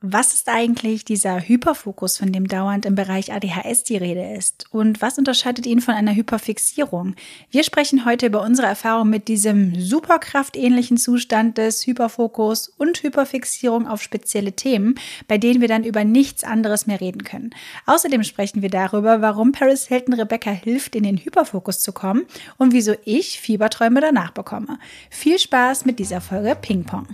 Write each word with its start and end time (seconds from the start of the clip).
Was 0.00 0.32
ist 0.32 0.48
eigentlich 0.48 1.04
dieser 1.04 1.40
Hyperfokus, 1.40 2.18
von 2.18 2.30
dem 2.30 2.46
dauernd 2.46 2.86
im 2.86 2.94
Bereich 2.94 3.32
ADHS 3.32 3.82
die 3.82 3.96
Rede 3.96 4.32
ist? 4.32 4.66
Und 4.70 5.02
was 5.02 5.18
unterscheidet 5.18 5.66
ihn 5.66 5.80
von 5.80 5.92
einer 5.92 6.14
Hyperfixierung? 6.14 7.16
Wir 7.50 7.64
sprechen 7.64 8.04
heute 8.04 8.26
über 8.26 8.42
unsere 8.42 8.68
Erfahrung 8.68 9.10
mit 9.10 9.26
diesem 9.26 9.74
superkraftähnlichen 9.74 10.98
Zustand 10.98 11.58
des 11.58 11.84
Hyperfokus 11.84 12.68
und 12.68 13.02
Hyperfixierung 13.02 13.88
auf 13.88 14.00
spezielle 14.00 14.52
Themen, 14.52 14.94
bei 15.26 15.36
denen 15.36 15.60
wir 15.60 15.66
dann 15.66 15.82
über 15.82 16.04
nichts 16.04 16.44
anderes 16.44 16.86
mehr 16.86 17.00
reden 17.00 17.24
können. 17.24 17.50
Außerdem 17.86 18.22
sprechen 18.22 18.62
wir 18.62 18.70
darüber, 18.70 19.20
warum 19.20 19.50
Paris 19.50 19.88
Hilton 19.88 20.14
Rebecca 20.14 20.52
hilft, 20.52 20.94
in 20.94 21.02
den 21.02 21.16
Hyperfokus 21.18 21.80
zu 21.80 21.90
kommen 21.90 22.22
und 22.56 22.72
wieso 22.72 22.94
ich 23.04 23.40
Fieberträume 23.40 24.00
danach 24.00 24.30
bekomme. 24.30 24.78
Viel 25.10 25.40
Spaß 25.40 25.86
mit 25.86 25.98
dieser 25.98 26.20
Folge 26.20 26.54
Ping 26.54 26.84
Pong. 26.84 27.08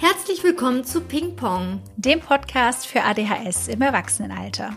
Herzlich 0.00 0.44
willkommen 0.44 0.84
zu 0.84 1.00
Ping 1.00 1.34
Pong, 1.34 1.80
dem 1.96 2.20
Podcast 2.20 2.86
für 2.86 3.02
ADHS 3.02 3.66
im 3.66 3.82
Erwachsenenalter. 3.82 4.76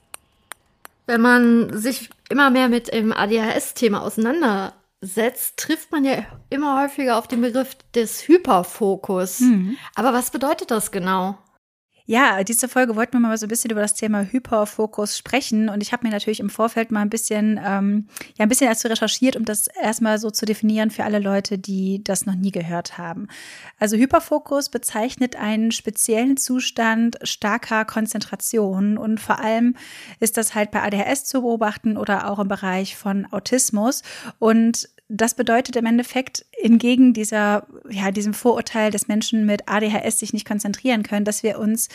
wenn 1.11 1.21
man 1.21 1.77
sich 1.77 2.09
immer 2.29 2.49
mehr 2.49 2.69
mit 2.69 2.93
dem 2.93 3.11
ADHS-Thema 3.11 4.01
auseinandersetzt, 4.01 5.57
trifft 5.57 5.91
man 5.91 6.05
ja 6.05 6.23
immer 6.49 6.81
häufiger 6.81 7.17
auf 7.17 7.27
den 7.27 7.41
Begriff 7.41 7.75
des 7.93 8.29
Hyperfokus. 8.29 9.41
Mhm. 9.41 9.75
Aber 9.95 10.13
was 10.13 10.31
bedeutet 10.31 10.71
das 10.71 10.91
genau? 10.91 11.37
Ja, 12.11 12.43
diese 12.43 12.67
Folge 12.67 12.97
wollten 12.97 13.13
wir 13.13 13.21
mal 13.21 13.37
so 13.37 13.45
ein 13.45 13.49
bisschen 13.49 13.71
über 13.71 13.79
das 13.79 13.93
Thema 13.93 14.23
Hyperfokus 14.29 15.17
sprechen. 15.17 15.69
Und 15.69 15.81
ich 15.81 15.93
habe 15.93 16.05
mir 16.05 16.11
natürlich 16.11 16.41
im 16.41 16.49
Vorfeld 16.49 16.91
mal 16.91 16.99
ein 16.99 17.09
bisschen, 17.09 17.57
ähm, 17.65 18.09
ja, 18.37 18.43
ein 18.43 18.49
bisschen 18.49 18.67
dazu 18.67 18.89
recherchiert, 18.89 19.37
um 19.37 19.45
das 19.45 19.67
erstmal 19.81 20.19
so 20.19 20.29
zu 20.29 20.45
definieren 20.45 20.91
für 20.91 21.05
alle 21.05 21.19
Leute, 21.19 21.57
die 21.57 22.03
das 22.03 22.25
noch 22.25 22.35
nie 22.35 22.51
gehört 22.51 22.97
haben. 22.97 23.29
Also 23.79 23.95
Hyperfokus 23.95 24.67
bezeichnet 24.67 25.37
einen 25.37 25.71
speziellen 25.71 26.35
Zustand 26.35 27.17
starker 27.23 27.85
Konzentration. 27.85 28.97
Und 28.97 29.21
vor 29.21 29.39
allem 29.39 29.77
ist 30.19 30.35
das 30.35 30.53
halt 30.53 30.71
bei 30.71 30.83
ADHS 30.83 31.23
zu 31.23 31.43
beobachten 31.43 31.95
oder 31.95 32.29
auch 32.29 32.39
im 32.39 32.49
Bereich 32.49 32.97
von 32.97 33.25
Autismus. 33.31 34.03
Und 34.37 34.89
das 35.13 35.35
bedeutet 35.35 35.75
im 35.75 35.85
Endeffekt, 35.85 36.45
entgegen 36.61 37.13
dieser, 37.13 37.67
ja, 37.89 38.11
diesem 38.11 38.33
Vorurteil, 38.33 38.91
dass 38.91 39.09
Menschen 39.09 39.45
mit 39.45 39.67
ADHS 39.67 40.19
sich 40.19 40.31
nicht 40.31 40.47
konzentrieren 40.47 41.03
können, 41.03 41.25
dass 41.25 41.43
wir 41.43 41.59
uns 41.59 41.89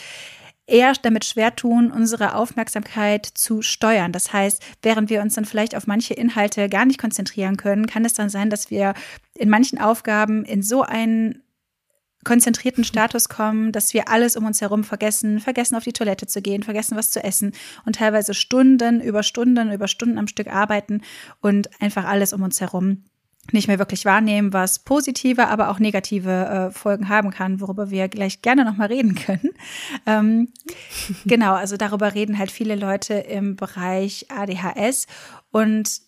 eher 0.67 0.93
damit 1.01 1.25
schwer 1.25 1.55
tun, 1.57 1.91
unsere 1.91 2.35
Aufmerksamkeit 2.35 3.25
zu 3.25 3.63
steuern. 3.63 4.13
Das 4.13 4.33
heißt, 4.33 4.63
während 4.83 5.09
wir 5.09 5.23
uns 5.23 5.35
dann 5.35 5.45
vielleicht 5.47 5.75
auf 5.75 5.87
manche 5.87 6.13
Inhalte 6.13 6.69
gar 6.69 6.85
nicht 6.85 7.01
konzentrieren 7.01 7.57
können, 7.57 7.87
kann 7.87 8.05
es 8.05 8.15
dann 8.15 8.29
sein, 8.29 8.51
dass 8.51 8.71
wir 8.71 8.95
in 9.35 9.49
manchen 9.49 9.81
Aufgaben 9.81 10.45
in 10.45 10.63
so 10.63 10.83
einen 10.83 11.43
konzentrierten 12.27 12.83
Status 12.83 13.29
kommen, 13.29 13.71
dass 13.71 13.95
wir 13.95 14.09
alles 14.09 14.37
um 14.37 14.45
uns 14.45 14.61
herum 14.61 14.83
vergessen, 14.83 15.39
vergessen 15.39 15.77
auf 15.77 15.85
die 15.85 15.93
Toilette 15.93 16.27
zu 16.27 16.43
gehen, 16.43 16.65
vergessen 16.65 16.97
was 16.97 17.13
zu 17.13 17.23
essen 17.23 17.53
und 17.87 17.95
teilweise 17.97 18.35
Stunden 18.35 19.01
über 19.01 19.23
Stunden 19.23 19.71
über 19.71 19.87
Stunden 19.87 20.19
am 20.19 20.27
Stück 20.27 20.49
arbeiten 20.49 21.03
und 21.41 21.71
einfach 21.81 22.05
alles 22.05 22.33
um 22.33 22.43
uns 22.43 22.61
herum 22.61 23.05
nicht 23.53 23.69
mehr 23.69 23.79
wirklich 23.79 24.05
wahrnehmen, 24.05 24.53
was 24.53 24.81
positive, 24.81 25.47
aber 25.47 25.71
auch 25.71 25.79
negative 25.79 26.31
äh, 26.31 26.71
Folgen 26.73 27.09
haben 27.09 27.31
kann, 27.31 27.61
worüber 27.61 27.91
wir 27.91 28.09
gleich 28.09 28.43
gerne 28.43 28.65
nochmal 28.65 28.89
reden 28.89 29.15
können. 29.15 29.51
Ähm, 30.05 30.53
genau, 31.27 31.55
also 31.55 31.77
darüber 31.77 32.13
reden 32.13 32.39
halt 32.39 32.51
viele 32.51 32.75
Leute 32.75 33.15
im 33.15 33.55
Bereich 33.55 34.27
ADHS 34.31 35.07
und 35.53 36.01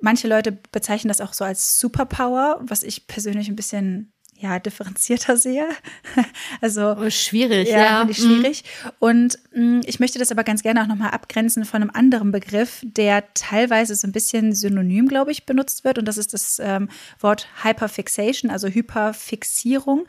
manche 0.00 0.28
Leute 0.28 0.52
bezeichnen 0.52 1.08
das 1.08 1.20
auch 1.20 1.32
so 1.32 1.44
als 1.44 1.80
Superpower, 1.80 2.60
was 2.62 2.84
ich 2.84 3.08
persönlich 3.08 3.48
ein 3.48 3.56
bisschen 3.56 4.13
ja, 4.38 4.58
differenzierter 4.58 5.36
sehe. 5.36 5.68
also 6.60 6.96
oh, 6.98 7.10
schwierig, 7.10 7.68
ja, 7.68 7.78
ja. 7.78 7.98
finde 7.98 8.12
ich 8.12 8.18
schwierig. 8.18 8.64
Mhm. 8.84 8.90
Und 8.98 9.38
mh, 9.52 9.62
mm, 9.62 9.80
ich 9.86 10.00
möchte 10.00 10.18
das 10.18 10.30
aber 10.30 10.44
ganz 10.44 10.62
gerne 10.62 10.82
auch 10.82 10.86
nochmal 10.86 11.10
abgrenzen 11.10 11.64
von 11.64 11.82
einem 11.82 11.90
anderen 11.94 12.32
Begriff, 12.32 12.80
der 12.82 13.24
teilweise 13.34 13.94
so 13.94 14.06
ein 14.06 14.12
bisschen 14.12 14.52
synonym, 14.52 15.08
glaube 15.08 15.32
ich, 15.32 15.46
benutzt 15.46 15.84
wird. 15.84 15.98
Und 15.98 16.06
das 16.06 16.18
ist 16.18 16.34
das 16.34 16.58
ähm, 16.62 16.88
Wort 17.20 17.48
Hyperfixation, 17.62 18.50
also 18.50 18.68
Hyperfixierung. 18.68 20.06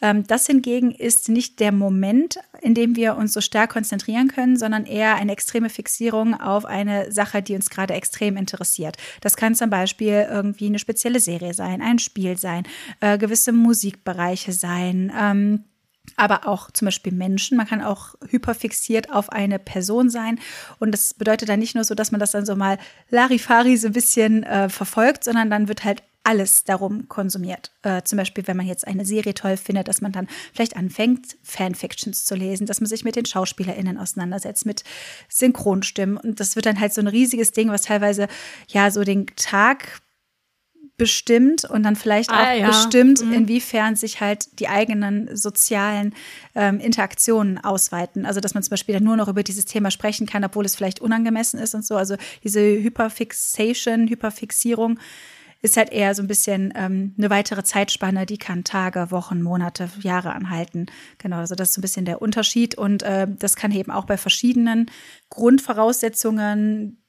Ähm, 0.00 0.26
das 0.26 0.46
hingegen 0.46 0.90
ist 0.90 1.28
nicht 1.28 1.60
der 1.60 1.72
Moment, 1.72 2.38
in 2.62 2.74
dem 2.74 2.96
wir 2.96 3.16
uns 3.16 3.32
so 3.32 3.40
stark 3.40 3.70
konzentrieren 3.70 4.28
können, 4.28 4.56
sondern 4.56 4.84
eher 4.84 5.16
eine 5.16 5.32
extreme 5.32 5.70
Fixierung 5.70 6.38
auf 6.38 6.64
eine 6.64 7.12
Sache, 7.12 7.42
die 7.42 7.54
uns 7.54 7.70
gerade 7.70 7.94
extrem 7.94 8.36
interessiert. 8.36 8.96
Das 9.20 9.36
kann 9.36 9.54
zum 9.54 9.70
Beispiel 9.70 10.26
irgendwie 10.30 10.66
eine 10.66 10.78
spezielle 10.78 11.20
Serie 11.20 11.54
sein, 11.54 11.82
ein 11.82 11.98
Spiel 11.98 12.36
sein, 12.36 12.64
äh, 13.00 13.18
gewisse 13.18 13.52
Musikbereiche 13.52 14.52
sein. 14.52 15.12
Ähm, 15.18 15.64
aber 16.18 16.46
auch 16.46 16.70
zum 16.70 16.86
Beispiel 16.86 17.12
Menschen. 17.12 17.56
Man 17.56 17.66
kann 17.66 17.82
auch 17.82 18.14
hyperfixiert 18.28 19.12
auf 19.12 19.30
eine 19.30 19.58
Person 19.58 20.10
sein. 20.10 20.38
Und 20.78 20.92
das 20.92 21.14
bedeutet 21.14 21.48
dann 21.48 21.60
nicht 21.60 21.74
nur 21.74 21.84
so, 21.84 21.94
dass 21.94 22.10
man 22.10 22.20
das 22.20 22.32
dann 22.32 22.46
so 22.46 22.56
mal 22.56 22.78
Larifari 23.10 23.76
so 23.76 23.88
ein 23.88 23.92
bisschen 23.92 24.42
äh, 24.42 24.68
verfolgt, 24.68 25.24
sondern 25.24 25.50
dann 25.50 25.68
wird 25.68 25.84
halt 25.84 26.02
alles 26.28 26.64
darum 26.64 27.08
konsumiert. 27.08 27.72
Äh, 27.82 28.02
zum 28.02 28.18
Beispiel, 28.18 28.46
wenn 28.46 28.56
man 28.56 28.66
jetzt 28.66 28.86
eine 28.86 29.06
Serie 29.06 29.32
toll 29.32 29.56
findet, 29.56 29.88
dass 29.88 30.02
man 30.02 30.12
dann 30.12 30.28
vielleicht 30.52 30.76
anfängt, 30.76 31.38
Fanfictions 31.42 32.26
zu 32.26 32.34
lesen, 32.34 32.66
dass 32.66 32.82
man 32.82 32.88
sich 32.88 33.02
mit 33.02 33.16
den 33.16 33.24
SchauspielerInnen 33.24 33.96
auseinandersetzt, 33.96 34.66
mit 34.66 34.84
Synchronstimmen. 35.30 36.18
Und 36.18 36.38
das 36.38 36.54
wird 36.54 36.66
dann 36.66 36.80
halt 36.80 36.92
so 36.92 37.00
ein 37.00 37.06
riesiges 37.06 37.52
Ding, 37.52 37.70
was 37.70 37.82
teilweise 37.82 38.28
ja 38.68 38.90
so 38.90 39.04
den 39.04 39.26
Tag 39.36 40.02
bestimmt 40.98 41.64
und 41.64 41.84
dann 41.84 41.96
vielleicht 41.96 42.30
ah, 42.30 42.42
auch 42.42 42.54
ja. 42.54 42.66
bestimmt, 42.66 43.24
mhm. 43.24 43.32
inwiefern 43.32 43.96
sich 43.96 44.20
halt 44.20 44.60
die 44.60 44.68
eigenen 44.68 45.34
sozialen 45.34 46.12
ähm, 46.54 46.80
Interaktionen 46.80 47.56
ausweiten. 47.56 48.26
Also 48.26 48.40
dass 48.40 48.52
man 48.52 48.62
zum 48.62 48.70
Beispiel 48.70 48.94
dann 48.94 49.04
nur 49.04 49.16
noch 49.16 49.28
über 49.28 49.42
dieses 49.42 49.64
Thema 49.64 49.90
sprechen 49.90 50.26
kann, 50.26 50.44
obwohl 50.44 50.66
es 50.66 50.76
vielleicht 50.76 51.00
unangemessen 51.00 51.58
ist 51.60 51.74
und 51.74 51.86
so. 51.86 51.96
Also 51.96 52.16
diese 52.44 52.60
Hyperfixation, 52.60 54.08
Hyperfixierung 54.08 54.98
ist 55.62 55.76
halt 55.76 55.90
eher 55.90 56.14
so 56.14 56.22
ein 56.22 56.28
bisschen 56.28 56.72
ähm, 56.76 57.14
eine 57.16 57.30
weitere 57.30 57.62
Zeitspanne, 57.62 58.26
die 58.26 58.38
kann 58.38 58.64
Tage, 58.64 59.10
Wochen, 59.10 59.40
Monate, 59.40 59.88
Jahre 60.00 60.32
anhalten. 60.32 60.86
Genau, 61.18 61.38
also 61.38 61.54
das 61.54 61.70
ist 61.70 61.74
so 61.74 61.80
ein 61.80 61.82
bisschen 61.82 62.04
der 62.04 62.22
Unterschied 62.22 62.76
und 62.76 63.02
äh, 63.02 63.26
das 63.28 63.56
kann 63.56 63.72
eben 63.72 63.90
auch 63.90 64.04
bei 64.04 64.16
verschiedenen 64.16 64.90
Grundvoraussetzungen 65.30 67.02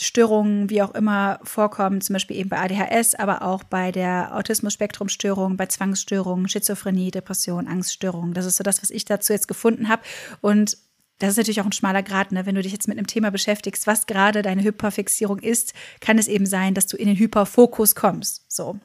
Störungen, 0.00 0.68
wie 0.68 0.82
auch 0.82 0.94
immer, 0.94 1.40
vorkommen, 1.42 2.00
zum 2.00 2.14
Beispiel 2.14 2.36
eben 2.36 2.50
bei 2.50 2.58
ADHS, 2.58 3.14
aber 3.14 3.42
auch 3.42 3.64
bei 3.64 3.92
der 3.92 4.36
Autismus-Spektrum-Störung, 4.36 5.56
bei 5.56 5.66
Zwangsstörungen, 5.66 6.48
Schizophrenie, 6.48 7.10
Depression, 7.10 7.66
Angststörungen. 7.66 8.34
Das 8.34 8.44
ist 8.44 8.56
so 8.56 8.64
das, 8.64 8.82
was 8.82 8.90
ich 8.90 9.06
dazu 9.06 9.32
jetzt 9.32 9.48
gefunden 9.48 9.88
habe. 9.88 10.02
Und 10.42 10.76
das 11.18 11.30
ist 11.30 11.36
natürlich 11.38 11.62
auch 11.62 11.66
ein 11.66 11.72
schmaler 11.72 12.02
Grad, 12.02 12.32
ne? 12.32 12.44
wenn 12.44 12.54
du 12.54 12.62
dich 12.62 12.72
jetzt 12.72 12.88
mit 12.88 12.98
einem 12.98 13.06
Thema 13.06 13.30
beschäftigst, 13.30 13.86
was 13.86 14.06
gerade 14.06 14.42
deine 14.42 14.62
Hyperfixierung 14.62 15.38
ist, 15.38 15.72
kann 16.00 16.18
es 16.18 16.28
eben 16.28 16.44
sein, 16.44 16.74
dass 16.74 16.86
du 16.86 16.98
in 16.98 17.06
den 17.06 17.16
Hyperfokus 17.16 17.94
kommst. 17.94 18.44
So. 18.48 18.78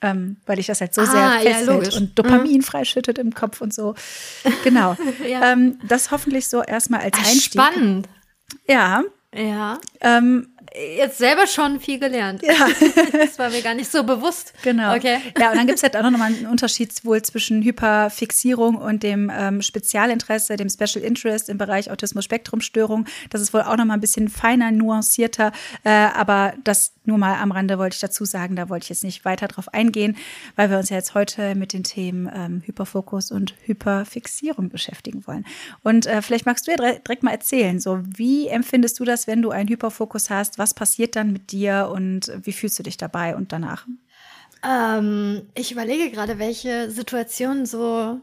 Ähm, 0.00 0.36
weil 0.46 0.58
ich 0.58 0.66
das 0.66 0.80
halt 0.80 0.94
so 0.94 1.00
ah, 1.00 1.06
sehr 1.06 1.52
festhält 1.52 1.92
ja, 1.92 1.98
und 1.98 2.18
Dopamin 2.18 2.58
mhm. 2.58 2.62
freischüttet 2.62 3.18
im 3.18 3.34
Kopf 3.34 3.60
und 3.60 3.74
so. 3.74 3.94
Genau. 4.62 4.96
ja. 5.28 5.52
ähm, 5.52 5.78
das 5.88 6.12
hoffentlich 6.12 6.46
so 6.46 6.62
erstmal 6.62 7.00
als 7.00 7.16
Ach, 7.20 7.26
Einstieg. 7.26 7.60
Spannend. 7.60 8.08
Ja. 8.68 9.02
Ja. 9.34 9.80
Ähm, 10.00 10.53
jetzt 10.74 11.18
selber 11.18 11.46
schon 11.46 11.80
viel 11.80 11.98
gelernt. 11.98 12.42
Ja. 12.42 12.54
das 13.12 13.38
war 13.38 13.50
mir 13.50 13.62
gar 13.62 13.74
nicht 13.74 13.90
so 13.90 14.02
bewusst. 14.04 14.52
Genau. 14.62 14.94
Okay. 14.94 15.18
Ja, 15.38 15.50
und 15.50 15.56
dann 15.56 15.66
gibt 15.66 15.78
es 15.78 15.82
halt 15.82 15.96
auch 15.96 16.02
noch 16.02 16.18
mal 16.18 16.26
einen 16.26 16.46
Unterschied 16.46 16.92
wohl 17.04 17.22
zwischen 17.22 17.62
Hyperfixierung 17.62 18.76
und 18.76 19.02
dem 19.02 19.30
ähm, 19.34 19.62
Spezialinteresse, 19.62 20.56
dem 20.56 20.68
Special 20.68 21.04
Interest 21.04 21.48
im 21.48 21.58
Bereich 21.58 21.90
Autismus-Spektrum-Störung. 21.90 23.06
Das 23.30 23.40
ist 23.40 23.52
wohl 23.54 23.62
auch 23.62 23.76
noch 23.76 23.84
mal 23.84 23.94
ein 23.94 24.00
bisschen 24.00 24.28
feiner, 24.28 24.70
nuancierter. 24.70 25.52
Äh, 25.84 25.90
aber 25.90 26.54
das 26.64 26.94
nur 27.06 27.18
mal 27.18 27.34
am 27.34 27.52
Rande 27.52 27.78
wollte 27.78 27.94
ich 27.94 28.00
dazu 28.00 28.24
sagen, 28.24 28.56
da 28.56 28.68
wollte 28.68 28.84
ich 28.84 28.88
jetzt 28.88 29.04
nicht 29.04 29.24
weiter 29.24 29.46
drauf 29.46 29.72
eingehen, 29.72 30.16
weil 30.56 30.70
wir 30.70 30.78
uns 30.78 30.88
ja 30.88 30.96
jetzt 30.96 31.14
heute 31.14 31.54
mit 31.54 31.72
den 31.72 31.84
Themen 31.84 32.30
ähm, 32.34 32.62
Hyperfokus 32.64 33.30
und 33.30 33.54
Hyperfixierung 33.66 34.70
beschäftigen 34.70 35.26
wollen. 35.26 35.44
Und 35.82 36.06
äh, 36.06 36.22
vielleicht 36.22 36.46
magst 36.46 36.66
du 36.66 36.70
ja 36.70 36.76
direkt 36.76 37.22
mal 37.22 37.32
erzählen, 37.32 37.78
so 37.78 38.00
wie 38.04 38.48
empfindest 38.48 38.98
du 39.00 39.04
das, 39.04 39.26
wenn 39.26 39.42
du 39.42 39.50
einen 39.50 39.68
Hyperfokus 39.68 40.30
hast? 40.30 40.53
Was 40.58 40.74
passiert 40.74 41.16
dann 41.16 41.32
mit 41.32 41.52
dir 41.52 41.90
und 41.92 42.32
wie 42.42 42.52
fühlst 42.52 42.78
du 42.78 42.82
dich 42.82 42.96
dabei 42.96 43.36
und 43.36 43.52
danach? 43.52 43.86
Ähm, 44.64 45.48
ich 45.54 45.72
überlege 45.72 46.10
gerade, 46.10 46.38
welche 46.38 46.90
Situationen 46.90 47.66
so 47.66 48.20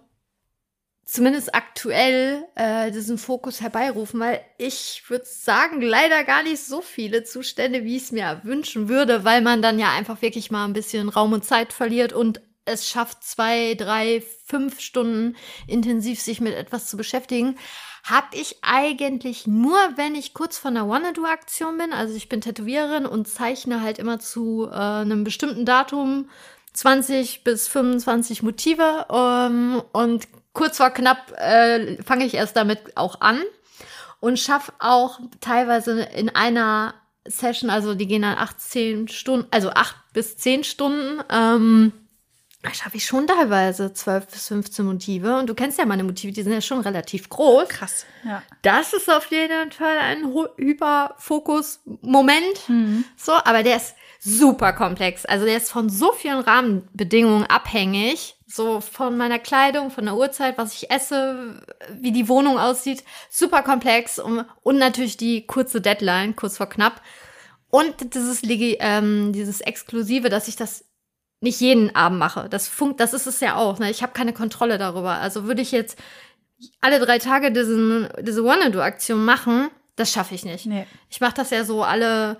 zumindest 1.12 1.54
aktuell 1.54 2.45
äh, 2.56 2.89
diesen 2.89 3.18
Fokus 3.18 3.60
herbeirufen, 3.60 4.19
weil 4.22 4.39
ich 4.57 5.04
würde 5.07 5.25
sagen, 5.25 5.81
leider 5.81 6.24
gar 6.24 6.42
nicht 6.42 6.63
so 6.63 6.81
viele 6.81 7.25
Zustände, 7.25 7.83
wie 7.83 7.98
ich 7.98 8.04
es 8.04 8.12
mir 8.13 8.39
wünschen 8.44 8.88
würde, 8.88 9.25
weil 9.25 9.42
man 9.42 9.62
dann 9.62 9.78
ja 9.78 9.92
einfach 9.92 10.22
wirklich 10.22 10.51
mal 10.51 10.63
ein 10.63 10.74
bisschen 10.74 11.10
Raum 11.10 11.33
und 11.33 11.44
Zeit 11.44 11.74
verliert 11.74 12.13
und 12.13 12.42
es 12.66 12.88
schafft, 12.88 13.24
zwei, 13.24 13.75
drei, 13.75 14.24
fünf 14.46 14.80
Stunden 14.80 15.36
intensiv 15.68 16.22
sich 16.22 16.42
mit 16.42 16.54
etwas 16.54 16.88
zu 16.88 16.98
beschäftigen, 16.98 17.58
habe 18.04 18.36
ich 18.36 18.58
eigentlich 18.62 19.48
nur, 19.48 19.78
wenn 19.96 20.16
ich 20.16 20.34
kurz 20.34 20.58
vor 20.58 20.72
einer 20.72 20.88
Wanna-Do-Aktion 20.88 21.78
bin. 21.78 21.94
Also 21.94 22.16
ich 22.16 22.30
bin 22.30 22.42
Tätowiererin 22.42 23.06
und 23.06 23.28
zeichne 23.28 23.81
halt 23.81 24.00
immer 24.00 24.19
zu 24.19 24.68
äh, 24.72 24.75
einem 24.75 25.24
bestimmten 25.24 25.66
Datum 25.66 26.30
20 26.74 27.44
bis 27.44 27.68
25 27.68 28.44
Motive 28.44 29.06
ähm, 29.12 29.81
und 29.92 30.28
kurz 30.54 30.78
vor 30.78 30.90
knapp 30.90 31.31
äh, 31.38 32.02
fange 32.04 32.25
ich 32.25 32.34
erst 32.34 32.56
damit 32.56 32.98
auch 32.98 33.22
an 33.22 33.42
und 34.19 34.40
schaffe 34.40 34.74
auch 34.80 35.19
teilweise 35.42 36.02
in 36.02 36.30
einer 36.30 36.94
Session, 37.25 37.69
also 37.69 37.94
die 37.94 38.07
gehen 38.07 38.24
dann 38.24 38.38
18 38.38 39.07
Stunden, 39.07 39.48
also 39.52 39.69
8 39.69 39.96
bis 40.14 40.38
10 40.38 40.64
Stunden, 40.64 41.22
ähm, 41.30 41.94
schaffe 42.74 42.98
ich 42.98 43.06
schon 43.06 43.28
teilweise 43.28 43.94
12 43.94 44.28
bis 44.28 44.48
15 44.48 44.86
Motive. 44.86 45.38
Und 45.38 45.48
du 45.48 45.56
kennst 45.56 45.80
ja 45.80 45.86
meine 45.86 46.04
Motive, 46.04 46.31
die 46.31 46.44
sind 46.44 46.54
ja 46.54 46.62
schon 46.62 46.81
relativ 46.81 47.28
groß. 47.30 47.69
Krass, 47.69 48.06
ja. 48.24 48.44
Das 48.62 48.94
ist 48.94 49.10
auf 49.10 49.31
jeden 49.31 49.72
Fall 49.72 49.98
ein 49.98 50.31
Hyperfokus-Moment. 50.58 52.69
Mhm. 52.69 53.04
So, 53.18 53.34
aber 53.34 53.63
der 53.63 53.78
ist 53.78 53.96
super 54.19 54.74
komplex. 54.74 55.25
Also 55.25 55.46
der 55.46 55.58
ist 55.58 55.72
von 55.72 55.90
so 55.90 56.12
vielen 56.12 56.42
Rahmenbedingungen 56.42 57.48
abhängig. 57.48 58.36
So 58.46 58.80
von 58.81 59.18
meiner 59.18 59.40
Kleidung, 59.40 59.90
von 59.92 60.06
der 60.06 60.16
Uhrzeit, 60.16 60.57
was 60.57 60.75
ich 60.75 60.92
esse, 60.92 61.62
wie 62.00 62.12
die 62.12 62.28
Wohnung 62.28 62.60
aussieht. 62.60 63.06
Super 63.30 63.64
komplex. 63.64 64.19
Und, 64.19 64.46
und 64.62 64.78
natürlich 64.78 65.18
die 65.18 65.48
kurze 65.48 65.81
Deadline, 65.81 66.36
kurz 66.36 66.57
vor 66.57 66.69
knapp. 66.69 67.02
Und 67.69 68.14
dieses, 68.14 68.42
ähm, 68.44 69.31
dieses 69.34 69.62
Exklusive, 69.62 70.30
dass 70.30 70.50
ich 70.50 70.57
das 70.57 70.91
nicht 71.42 71.60
jeden 71.60 71.96
Abend 71.96 72.20
mache. 72.20 72.48
Das 72.50 72.68
funkt, 72.68 73.00
das 73.00 73.14
ist 73.14 73.28
es 73.28 73.40
ja 73.40 73.56
auch. 73.56 73.80
Ne? 73.80 73.90
Ich 73.90 74.02
habe 74.04 74.14
keine 74.14 74.32
Kontrolle 74.32 74.78
darüber. 74.78 75.16
Also 75.16 75.46
würde 75.46 75.62
ich 75.62 75.72
jetzt 75.72 75.98
alle 76.80 77.00
drei 77.00 77.18
Tage 77.18 77.52
diesen, 77.52 78.08
diese 78.22 78.46
Wanna-Do-Aktion 78.46 79.26
machen, 79.26 79.70
das 79.96 80.12
schaffe 80.12 80.36
ich 80.36 80.46
nicht. 80.46 80.68
Nee. 80.68 80.88
Ich 81.10 81.20
mache 81.20 81.34
das 81.34 81.50
ja 81.50 81.64
so 81.66 81.84
alle 81.84 82.38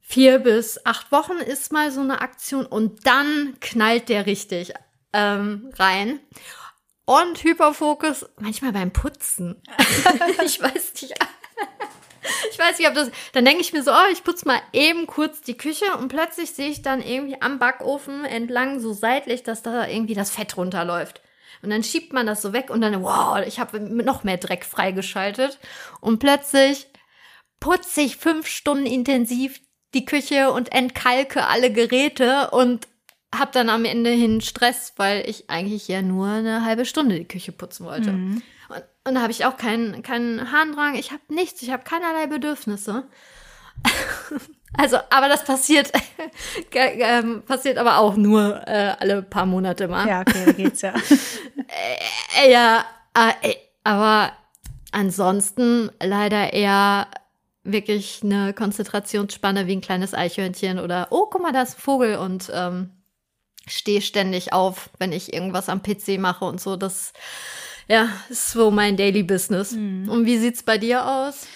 vier 0.00 0.38
bis 0.38 0.84
acht 0.84 1.12
Wochen 1.12 1.36
ist 1.38 1.72
mal 1.72 1.90
so 1.90 2.00
eine 2.00 2.20
Aktion 2.20 2.66
und 2.66 3.06
dann 3.06 3.56
knallt 3.60 4.08
der 4.08 4.26
richtig 4.26 4.72
ähm, 5.12 5.70
rein. 5.78 6.20
Und 7.06 7.44
Hyperfokus 7.44 8.26
manchmal 8.38 8.72
beim 8.72 8.90
Putzen. 8.90 9.62
ich 10.44 10.60
weiß 10.60 10.92
nicht. 11.02 11.14
Ich 12.50 12.58
weiß 12.58 12.78
nicht, 12.78 12.88
ob 12.88 12.94
das. 12.94 13.10
Dann 13.32 13.44
denke 13.44 13.60
ich 13.60 13.72
mir 13.72 13.82
so, 13.82 13.90
oh, 13.90 14.12
ich 14.12 14.24
putze 14.24 14.46
mal 14.46 14.60
eben 14.72 15.06
kurz 15.06 15.40
die 15.42 15.56
Küche 15.56 15.84
und 15.98 16.08
plötzlich 16.08 16.52
sehe 16.52 16.70
ich 16.70 16.82
dann 16.82 17.02
irgendwie 17.02 17.40
am 17.40 17.58
Backofen 17.58 18.24
entlang 18.24 18.80
so 18.80 18.92
seitlich, 18.92 19.42
dass 19.42 19.62
da 19.62 19.86
irgendwie 19.86 20.14
das 20.14 20.30
Fett 20.30 20.56
runterläuft. 20.56 21.20
Und 21.62 21.70
dann 21.70 21.82
schiebt 21.82 22.12
man 22.12 22.26
das 22.26 22.42
so 22.42 22.52
weg 22.52 22.70
und 22.70 22.80
dann, 22.80 23.02
wow, 23.02 23.38
ich 23.46 23.58
habe 23.58 23.80
noch 23.80 24.24
mehr 24.24 24.36
Dreck 24.36 24.64
freigeschaltet. 24.64 25.58
Und 26.00 26.18
plötzlich 26.18 26.86
putze 27.60 28.02
ich 28.02 28.16
fünf 28.16 28.46
Stunden 28.46 28.86
intensiv 28.86 29.60
die 29.94 30.04
Küche 30.04 30.52
und 30.52 30.72
entkalke 30.72 31.46
alle 31.46 31.72
Geräte 31.72 32.50
und 32.50 32.86
habe 33.34 33.50
dann 33.52 33.68
am 33.68 33.84
Ende 33.84 34.10
hin 34.10 34.40
Stress, 34.40 34.92
weil 34.96 35.28
ich 35.28 35.48
eigentlich 35.50 35.88
ja 35.88 36.02
nur 36.02 36.28
eine 36.28 36.64
halbe 36.64 36.84
Stunde 36.84 37.18
die 37.18 37.28
Küche 37.28 37.52
putzen 37.52 37.86
wollte. 37.86 38.12
Mhm. 38.12 38.42
Und, 38.74 38.84
und 39.08 39.14
da 39.14 39.22
habe 39.22 39.32
ich 39.32 39.44
auch 39.44 39.56
keinen 39.56 40.02
keinen 40.02 40.50
Harndrang, 40.50 40.94
ich 40.94 41.12
habe 41.12 41.22
nichts, 41.28 41.62
ich 41.62 41.70
habe 41.70 41.84
keinerlei 41.84 42.26
Bedürfnisse. 42.26 43.04
also, 44.76 44.98
aber 45.10 45.28
das 45.28 45.44
passiert, 45.44 45.92
äh, 46.72 47.22
passiert 47.46 47.78
aber 47.78 47.98
auch 47.98 48.16
nur 48.16 48.66
äh, 48.66 48.94
alle 48.98 49.22
paar 49.22 49.46
Monate 49.46 49.88
mal. 49.88 50.08
Ja, 50.08 50.20
okay, 50.20 50.52
geht's 50.54 50.82
ja. 50.82 50.94
äh, 52.42 52.50
ja, 52.50 52.84
äh, 53.14 53.54
aber 53.84 54.32
ansonsten 54.92 55.90
leider 56.02 56.52
eher 56.52 57.08
wirklich 57.64 58.20
eine 58.22 58.52
Konzentrationsspanne 58.52 59.66
wie 59.66 59.76
ein 59.76 59.80
kleines 59.80 60.14
Eichhörnchen 60.14 60.78
oder 60.78 61.08
oh, 61.10 61.26
guck 61.30 61.42
mal, 61.42 61.52
da 61.52 61.62
ist 61.62 61.78
ein 61.78 61.80
Vogel 61.80 62.16
und 62.16 62.50
ähm, 62.54 62.90
stehe 63.66 64.02
ständig 64.02 64.52
auf, 64.52 64.90
wenn 64.98 65.12
ich 65.12 65.32
irgendwas 65.32 65.68
am 65.68 65.82
PC 65.82 66.18
mache 66.18 66.44
und 66.44 66.60
so. 66.60 66.76
Das 66.76 67.12
ja, 67.88 68.08
ist 68.28 68.50
so 68.50 68.70
mein 68.70 68.96
Daily 68.96 69.22
Business. 69.22 69.72
Mhm. 69.72 70.08
Und 70.08 70.26
wie 70.26 70.38
sieht's 70.38 70.62
bei 70.62 70.78
dir 70.78 71.06
aus? 71.06 71.46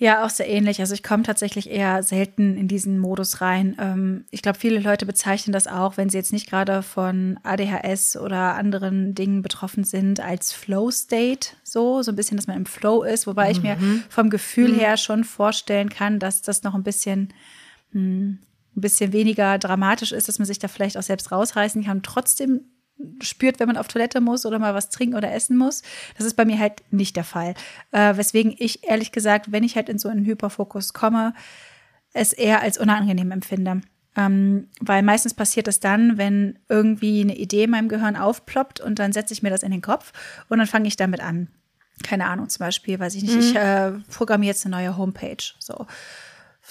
Ja, 0.00 0.24
auch 0.24 0.30
sehr 0.30 0.48
ähnlich. 0.48 0.80
Also 0.80 0.94
ich 0.94 1.02
komme 1.02 1.24
tatsächlich 1.24 1.68
eher 1.68 2.02
selten 2.02 2.56
in 2.56 2.68
diesen 2.68 2.98
Modus 2.98 3.42
rein. 3.42 3.76
Ähm, 3.78 4.24
ich 4.30 4.40
glaube, 4.40 4.58
viele 4.58 4.80
Leute 4.80 5.04
bezeichnen 5.04 5.52
das 5.52 5.66
auch, 5.66 5.98
wenn 5.98 6.08
sie 6.08 6.16
jetzt 6.16 6.32
nicht 6.32 6.48
gerade 6.48 6.82
von 6.82 7.38
ADHS 7.42 8.16
oder 8.16 8.54
anderen 8.54 9.14
Dingen 9.14 9.42
betroffen 9.42 9.84
sind, 9.84 10.20
als 10.20 10.54
Flow 10.54 10.90
State. 10.90 11.50
So, 11.64 12.02
so 12.02 12.12
ein 12.12 12.16
bisschen, 12.16 12.38
dass 12.38 12.46
man 12.46 12.56
im 12.56 12.64
Flow 12.64 13.02
ist. 13.02 13.26
Wobei 13.26 13.44
mhm. 13.44 13.50
ich 13.50 13.62
mir 13.62 13.76
mhm. 13.76 14.02
vom 14.08 14.30
Gefühl 14.30 14.72
mhm. 14.72 14.78
her 14.78 14.96
schon 14.96 15.22
vorstellen 15.22 15.90
kann, 15.90 16.18
dass 16.18 16.40
das 16.40 16.62
noch 16.62 16.74
ein 16.74 16.82
bisschen, 16.82 17.34
hm, 17.92 18.38
ein 18.74 18.80
bisschen 18.80 19.12
weniger 19.12 19.58
dramatisch 19.58 20.12
ist, 20.12 20.28
dass 20.28 20.38
man 20.38 20.46
sich 20.46 20.58
da 20.58 20.68
vielleicht 20.68 20.96
auch 20.96 21.02
selbst 21.02 21.30
rausreißen 21.30 21.84
kann 21.84 22.02
trotzdem 22.02 22.62
spürt, 23.22 23.60
wenn 23.60 23.66
man 23.66 23.76
auf 23.76 23.88
Toilette 23.88 24.20
muss 24.20 24.46
oder 24.46 24.58
mal 24.58 24.74
was 24.74 24.90
trinken 24.90 25.16
oder 25.16 25.32
essen 25.32 25.56
muss. 25.56 25.82
Das 26.16 26.26
ist 26.26 26.34
bei 26.34 26.44
mir 26.44 26.58
halt 26.58 26.82
nicht 26.90 27.16
der 27.16 27.24
Fall. 27.24 27.54
Äh, 27.92 28.16
weswegen 28.16 28.54
ich 28.58 28.88
ehrlich 28.88 29.12
gesagt, 29.12 29.52
wenn 29.52 29.64
ich 29.64 29.76
halt 29.76 29.88
in 29.88 29.98
so 29.98 30.08
einen 30.08 30.24
Hyperfokus 30.24 30.92
komme, 30.92 31.34
es 32.12 32.32
eher 32.32 32.62
als 32.62 32.78
unangenehm 32.78 33.30
empfinde. 33.30 33.82
Ähm, 34.16 34.68
weil 34.80 35.02
meistens 35.02 35.34
passiert 35.34 35.68
das 35.68 35.78
dann, 35.78 36.18
wenn 36.18 36.58
irgendwie 36.68 37.20
eine 37.20 37.36
Idee 37.36 37.64
in 37.64 37.70
meinem 37.70 37.88
Gehirn 37.88 38.16
aufploppt 38.16 38.80
und 38.80 38.98
dann 38.98 39.12
setze 39.12 39.32
ich 39.32 39.42
mir 39.42 39.50
das 39.50 39.62
in 39.62 39.70
den 39.70 39.82
Kopf 39.82 40.12
und 40.48 40.58
dann 40.58 40.66
fange 40.66 40.88
ich 40.88 40.96
damit 40.96 41.20
an. 41.20 41.48
Keine 42.02 42.26
Ahnung, 42.26 42.48
zum 42.48 42.64
Beispiel, 42.64 42.98
weiß 42.98 43.14
ich 43.14 43.22
nicht, 43.22 43.34
mhm. 43.34 43.40
ich 43.40 43.56
äh, 43.56 43.92
programmiere 44.10 44.52
jetzt 44.52 44.66
eine 44.66 44.74
neue 44.76 44.96
Homepage. 44.96 45.52
So 45.58 45.86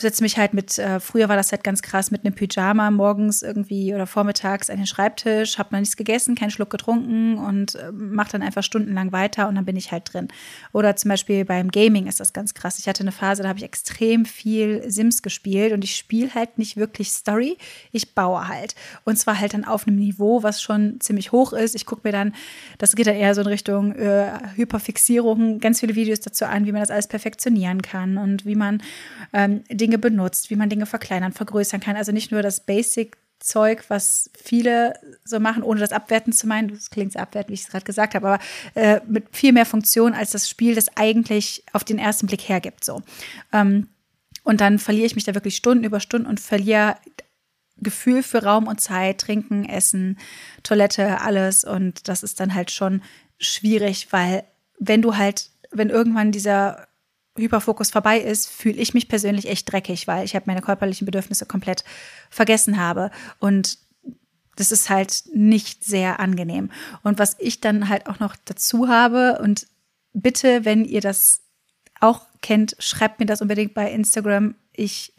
setze 0.01 0.23
mich 0.23 0.37
halt 0.37 0.53
mit, 0.53 0.77
äh, 0.77 0.99
früher 0.99 1.29
war 1.29 1.35
das 1.35 1.51
halt 1.51 1.63
ganz 1.63 1.81
krass, 1.81 2.11
mit 2.11 2.25
einem 2.25 2.33
Pyjama 2.33 2.91
morgens 2.91 3.41
irgendwie 3.41 3.93
oder 3.93 4.07
vormittags 4.07 4.69
an 4.69 4.77
den 4.77 4.85
Schreibtisch, 4.85 5.57
habe 5.57 5.73
noch 5.73 5.79
nichts 5.79 5.97
gegessen, 5.97 6.35
keinen 6.35 6.51
Schluck 6.51 6.69
getrunken 6.69 7.37
und 7.37 7.75
äh, 7.75 7.91
mache 7.91 8.31
dann 8.33 8.41
einfach 8.41 8.63
stundenlang 8.63 9.11
weiter 9.11 9.47
und 9.47 9.55
dann 9.55 9.65
bin 9.65 9.75
ich 9.75 9.91
halt 9.91 10.13
drin. 10.13 10.27
Oder 10.73 10.95
zum 10.95 11.09
Beispiel 11.09 11.45
beim 11.45 11.69
Gaming 11.71 12.07
ist 12.07 12.19
das 12.19 12.33
ganz 12.33 12.53
krass. 12.53 12.79
Ich 12.79 12.87
hatte 12.87 13.01
eine 13.01 13.11
Phase, 13.11 13.43
da 13.43 13.49
habe 13.49 13.59
ich 13.59 13.65
extrem 13.65 14.25
viel 14.25 14.83
Sims 14.89 15.21
gespielt 15.21 15.73
und 15.73 15.83
ich 15.83 15.95
spiele 15.95 16.33
halt 16.33 16.57
nicht 16.57 16.77
wirklich 16.77 17.11
Story, 17.11 17.57
ich 17.91 18.13
baue 18.13 18.47
halt. 18.47 18.75
Und 19.05 19.17
zwar 19.17 19.39
halt 19.39 19.53
dann 19.53 19.65
auf 19.65 19.87
einem 19.87 19.97
Niveau, 19.97 20.43
was 20.43 20.61
schon 20.61 20.99
ziemlich 20.99 21.31
hoch 21.31 21.53
ist. 21.53 21.75
Ich 21.75 21.85
gucke 21.85 22.01
mir 22.03 22.11
dann, 22.11 22.33
das 22.77 22.95
geht 22.95 23.07
dann 23.07 23.15
eher 23.15 23.33
so 23.35 23.41
in 23.41 23.47
Richtung 23.47 23.93
äh, 23.95 24.31
Hyperfixierung, 24.55 25.59
ganz 25.59 25.79
viele 25.79 25.95
Videos 25.95 26.19
dazu 26.19 26.45
an, 26.45 26.65
wie 26.65 26.71
man 26.71 26.81
das 26.81 26.91
alles 26.91 27.07
perfektionieren 27.07 27.81
kann 27.81 28.17
und 28.17 28.45
wie 28.45 28.55
man 28.55 28.81
ähm, 29.33 29.63
Dinge 29.69 29.88
Dinge 29.89 29.97
benutzt, 29.97 30.51
wie 30.51 30.55
man 30.55 30.69
Dinge 30.69 30.85
verkleinern, 30.85 31.33
vergrößern 31.33 31.79
kann. 31.81 31.95
Also 31.95 32.11
nicht 32.11 32.31
nur 32.31 32.43
das 32.43 32.59
Basic 32.59 33.17
Zeug, 33.39 33.85
was 33.87 34.29
viele 34.35 34.93
so 35.23 35.39
machen, 35.39 35.63
ohne 35.63 35.79
das 35.79 35.91
abwerten 35.91 36.33
zu 36.33 36.45
meinen. 36.45 36.67
Das 36.67 36.89
klingt 36.89 37.15
abwertend, 37.15 37.49
wie 37.49 37.53
ich 37.53 37.61
es 37.61 37.69
gerade 37.69 37.85
gesagt 37.85 38.13
habe, 38.13 38.27
aber 38.27 38.43
äh, 38.75 38.99
mit 39.07 39.27
viel 39.31 39.53
mehr 39.53 39.65
Funktion, 39.65 40.13
als 40.13 40.31
das 40.31 40.49
Spiel 40.49 40.75
das 40.75 40.95
eigentlich 40.97 41.63
auf 41.71 41.83
den 41.83 41.99
ersten 41.99 42.27
Blick 42.27 42.47
hergibt. 42.49 42.83
So. 42.83 43.01
Ähm, 43.53 43.87
und 44.43 44.61
dann 44.61 44.77
verliere 44.77 45.05
ich 45.05 45.15
mich 45.15 45.23
da 45.23 45.33
wirklich 45.33 45.55
Stunden 45.55 45.85
über 45.85 45.99
Stunden 45.99 46.27
und 46.27 46.39
verliere 46.39 46.97
Gefühl 47.77 48.23
für 48.23 48.43
Raum 48.43 48.67
und 48.67 48.81
Zeit, 48.81 49.19
Trinken, 49.19 49.63
Essen, 49.63 50.19
Toilette, 50.63 51.21
alles. 51.21 51.63
Und 51.63 52.09
das 52.09 52.23
ist 52.23 52.41
dann 52.41 52.53
halt 52.53 52.71
schon 52.71 53.01
schwierig, 53.37 54.11
weil 54.11 54.43
wenn 54.79 55.01
du 55.01 55.15
halt, 55.15 55.49
wenn 55.71 55.89
irgendwann 55.89 56.33
dieser 56.33 56.88
Hyperfokus 57.37 57.91
vorbei 57.91 58.19
ist, 58.19 58.47
fühle 58.49 58.77
ich 58.77 58.93
mich 58.93 59.07
persönlich 59.07 59.47
echt 59.47 59.71
dreckig, 59.71 60.07
weil 60.07 60.25
ich 60.25 60.35
habe 60.35 60.45
meine 60.47 60.61
körperlichen 60.61 61.05
Bedürfnisse 61.05 61.45
komplett 61.45 61.83
vergessen 62.29 62.77
habe. 62.79 63.11
Und 63.39 63.77
das 64.55 64.71
ist 64.71 64.89
halt 64.89 65.23
nicht 65.33 65.85
sehr 65.85 66.19
angenehm. 66.19 66.69
Und 67.03 67.17
was 67.17 67.37
ich 67.39 67.61
dann 67.61 67.87
halt 67.87 68.07
auch 68.07 68.19
noch 68.19 68.35
dazu 68.43 68.89
habe, 68.89 69.39
und 69.41 69.67
bitte, 70.13 70.65
wenn 70.65 70.83
ihr 70.83 71.01
das 71.01 71.41
auch 72.01 72.25
kennt, 72.41 72.75
schreibt 72.79 73.19
mir 73.19 73.25
das 73.25 73.41
unbedingt 73.41 73.73
bei 73.73 73.91
Instagram. 73.91 74.55
Ich 74.73 75.13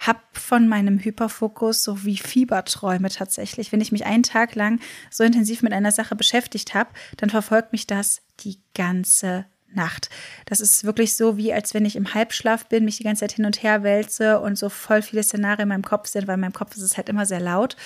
habe 0.00 0.20
von 0.32 0.68
meinem 0.68 0.98
Hyperfokus 0.98 1.82
so 1.82 2.04
wie 2.04 2.16
Fieberträume 2.16 3.08
tatsächlich. 3.08 3.72
Wenn 3.72 3.80
ich 3.80 3.92
mich 3.92 4.04
einen 4.06 4.22
Tag 4.22 4.54
lang 4.54 4.80
so 5.10 5.24
intensiv 5.24 5.62
mit 5.62 5.72
einer 5.72 5.92
Sache 5.92 6.16
beschäftigt 6.16 6.74
habe, 6.74 6.90
dann 7.16 7.30
verfolgt 7.30 7.72
mich 7.72 7.86
das 7.86 8.22
die 8.40 8.60
ganze 8.74 9.46
Nacht. 9.76 10.10
Das 10.46 10.60
ist 10.60 10.84
wirklich 10.84 11.16
so, 11.16 11.36
wie 11.36 11.52
als 11.52 11.74
wenn 11.74 11.84
ich 11.84 11.96
im 11.96 12.14
Halbschlaf 12.14 12.66
bin, 12.68 12.84
mich 12.84 12.96
die 12.96 13.04
ganze 13.04 13.20
Zeit 13.20 13.32
hin 13.32 13.44
und 13.44 13.62
her 13.62 13.82
wälze 13.82 14.40
und 14.40 14.56
so 14.56 14.68
voll 14.68 15.02
viele 15.02 15.22
Szenarien 15.22 15.62
in 15.62 15.68
meinem 15.68 15.82
Kopf 15.82 16.08
sind, 16.08 16.26
weil 16.26 16.34
in 16.34 16.40
meinem 16.40 16.52
Kopf 16.52 16.76
ist 16.76 16.82
es 16.82 16.96
halt 16.96 17.08
immer 17.08 17.26
sehr 17.26 17.40
laut. 17.40 17.76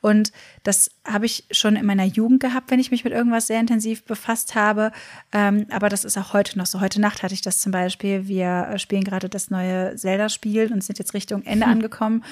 Und 0.00 0.32
das 0.62 0.90
habe 1.04 1.26
ich 1.26 1.44
schon 1.50 1.76
in 1.76 1.86
meiner 1.86 2.04
Jugend 2.04 2.40
gehabt, 2.40 2.70
wenn 2.70 2.80
ich 2.80 2.90
mich 2.90 3.04
mit 3.04 3.12
irgendwas 3.12 3.46
sehr 3.46 3.60
intensiv 3.60 4.04
befasst 4.04 4.54
habe. 4.54 4.92
Ähm, 5.32 5.66
aber 5.70 5.88
das 5.88 6.04
ist 6.04 6.16
auch 6.18 6.32
heute 6.32 6.58
noch 6.58 6.66
so. 6.66 6.80
Heute 6.80 7.00
Nacht 7.00 7.22
hatte 7.22 7.34
ich 7.34 7.42
das 7.42 7.60
zum 7.60 7.72
Beispiel. 7.72 8.28
Wir 8.28 8.74
spielen 8.78 9.04
gerade 9.04 9.28
das 9.28 9.50
neue 9.50 9.96
Zelda-Spiel 9.96 10.72
und 10.72 10.84
sind 10.84 10.98
jetzt 10.98 11.14
Richtung 11.14 11.42
Ende 11.44 11.66
hm. 11.66 11.72
angekommen. 11.72 12.24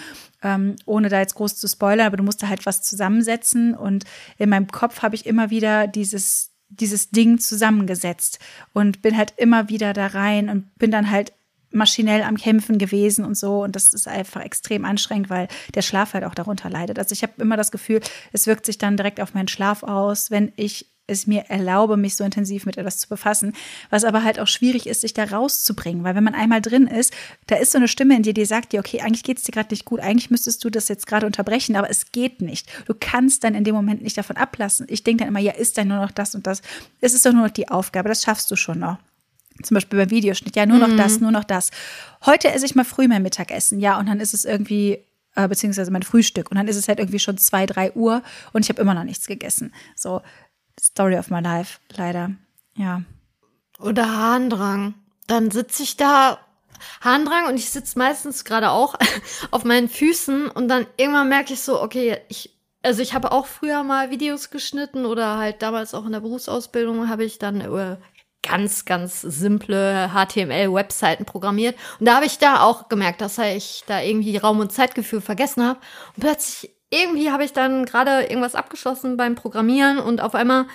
Ähm, 0.43 0.77
ohne 0.85 1.09
da 1.09 1.19
jetzt 1.19 1.35
groß 1.35 1.57
zu 1.57 1.69
spoilern, 1.69 2.07
aber 2.07 2.17
du 2.17 2.23
musst 2.23 2.43
da 2.43 2.49
halt 2.49 2.67
was 2.67 2.83
zusammensetzen. 2.83 3.75
Und 3.75 4.05
in 4.39 4.49
meinem 4.49 4.69
Kopf 4.69 5.03
habe 5.03 5.15
ich 5.15 5.27
immer 5.27 5.51
wieder 5.51 5.87
dieses 5.87 6.56
dieses 6.69 7.11
Ding 7.11 7.39
zusammengesetzt 7.39 8.39
und 8.73 9.03
bin 9.03 9.17
halt 9.17 9.35
immer 9.37 9.69
wieder 9.69 9.93
da 9.93 10.09
rein 10.09 10.49
und 10.49 10.75
bin 10.77 10.91
dann 10.91 11.11
halt 11.11 11.33
maschinell 11.71 12.23
am 12.23 12.37
Kämpfen 12.37 12.79
gewesen 12.79 13.25
und 13.25 13.37
so. 13.37 13.63
Und 13.63 13.77
das 13.77 13.93
ist 13.93 14.09
einfach 14.09 14.41
extrem 14.43 14.85
anstrengend, 14.85 15.31
weil 15.31 15.49
der 15.75 15.83
Schlaf 15.83 16.15
halt 16.15 16.25
auch 16.25 16.35
darunter 16.35 16.71
leidet. 16.71 16.99
Also 16.99 17.13
ich 17.13 17.23
habe 17.23 17.35
immer 17.39 17.57
das 17.57 17.71
Gefühl, 17.71 18.01
es 18.33 18.47
wirkt 18.47 18.67
sich 18.67 18.79
dann 18.79 18.97
direkt 18.97 19.21
auf 19.21 19.35
meinen 19.35 19.49
Schlaf 19.49 19.83
aus, 19.83 20.31
wenn 20.31 20.53
ich 20.57 20.87
es 21.07 21.27
mir 21.27 21.45
erlaube, 21.49 21.97
mich 21.97 22.17
so 22.17 22.25
intensiv 22.25 22.67
mit 22.67 22.77
etwas 22.77 22.99
zu 22.99 23.09
befassen. 23.09 23.53
Was 23.91 24.05
aber 24.05 24.25
halt 24.25 24.41
auch 24.41 24.47
schwierig 24.47 24.87
ist, 24.87 25.03
sich 25.03 25.15
da 25.15 25.25
rauszubringen. 25.25 26.05
Weil 26.05 26.15
wenn 26.15 26.25
man 26.25 26.35
einmal 26.35 26.61
drin 26.61 26.87
ist, 26.87 27.13
da 27.47 27.57
ist 27.57 27.73
so 27.73 27.79
eine 27.79 27.89
Stimme 27.89 28.17
in 28.17 28.23
dir, 28.23 28.35
die 28.35 28.45
sagt 28.45 28.73
dir, 28.73 28.81
okay, 28.81 29.01
eigentlich 29.01 29.23
geht 29.23 29.39
es 29.39 29.45
dir 29.45 29.53
gerade 29.53 29.71
nicht 29.71 29.85
gut, 29.85 30.01
eigentlich 30.01 30.31
müsstest 30.31 30.65
du 30.65 30.71
das 30.71 30.89
jetzt 30.89 31.07
gerade 31.07 31.27
unterbrechen, 31.27 31.77
aber 31.77 31.91
es 31.91 32.13
geht 32.13 32.43
nicht. 32.43 32.69
Du 32.87 32.95
kannst 32.99 33.45
dann 33.45 33.55
in 33.55 33.65
dem 33.65 33.75
Moment 33.75 34.03
nicht 34.03 34.19
davon 34.19 34.37
ablassen. 34.37 34.87
Ich 34.89 35.05
denke 35.05 35.25
dann 35.25 35.29
immer, 35.29 35.41
ja, 35.41 35.53
ist 35.53 35.79
dann 35.79 35.89
nur 35.89 35.99
noch 35.99 36.11
das 36.11 36.35
und 36.35 36.47
das. 36.47 36.63
Es 37.01 37.15
ist 37.15 37.25
doch 37.25 37.33
nur 37.33 37.45
noch 37.45 37.51
die 37.51 37.69
Aufgabe, 37.69 38.09
das 38.09 38.23
schaffst 38.23 38.51
du 38.51 38.57
schon 38.57 38.81
noch. 38.81 38.99
Zum 39.63 39.75
Beispiel 39.75 39.99
beim 39.99 40.11
Videoschnitt, 40.11 40.55
ja, 40.55 40.67
nur 40.67 40.79
noch 40.79 40.89
mhm. 40.89 40.99
das, 40.99 41.21
nur 41.21 41.31
noch 41.31 41.45
das. 41.45 41.71
Heute 42.27 42.53
esse 42.53 42.67
ich 42.67 42.75
mal 42.75 42.85
früh 42.85 43.09
mein 43.09 43.23
Mittagessen, 43.23 43.81
ja, 43.81 43.99
und 43.99 44.07
dann 44.07 44.21
ist 44.21 44.35
es 44.35 44.45
irgendwie 44.45 44.99
äh, 45.37 45.49
beziehungsweise 45.49 45.91
mein 45.91 46.03
Frühstück. 46.03 46.51
Und 46.51 46.57
dann 46.57 46.67
ist 46.67 46.77
es 46.77 46.89
halt 46.89 46.99
irgendwie 46.99 47.19
schon 47.19 47.39
zwei, 47.39 47.67
drei 47.67 47.93
Uhr 47.93 48.23
und 48.53 48.65
ich 48.65 48.69
habe 48.69 48.81
immer 48.81 48.95
noch 48.95 49.05
nichts 49.05 49.27
gegessen. 49.27 49.73
So, 49.95 50.23
Story 50.81 51.17
of 51.17 51.31
my 51.31 51.41
life, 51.41 51.79
leider. 51.97 52.33
Ja. 52.75 53.03
Oder 53.79 54.17
Harndrang. 54.17 54.95
Dann 55.27 55.51
sitze 55.51 55.83
ich 55.83 55.97
da, 55.97 56.39
Harndrang, 57.01 57.47
und 57.47 57.57
ich 57.57 57.71
sitze 57.71 57.99
meistens 57.99 58.45
gerade 58.45 58.71
auch 58.71 58.95
auf 59.51 59.65
meinen 59.65 59.89
Füßen 59.89 60.49
und 60.49 60.69
dann 60.69 60.87
irgendwann 60.97 61.29
merke 61.29 61.55
ich 61.55 61.61
so, 61.61 61.83
okay, 61.83 62.19
ich, 62.29 62.57
also 62.83 63.03
ich 63.03 63.15
habe 63.15 63.33
auch 63.33 63.47
früher 63.47 63.83
mal 63.83 64.11
Videos 64.11 64.51
geschnitten 64.51 65.07
oder 65.07 65.39
halt 65.39 65.63
damals 65.63 65.95
auch 65.95 66.07
in 66.07 66.13
der 66.13 66.21
Berufsausbildung 66.21 67.09
habe 67.09 67.25
ich 67.25 67.39
dann 67.39 67.61
äh, 67.61 67.97
ganz, 68.43 68.85
ganz 68.85 69.21
simple 69.23 70.11
HTML-Webseiten 70.15 71.25
programmiert. 71.25 71.77
Und 71.99 72.07
da 72.07 72.17
habe 72.17 72.27
ich 72.27 72.39
da 72.39 72.63
auch 72.63 72.89
gemerkt, 72.89 73.21
dass 73.21 73.39
ich 73.39 73.83
da 73.87 74.01
irgendwie 74.01 74.37
Raum- 74.37 74.61
und 74.61 74.73
Zeitgefühl 74.73 75.21
vergessen 75.21 75.65
habe. 75.65 75.81
Und 76.15 76.21
plötzlich 76.21 76.76
irgendwie 76.91 77.31
habe 77.31 77.45
ich 77.45 77.53
dann 77.53 77.85
gerade 77.85 78.25
irgendwas 78.25 78.55
abgeschlossen 78.55 79.17
beim 79.17 79.35
Programmieren 79.35 79.99
und 79.99 80.21
auf 80.21 80.35
einmal 80.35 80.67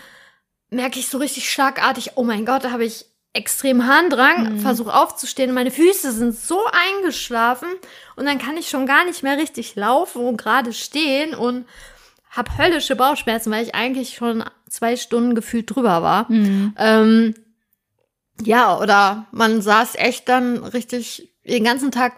merke 0.70 1.00
ich 1.00 1.08
so 1.08 1.18
richtig 1.18 1.50
schlagartig, 1.50 2.12
oh 2.16 2.24
mein 2.24 2.46
Gott, 2.46 2.64
da 2.64 2.72
habe 2.72 2.86
ich 2.86 3.06
extrem 3.34 3.88
Harndrang, 3.88 4.56
mhm. 4.56 4.60
versuche 4.60 4.94
aufzustehen, 4.94 5.54
meine 5.54 5.72
Füße 5.72 6.12
sind 6.12 6.36
so 6.36 6.60
eingeschlafen 6.72 7.70
und 8.16 8.26
dann 8.26 8.40
kann 8.40 8.58
ich 8.58 8.70
schon 8.70 8.86
gar 8.86 9.06
nicht 9.06 9.24
mehr 9.24 9.38
richtig 9.38 9.76
laufen 9.76 10.26
und 10.26 10.38
gerade 10.38 10.74
stehen 10.74 11.34
und 11.34 11.66
habe 12.30 12.58
höllische 12.58 12.96
Bauchschmerzen, 12.96 13.52
weil 13.52 13.64
ich 13.64 13.76
eigentlich 13.76 14.16
schon 14.16 14.44
zwei 14.70 14.96
Stunden 14.96 15.36
gefühlt 15.36 15.74
drüber 15.74 16.02
war. 16.02 16.32
Mhm. 16.32 16.74
Ähm, 16.78 17.36
ja, 18.42 18.78
oder 18.78 19.28
man 19.32 19.62
saß 19.62 19.96
echt 19.96 20.28
dann 20.28 20.64
richtig 20.64 21.34
den 21.46 21.64
ganzen 21.64 21.92
Tag 21.92 22.14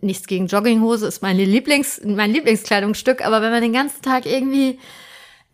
nichts 0.00 0.26
gegen 0.26 0.46
Jogginghose, 0.46 1.06
ist 1.06 1.22
meine 1.22 1.44
Lieblings, 1.44 2.00
mein 2.04 2.32
Lieblingskleidungsstück, 2.32 3.24
aber 3.24 3.42
wenn 3.42 3.50
man 3.50 3.62
den 3.62 3.72
ganzen 3.72 4.02
Tag 4.02 4.26
irgendwie 4.26 4.78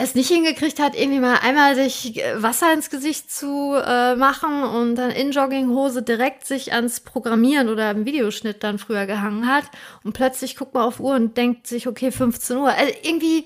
es 0.02 0.14
nicht 0.14 0.28
hingekriegt 0.28 0.78
hat, 0.78 0.98
irgendwie 0.98 1.20
mal 1.20 1.40
einmal 1.42 1.74
sich 1.74 2.16
äh, 2.16 2.42
Wasser 2.42 2.72
ins 2.72 2.88
Gesicht 2.88 3.30
zu 3.30 3.74
äh, 3.74 4.16
machen 4.16 4.62
und 4.62 4.96
dann 4.96 5.10
in 5.10 5.30
Jogginghose 5.30 6.02
direkt 6.02 6.46
sich 6.46 6.72
ans 6.72 7.00
Programmieren 7.00 7.68
oder 7.68 7.90
im 7.90 8.06
Videoschnitt 8.06 8.64
dann 8.64 8.78
früher 8.78 9.04
gehangen 9.04 9.46
hat 9.46 9.64
und 10.02 10.14
plötzlich 10.14 10.56
guckt 10.56 10.72
man 10.72 10.84
auf 10.84 11.00
Uhr 11.00 11.14
und 11.14 11.36
denkt 11.36 11.66
sich, 11.66 11.86
okay, 11.86 12.10
15 12.10 12.56
Uhr. 12.56 12.70
Also 12.70 12.94
irgendwie 13.02 13.44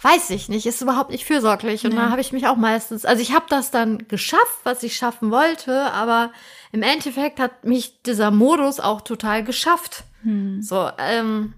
weiß 0.00 0.30
ich 0.30 0.48
nicht, 0.48 0.66
ist 0.66 0.82
überhaupt 0.82 1.10
nicht 1.10 1.24
fürsorglich. 1.24 1.84
Und 1.84 1.90
nee. 1.90 1.96
da 1.96 2.10
habe 2.10 2.20
ich 2.20 2.32
mich 2.32 2.46
auch 2.46 2.56
meistens, 2.56 3.04
also 3.04 3.22
ich 3.22 3.32
habe 3.32 3.46
das 3.48 3.70
dann 3.70 4.06
geschafft, 4.08 4.58
was 4.64 4.82
ich 4.82 4.96
schaffen 4.96 5.30
wollte, 5.30 5.92
aber 5.92 6.32
im 6.72 6.82
Endeffekt 6.82 7.40
hat 7.40 7.64
mich 7.64 8.02
dieser 8.02 8.30
Modus 8.30 8.80
auch 8.80 9.00
total 9.00 9.44
geschafft. 9.44 10.04
Hm. 10.22 10.60
So, 10.62 10.90
ähm, 10.98 11.54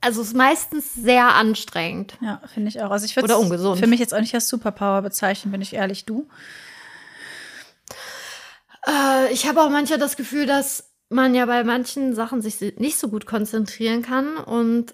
also 0.00 0.22
ist 0.22 0.34
meistens 0.34 0.94
sehr 0.94 1.34
anstrengend. 1.34 2.16
Ja, 2.20 2.40
finde 2.52 2.68
ich 2.68 2.80
auch. 2.80 2.90
Also 2.90 3.04
ich 3.04 3.16
würde 3.16 3.26
Oder 3.26 3.38
ungesund. 3.38 3.80
für 3.80 3.86
mich 3.86 4.00
jetzt 4.00 4.14
auch 4.14 4.20
nicht 4.20 4.34
als 4.34 4.48
Superpower 4.48 5.02
bezeichnen, 5.02 5.50
bin 5.50 5.60
ich 5.60 5.74
ehrlich. 5.74 6.04
Du? 6.04 6.28
Äh, 8.86 9.32
ich 9.32 9.48
habe 9.48 9.60
auch 9.62 9.70
manchmal 9.70 9.98
das 9.98 10.16
Gefühl, 10.16 10.46
dass 10.46 10.92
man 11.08 11.34
ja 11.34 11.46
bei 11.46 11.64
manchen 11.64 12.14
Sachen 12.14 12.42
sich 12.42 12.60
nicht 12.78 12.98
so 12.98 13.08
gut 13.08 13.26
konzentrieren 13.26 14.02
kann 14.02 14.36
und 14.36 14.92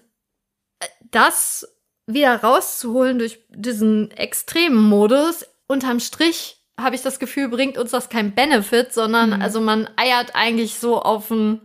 äh, 0.79 0.87
das 1.11 1.67
wieder 2.07 2.41
rauszuholen 2.41 3.19
durch 3.19 3.39
diesen 3.49 4.11
extremen 4.11 4.81
Modus, 4.81 5.45
unterm 5.67 5.99
Strich 5.99 6.61
habe 6.79 6.95
ich 6.95 7.01
das 7.01 7.19
Gefühl, 7.19 7.47
bringt 7.47 7.77
uns 7.77 7.91
das 7.91 8.09
kein 8.09 8.35
Benefit, 8.35 8.93
sondern 8.93 9.31
mhm. 9.31 9.41
also 9.41 9.61
man 9.61 9.89
eiert 9.95 10.35
eigentlich 10.35 10.75
so 10.75 11.01
auf 11.01 11.31
ein 11.31 11.61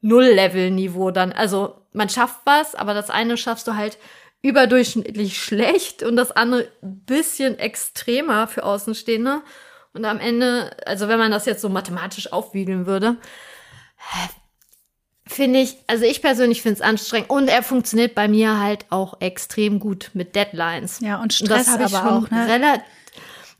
Null-Level-Niveau 0.00 1.10
dann. 1.10 1.32
Also 1.32 1.86
man 1.92 2.08
schafft 2.08 2.40
was, 2.44 2.74
aber 2.74 2.94
das 2.94 3.10
eine 3.10 3.36
schaffst 3.36 3.66
du 3.66 3.74
halt 3.74 3.98
überdurchschnittlich 4.42 5.40
schlecht 5.40 6.02
und 6.02 6.16
das 6.16 6.32
andere 6.32 6.68
bisschen 6.80 7.58
extremer 7.58 8.48
für 8.48 8.64
Außenstehende. 8.64 9.42
Und 9.94 10.04
am 10.04 10.18
Ende, 10.18 10.70
also 10.86 11.08
wenn 11.08 11.18
man 11.18 11.30
das 11.30 11.46
jetzt 11.46 11.60
so 11.60 11.68
mathematisch 11.68 12.32
aufwiegeln 12.32 12.86
würde, 12.86 13.16
finde 15.26 15.60
ich, 15.60 15.76
also 15.86 16.04
ich 16.04 16.20
persönlich 16.20 16.62
finde 16.62 16.76
es 16.76 16.80
anstrengend 16.80 17.30
und 17.30 17.48
er 17.48 17.62
funktioniert 17.62 18.14
bei 18.14 18.28
mir 18.28 18.58
halt 18.60 18.86
auch 18.90 19.20
extrem 19.20 19.78
gut 19.80 20.10
mit 20.14 20.34
Deadlines. 20.34 21.00
Ja, 21.00 21.20
und 21.20 21.32
Stress 21.32 21.68
und 21.68 21.80
das 21.80 21.94
aber 21.94 22.12
auch, 22.16 22.30
ne? 22.30 22.48
Relativ, 22.48 22.84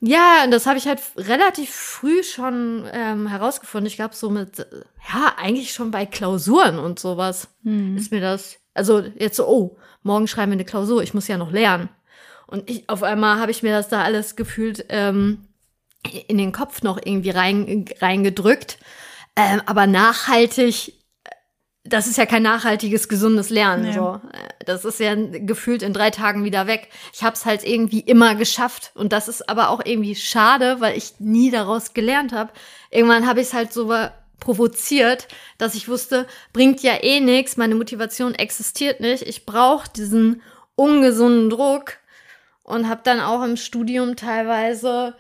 ja, 0.05 0.43
und 0.45 0.51
das 0.51 0.67
habe 0.67 0.79
ich 0.79 0.89
halt 0.89 1.01
relativ 1.17 1.71
früh 1.71 2.25
schon 2.25 2.89
ähm, 2.93 3.29
herausgefunden. 3.29 3.87
Ich 3.87 3.95
glaube, 3.95 4.17
so 4.17 4.31
mit, 4.31 4.59
ja, 4.59 5.35
eigentlich 5.37 5.73
schon 5.73 5.93
bei 5.93 6.07
Klausuren 6.07 6.81
und 6.81 6.99
sowas 6.99 7.47
hm. 7.63 7.97
ist 7.97 8.11
mir 8.11 8.21
das, 8.21 8.59
also 8.75 8.99
jetzt 8.99 9.37
so, 9.37 9.47
oh, 9.47 9.79
morgen 10.03 10.27
schreiben 10.27 10.51
wir 10.51 10.57
eine 10.57 10.65
Klausur, 10.65 11.05
ich 11.05 11.15
muss 11.15 11.29
ja 11.29 11.39
noch 11.39 11.53
lernen. 11.53 11.89
Und 12.49 12.69
ich, 12.69 12.89
auf 12.89 13.05
einmal 13.05 13.39
habe 13.39 13.53
ich 13.53 13.63
mir 13.63 13.73
das 13.73 13.89
da 13.89 14.03
alles 14.03 14.35
gefühlt 14.35 14.85
ähm, 14.89 15.47
in 16.27 16.37
den 16.37 16.51
Kopf 16.51 16.83
noch 16.83 16.99
irgendwie 17.03 17.31
rein, 17.31 17.85
reingedrückt. 18.01 18.79
Ähm, 19.37 19.63
aber 19.67 19.87
nachhaltig 19.87 20.95
das 21.85 22.07
ist 22.07 22.17
ja 22.17 22.27
kein 22.27 22.45
nachhaltiges, 22.45 23.09
gesundes 23.09 23.51
Lernen. 23.51 23.83
Nee. 23.83 23.93
So. 23.93 24.21
Das 24.65 24.85
ist 24.85 25.01
ja 25.01 25.15
gefühlt 25.17 25.83
in 25.83 25.93
drei 25.93 26.11
Tagen 26.11 26.45
wieder 26.45 26.67
weg. 26.67 26.89
Ich 27.13 27.25
habe 27.25 27.35
es 27.35 27.45
halt 27.45 27.65
irgendwie 27.65 28.01
immer 28.01 28.37
geschafft. 28.37 28.93
Und 28.95 29.13
das 29.13 29.27
ist 29.27 29.49
aber 29.49 29.71
auch 29.71 29.81
irgendwie 29.85 30.15
schade, 30.15 30.81
weil 30.81 30.97
ich 30.97 31.15
nie 31.19 31.51
daraus 31.51 31.93
gelernt 31.93 32.33
habe. 32.33 32.53
Irgendwann 32.91 33.27
habe 33.27 33.41
ich 33.41 33.49
es 33.49 33.55
halt 33.55 33.73
so 33.73 33.93
provoziert, 34.39 35.27
dass 35.59 35.75
ich 35.75 35.89
wusste, 35.89 36.27
bringt 36.53 36.83
ja 36.83 37.03
eh 37.03 37.21
nichts, 37.21 37.57
meine 37.57 37.75
Motivation 37.75 38.35
existiert 38.35 39.01
nicht. 39.01 39.23
Ich 39.23 39.45
brauche 39.45 39.89
diesen 39.91 40.43
ungesunden 40.77 41.51
Druck. 41.51 41.99
Und 42.65 42.89
habe 42.89 43.01
dann 43.03 43.19
auch 43.19 43.43
im 43.43 43.57
Studium 43.57 44.15
teilweise 44.15 45.17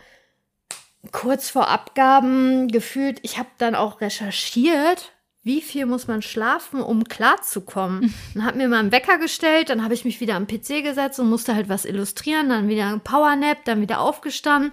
kurz 1.10 1.50
vor 1.50 1.68
Abgaben 1.68 2.68
gefühlt, 2.68 3.18
ich 3.22 3.36
habe 3.36 3.48
dann 3.58 3.74
auch 3.74 4.00
recherchiert 4.00 5.11
wie 5.44 5.60
viel 5.60 5.86
muss 5.86 6.06
man 6.06 6.22
schlafen, 6.22 6.80
um 6.80 7.04
klarzukommen? 7.04 8.14
Dann 8.34 8.44
hat 8.44 8.56
mir 8.56 8.68
mal 8.68 8.78
einen 8.78 8.92
Wecker 8.92 9.18
gestellt, 9.18 9.70
dann 9.70 9.82
habe 9.82 9.94
ich 9.94 10.04
mich 10.04 10.20
wieder 10.20 10.36
am 10.36 10.46
PC 10.46 10.82
gesetzt 10.82 11.18
und 11.18 11.28
musste 11.28 11.54
halt 11.54 11.68
was 11.68 11.84
illustrieren, 11.84 12.48
dann 12.48 12.68
wieder 12.68 12.86
ein 12.86 13.00
Powernap, 13.00 13.64
dann 13.64 13.80
wieder 13.80 14.00
aufgestanden. 14.00 14.72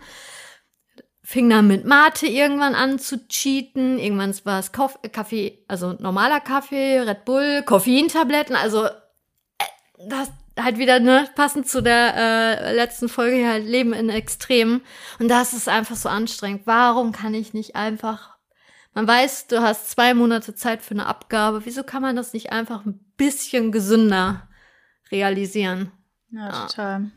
Fing 1.23 1.49
dann 1.49 1.67
mit 1.67 1.85
Mate 1.85 2.25
irgendwann 2.25 2.73
an 2.73 2.97
zu 2.97 3.27
cheaten. 3.27 3.99
Irgendwann 3.99 4.33
war 4.45 4.59
es 4.59 4.71
Kaffee, 4.71 5.63
also 5.67 5.93
normaler 5.99 6.39
Kaffee, 6.39 6.99
Red 7.01 7.25
Bull, 7.25 7.61
Koffeintabletten, 7.63 8.55
also 8.55 8.85
äh, 8.85 8.89
das 10.07 10.31
halt 10.59 10.77
wieder 10.77 10.99
ne, 10.99 11.29
passend 11.35 11.67
zu 11.67 11.81
der 11.81 12.15
äh, 12.15 12.73
letzten 12.73 13.09
Folge 13.09 13.47
halt 13.47 13.65
Leben 13.65 13.93
in 13.93 14.09
Extremen. 14.09 14.81
Und 15.19 15.27
das 15.27 15.53
ist 15.53 15.69
einfach 15.69 15.95
so 15.95 16.09
anstrengend. 16.09 16.63
Warum 16.65 17.11
kann 17.11 17.33
ich 17.33 17.53
nicht 17.53 17.75
einfach 17.75 18.38
man 18.93 19.07
weiß, 19.07 19.47
du 19.47 19.61
hast 19.61 19.91
zwei 19.91 20.13
Monate 20.13 20.55
Zeit 20.55 20.81
für 20.81 20.93
eine 20.93 21.05
Abgabe. 21.05 21.65
Wieso 21.65 21.83
kann 21.83 22.01
man 22.01 22.15
das 22.15 22.33
nicht 22.33 22.51
einfach 22.51 22.85
ein 22.85 22.99
bisschen 23.17 23.71
gesünder 23.71 24.47
realisieren? 25.11 25.91
Ja, 26.31 26.67
total. 26.67 27.11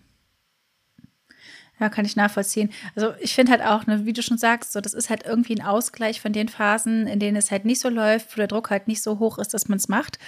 Ja, 1.80 1.88
kann 1.88 2.04
ich 2.04 2.14
nachvollziehen. 2.14 2.70
Also 2.94 3.12
ich 3.18 3.34
finde 3.34 3.50
halt 3.50 3.62
auch, 3.62 3.86
ne, 3.86 4.06
wie 4.06 4.12
du 4.12 4.22
schon 4.22 4.38
sagst, 4.38 4.72
so 4.72 4.80
das 4.80 4.94
ist 4.94 5.10
halt 5.10 5.24
irgendwie 5.24 5.56
ein 5.56 5.66
Ausgleich 5.66 6.20
von 6.20 6.32
den 6.32 6.48
Phasen, 6.48 7.08
in 7.08 7.18
denen 7.18 7.36
es 7.36 7.50
halt 7.50 7.64
nicht 7.64 7.80
so 7.80 7.88
läuft, 7.88 8.32
wo 8.32 8.36
der 8.36 8.46
Druck 8.46 8.70
halt 8.70 8.86
nicht 8.86 9.02
so 9.02 9.18
hoch 9.18 9.38
ist, 9.38 9.52
dass 9.52 9.68
man 9.68 9.78
es 9.78 9.88
macht. 9.88 10.18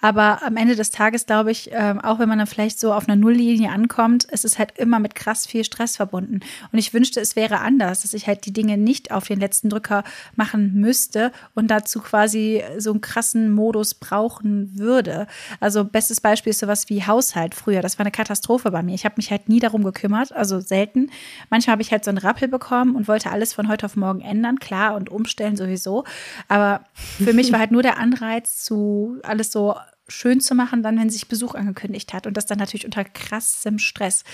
Aber 0.00 0.42
am 0.42 0.56
Ende 0.56 0.76
des 0.76 0.90
Tages 0.90 1.26
glaube 1.26 1.50
ich, 1.50 1.70
ähm, 1.72 2.00
auch 2.00 2.18
wenn 2.18 2.28
man 2.28 2.38
dann 2.38 2.46
vielleicht 2.46 2.78
so 2.78 2.92
auf 2.92 3.08
einer 3.08 3.16
Nulllinie 3.16 3.70
ankommt, 3.70 4.24
ist 4.24 4.44
es 4.44 4.58
halt 4.58 4.78
immer 4.78 4.98
mit 4.98 5.14
krass 5.14 5.46
viel 5.46 5.64
Stress 5.64 5.96
verbunden. 5.96 6.40
Und 6.70 6.78
ich 6.78 6.92
wünschte, 6.92 7.20
es 7.20 7.34
wäre 7.34 7.60
anders, 7.60 8.02
dass 8.02 8.14
ich 8.14 8.26
halt 8.26 8.44
die 8.46 8.52
Dinge 8.52 8.76
nicht 8.76 9.10
auf 9.10 9.26
den 9.26 9.40
letzten 9.40 9.70
Drücker 9.70 10.04
machen 10.34 10.74
müsste 10.74 11.32
und 11.54 11.68
dazu 11.70 12.00
quasi 12.00 12.62
so 12.78 12.90
einen 12.90 13.00
krassen 13.00 13.50
Modus 13.50 13.94
brauchen 13.94 14.70
würde. 14.78 15.26
Also 15.60 15.84
bestes 15.84 16.20
Beispiel 16.20 16.50
ist 16.50 16.60
sowas 16.60 16.88
wie 16.88 17.04
Haushalt 17.04 17.54
früher. 17.54 17.80
Das 17.80 17.98
war 17.98 18.04
eine 18.04 18.12
Katastrophe 18.12 18.70
bei 18.70 18.82
mir. 18.82 18.94
Ich 18.94 19.04
habe 19.04 19.14
mich 19.16 19.30
halt 19.30 19.48
nie 19.48 19.60
darum 19.60 19.82
gekümmert, 19.82 20.32
also 20.32 20.60
selten. 20.60 21.10
Manchmal 21.48 21.72
habe 21.72 21.82
ich 21.82 21.90
halt 21.90 22.04
so 22.04 22.10
einen 22.10 22.18
Rappel 22.18 22.48
bekommen 22.48 22.96
und 22.96 23.08
wollte 23.08 23.30
alles 23.30 23.54
von 23.54 23.68
heute 23.68 23.86
auf 23.86 23.96
morgen 23.96 24.20
ändern, 24.20 24.58
klar, 24.58 24.94
und 24.94 25.08
umstellen 25.08 25.56
sowieso. 25.56 26.04
Aber 26.48 26.84
für 26.94 27.32
mich 27.32 27.50
war 27.50 27.60
halt 27.60 27.70
nur 27.70 27.82
der 27.82 27.98
Anreiz 27.98 28.62
zu 28.62 29.18
alles 29.22 29.50
so 29.50 29.74
schön 30.08 30.40
zu 30.40 30.54
machen, 30.54 30.82
dann, 30.82 30.98
wenn 30.98 31.10
sich 31.10 31.28
Besuch 31.28 31.54
angekündigt 31.54 32.12
hat. 32.12 32.26
Und 32.26 32.36
das 32.36 32.46
dann 32.46 32.58
natürlich 32.58 32.84
unter 32.84 33.04
krassem 33.04 33.78
Stress. 33.78 34.24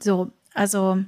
So, 0.00 0.32
also 0.54 1.04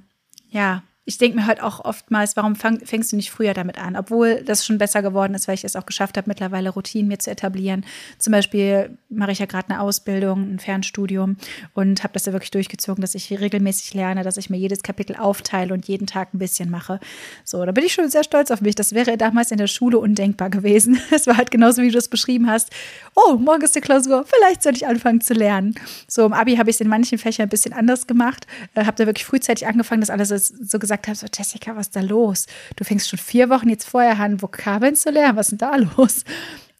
ja, 0.49 0.83
ich 1.05 1.19
denke 1.19 1.37
mir 1.37 1.47
halt 1.47 1.61
auch 1.61 1.85
oftmals, 1.85 2.37
warum 2.37 2.55
fang, 2.55 2.79
fängst 2.79 3.11
du 3.11 3.17
nicht 3.17 3.33
früher 3.33 3.55
damit 3.55 3.77
an? 3.77 3.97
Obwohl 3.97 4.43
das 4.45 4.65
schon 4.65 4.79
besser 4.79 5.03
geworden 5.03 5.35
ist, 5.35 5.49
weil 5.49 5.57
ich 5.57 5.65
es 5.65 5.75
auch 5.75 5.85
geschafft 5.85 6.17
habe, 6.17 6.29
mittlerweile 6.29 6.71
Routinen 6.71 7.09
mir 7.09 7.19
zu 7.19 7.29
etablieren. 7.29 7.85
Zum 8.19 8.31
Beispiel 8.31 8.97
mache 9.09 9.33
ich 9.33 9.41
ja 9.41 9.47
gerade 9.47 9.71
eine 9.71 9.81
Ausbildung, 9.81 10.55
ein 10.55 10.59
Fernstudium 10.61 11.39
und 11.75 12.05
habe 12.05 12.13
das 12.13 12.27
ja 12.27 12.33
wirklich 12.33 12.53
durchgezogen, 12.53 13.03
dass 13.03 13.17
ich 13.17 13.33
regelmäßig 13.33 13.95
lerne, 13.95 14.23
dass 14.23 14.37
ich 14.37 14.49
mir 14.49 14.59
jedes 14.59 14.85
Kapitel 14.85 15.17
aufteile 15.17 15.75
und 15.75 15.89
jeden 15.89 16.07
Tag 16.07 16.35
ein 16.35 16.39
bisschen 16.39 16.71
mache. 16.71 17.01
So, 17.45 17.65
da 17.67 17.73
bin 17.73 17.85
ich 17.85 17.95
schon 17.95 18.09
sehr 18.09 18.23
stolz 18.23 18.53
auf 18.53 18.61
mich. 18.61 18.77
Das 18.77 18.95
wäre 18.95 19.17
damals 19.17 19.51
in 19.51 19.59
der 19.59 19.67
Schule 19.67 19.99
undenkbar 19.99 20.51
gewesen. 20.51 21.01
Es 21.23 21.27
war 21.27 21.37
halt 21.37 21.51
genauso, 21.51 21.83
wie 21.83 21.91
du 21.91 21.99
es 21.99 22.09
beschrieben 22.09 22.49
hast. 22.51 22.71
Oh, 23.15 23.37
morgen 23.37 23.63
ist 23.63 23.77
die 23.77 23.81
Klausur, 23.81 24.25
vielleicht 24.25 24.63
sollte 24.63 24.79
ich 24.79 24.87
anfangen 24.87 25.21
zu 25.21 25.35
lernen. 25.35 25.75
So, 26.09 26.25
im 26.25 26.33
Abi 26.33 26.57
habe 26.57 26.71
ich 26.71 26.77
es 26.77 26.81
in 26.81 26.89
manchen 26.89 27.19
Fächern 27.19 27.47
ein 27.47 27.49
bisschen 27.49 27.73
anders 27.73 28.07
gemacht, 28.07 28.47
äh, 28.75 28.85
habe 28.85 28.97
da 28.97 29.07
wirklich 29.07 29.27
frühzeitig 29.27 29.67
angefangen, 29.67 30.01
das 30.01 30.11
alles 30.11 30.49
so 30.49 30.79
gesagt 30.79 30.92
gesagt 31.01 31.09
habe, 31.09 31.17
so 31.17 31.27
Jessica, 31.33 31.77
was 31.77 31.87
ist 31.87 31.97
da 31.97 32.01
los? 32.01 32.47
Du 32.77 32.85
fängst 32.85 33.09
schon 33.09 33.19
vier 33.19 33.49
Wochen 33.51 33.69
jetzt 33.69 33.89
vorher 33.89 34.19
an, 34.19 34.43
Vokabeln 34.43 34.95
zu 34.95 35.11
lernen. 35.11 35.37
Was 35.37 35.53
ist 35.53 35.61
denn 35.61 35.71
da 35.71 35.77
los? 35.97 36.25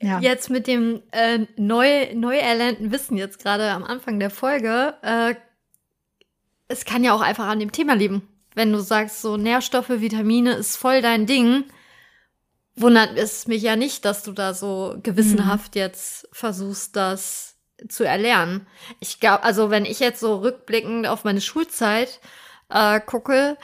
Ja. 0.01 0.19
Jetzt 0.21 0.51
mit 0.51 0.67
dem 0.67 1.03
äh, 1.13 1.47
neu, 1.57 2.13
neu 2.15 2.37
erlernten 2.37 2.91
Wissen 2.91 3.17
jetzt 3.17 3.39
gerade 3.39 3.71
am 3.71 3.85
Anfang 3.85 4.19
der 4.19 4.31
Folge, 4.31 4.95
äh, 5.03 5.35
es 6.69 6.85
kann 6.85 7.05
ja 7.05 7.15
auch 7.15 7.21
einfach 7.21 7.47
an 7.47 7.61
dem 7.61 7.71
Thema 7.71 7.95
liegen. 7.95 8.23
Wenn 8.55 8.73
du 8.73 8.81
sagst, 8.81 9.23
so 9.23 9.37
Nährstoffe, 9.37 9.89
Vitamine 9.89 10.55
ist 10.55 10.77
voll 10.77 11.03
dein 11.03 11.27
Ding, 11.27 11.65
wundert 12.75 13.17
es 13.17 13.47
mich 13.47 13.63
ja 13.63 13.77
nicht, 13.77 14.05
dass 14.05 14.23
du 14.23 14.33
da 14.33 14.55
so 14.55 14.97
gewissenhaft 15.03 15.75
mhm. 15.75 15.81
jetzt 15.81 16.29
versuchst, 16.33 16.97
das 16.97 17.57
zu 17.89 18.05
erlernen. 18.05 18.67
Ich 19.01 19.21
glaube, 19.21 19.45
also 19.45 19.71
wenn 19.71 19.85
ich 19.85 20.01
jetzt 20.01 20.21
so 20.21 20.37
rückblickend 20.37 21.07
auf 21.07 21.25
meine 21.25 21.41
Schulzeit 21.41 22.21
äh, 22.69 23.01
gucke, 23.01 23.57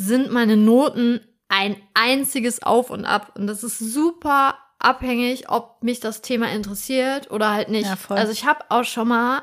sind 0.00 0.32
meine 0.32 0.56
Noten 0.56 1.20
ein 1.48 1.76
einziges 1.94 2.62
Auf 2.62 2.90
und 2.90 3.04
Ab. 3.04 3.32
Und 3.36 3.46
das 3.46 3.62
ist 3.62 3.78
super 3.78 4.58
abhängig, 4.78 5.50
ob 5.50 5.82
mich 5.82 6.00
das 6.00 6.22
Thema 6.22 6.50
interessiert 6.50 7.30
oder 7.30 7.52
halt 7.52 7.68
nicht. 7.68 7.86
Ja, 7.86 8.16
also 8.16 8.32
ich 8.32 8.46
habe 8.46 8.64
auch 8.70 8.84
schon 8.84 9.08
mal, 9.08 9.42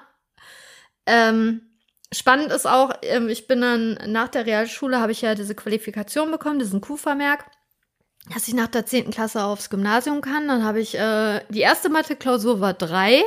ähm, 1.05 1.61
spannend 2.11 2.51
ist 2.51 2.65
auch, 2.65 2.91
ähm, 3.03 3.29
ich 3.29 3.47
bin 3.47 3.61
dann 3.61 3.99
nach 4.07 4.29
der 4.29 4.47
Realschule, 4.47 4.99
habe 4.99 5.11
ich 5.11 5.21
ja 5.21 5.35
diese 5.35 5.53
Qualifikation 5.53 6.31
bekommen, 6.31 6.57
diesen 6.57 6.81
Q-Vermerk, 6.81 7.45
dass 8.33 8.47
ich 8.47 8.55
nach 8.55 8.67
der 8.67 8.85
10. 8.85 9.11
Klasse 9.11 9.43
aufs 9.43 9.69
Gymnasium 9.69 10.21
kann. 10.21 10.47
Dann 10.47 10.63
habe 10.63 10.79
ich, 10.79 10.97
äh, 10.97 11.41
die 11.49 11.61
erste 11.61 11.89
Mathe-Klausur 11.89 12.61
war 12.61 12.73
drei, 12.73 13.21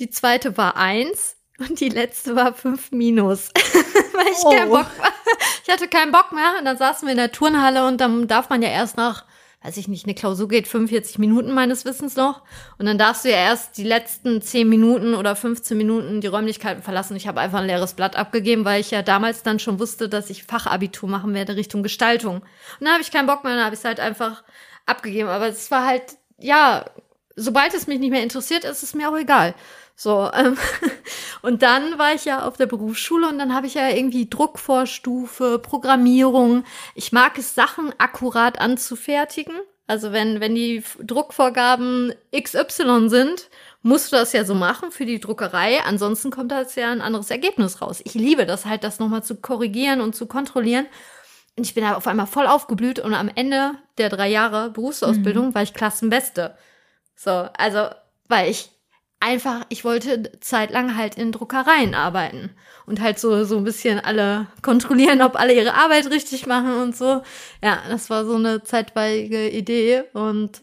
die 0.00 0.10
zweite 0.10 0.56
war 0.56 0.76
eins 0.76 1.36
und 1.58 1.78
die 1.78 1.88
letzte 1.88 2.34
war 2.34 2.52
fünf 2.54 2.90
minus, 2.90 3.50
weil 4.12 4.32
ich 4.32 4.44
oh. 4.44 4.50
keinen 4.50 4.70
Bock 4.70 4.86
ich 5.64 5.72
hatte 5.72 5.88
keinen 5.88 6.12
Bock 6.12 6.32
mehr. 6.32 6.54
Und 6.58 6.64
dann 6.64 6.76
saßen 6.76 7.06
wir 7.06 7.12
in 7.12 7.18
der 7.18 7.32
Turnhalle 7.32 7.86
und 7.86 8.00
dann 8.00 8.28
darf 8.28 8.50
man 8.50 8.62
ja 8.62 8.68
erst 8.68 8.96
nach, 8.96 9.24
weiß 9.62 9.76
ich 9.76 9.88
nicht, 9.88 10.06
eine 10.06 10.14
Klausur 10.14 10.48
geht 10.48 10.68
45 10.68 11.18
Minuten 11.18 11.52
meines 11.52 11.84
Wissens 11.84 12.16
noch. 12.16 12.42
Und 12.78 12.86
dann 12.86 12.98
darfst 12.98 13.24
du 13.24 13.30
ja 13.30 13.36
erst 13.36 13.76
die 13.78 13.84
letzten 13.84 14.42
10 14.42 14.68
Minuten 14.68 15.14
oder 15.14 15.36
15 15.36 15.76
Minuten 15.76 16.20
die 16.20 16.26
Räumlichkeiten 16.26 16.82
verlassen. 16.82 17.16
Ich 17.16 17.28
habe 17.28 17.40
einfach 17.40 17.60
ein 17.60 17.66
leeres 17.66 17.94
Blatt 17.94 18.16
abgegeben, 18.16 18.64
weil 18.64 18.80
ich 18.80 18.90
ja 18.90 19.02
damals 19.02 19.42
dann 19.42 19.58
schon 19.58 19.78
wusste, 19.78 20.08
dass 20.08 20.30
ich 20.30 20.44
Fachabitur 20.44 21.08
machen 21.08 21.34
werde 21.34 21.56
Richtung 21.56 21.82
Gestaltung. 21.82 22.36
Und 22.36 22.46
dann 22.80 22.92
habe 22.92 23.02
ich 23.02 23.12
keinen 23.12 23.26
Bock 23.26 23.44
mehr, 23.44 23.54
dann 23.54 23.64
habe 23.64 23.74
ich 23.74 23.80
es 23.80 23.84
halt 23.84 24.00
einfach 24.00 24.42
abgegeben. 24.86 25.28
Aber 25.28 25.48
es 25.48 25.70
war 25.70 25.86
halt, 25.86 26.02
ja, 26.38 26.84
sobald 27.36 27.74
es 27.74 27.86
mich 27.86 27.98
nicht 27.98 28.10
mehr 28.10 28.22
interessiert, 28.22 28.64
ist 28.64 28.82
es 28.82 28.94
mir 28.94 29.08
auch 29.08 29.16
egal. 29.16 29.54
So, 30.02 30.28
ähm, 30.34 30.58
und 31.42 31.62
dann 31.62 31.96
war 31.96 32.12
ich 32.12 32.24
ja 32.24 32.44
auf 32.44 32.56
der 32.56 32.66
Berufsschule 32.66 33.28
und 33.28 33.38
dann 33.38 33.54
habe 33.54 33.68
ich 33.68 33.74
ja 33.74 33.88
irgendwie 33.88 34.28
Druckvorstufe, 34.28 35.60
Programmierung. 35.60 36.64
Ich 36.96 37.12
mag 37.12 37.38
es, 37.38 37.54
Sachen 37.54 37.94
akkurat 37.98 38.60
anzufertigen. 38.60 39.54
Also 39.86 40.10
wenn, 40.10 40.40
wenn 40.40 40.56
die 40.56 40.82
Druckvorgaben 41.04 42.14
XY 42.36 43.10
sind, 43.10 43.48
musst 43.82 44.10
du 44.10 44.16
das 44.16 44.32
ja 44.32 44.44
so 44.44 44.56
machen 44.56 44.90
für 44.90 45.06
die 45.06 45.20
Druckerei. 45.20 45.80
Ansonsten 45.84 46.32
kommt 46.32 46.50
da 46.50 46.62
jetzt 46.62 46.76
ja 46.76 46.90
ein 46.90 47.00
anderes 47.00 47.30
Ergebnis 47.30 47.80
raus. 47.80 48.00
Ich 48.04 48.14
liebe 48.14 48.44
das 48.44 48.66
halt, 48.66 48.82
das 48.82 48.98
nochmal 48.98 49.22
zu 49.22 49.36
korrigieren 49.36 50.00
und 50.00 50.16
zu 50.16 50.26
kontrollieren. 50.26 50.86
Und 51.56 51.64
ich 51.64 51.74
bin 51.74 51.84
da 51.84 51.94
auf 51.94 52.08
einmal 52.08 52.26
voll 52.26 52.48
aufgeblüht 52.48 52.98
und 52.98 53.14
am 53.14 53.30
Ende 53.32 53.76
der 53.98 54.08
drei 54.08 54.28
Jahre 54.28 54.70
Berufsausbildung 54.70 55.50
mhm. 55.50 55.54
war 55.54 55.62
ich 55.62 55.74
Klassenbeste. 55.74 56.56
So, 57.14 57.30
also, 57.30 57.90
weil 58.26 58.50
ich 58.50 58.71
einfach, 59.22 59.64
ich 59.68 59.84
wollte 59.84 60.32
zeitlang 60.40 60.96
halt 60.96 61.16
in 61.16 61.32
Druckereien 61.32 61.94
arbeiten 61.94 62.50
und 62.86 63.00
halt 63.00 63.18
so, 63.18 63.44
so 63.44 63.56
ein 63.56 63.64
bisschen 63.64 64.00
alle 64.00 64.48
kontrollieren, 64.62 65.22
ob 65.22 65.36
alle 65.36 65.54
ihre 65.54 65.74
Arbeit 65.74 66.10
richtig 66.10 66.46
machen 66.46 66.74
und 66.74 66.96
so. 66.96 67.22
Ja, 67.62 67.78
das 67.88 68.10
war 68.10 68.24
so 68.24 68.34
eine 68.34 68.62
zeitweilige 68.64 69.48
Idee 69.48 70.04
und 70.12 70.62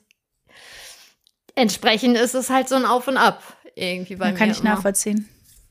entsprechend 1.56 2.18
ist 2.18 2.36
es 2.36 2.50
halt 2.50 2.70
so 2.70 2.76
ein 2.76 2.86
Auf 2.86 3.08
und 3.08 3.18
Ab 3.18 3.42
irgendwie 3.76 4.18
bei 4.18 4.26
ja, 4.28 4.32
mir. 4.34 4.38
Kann 4.38 4.52
ich 4.52 4.60
immer. 4.60 4.72
nachvollziehen. 4.72 5.30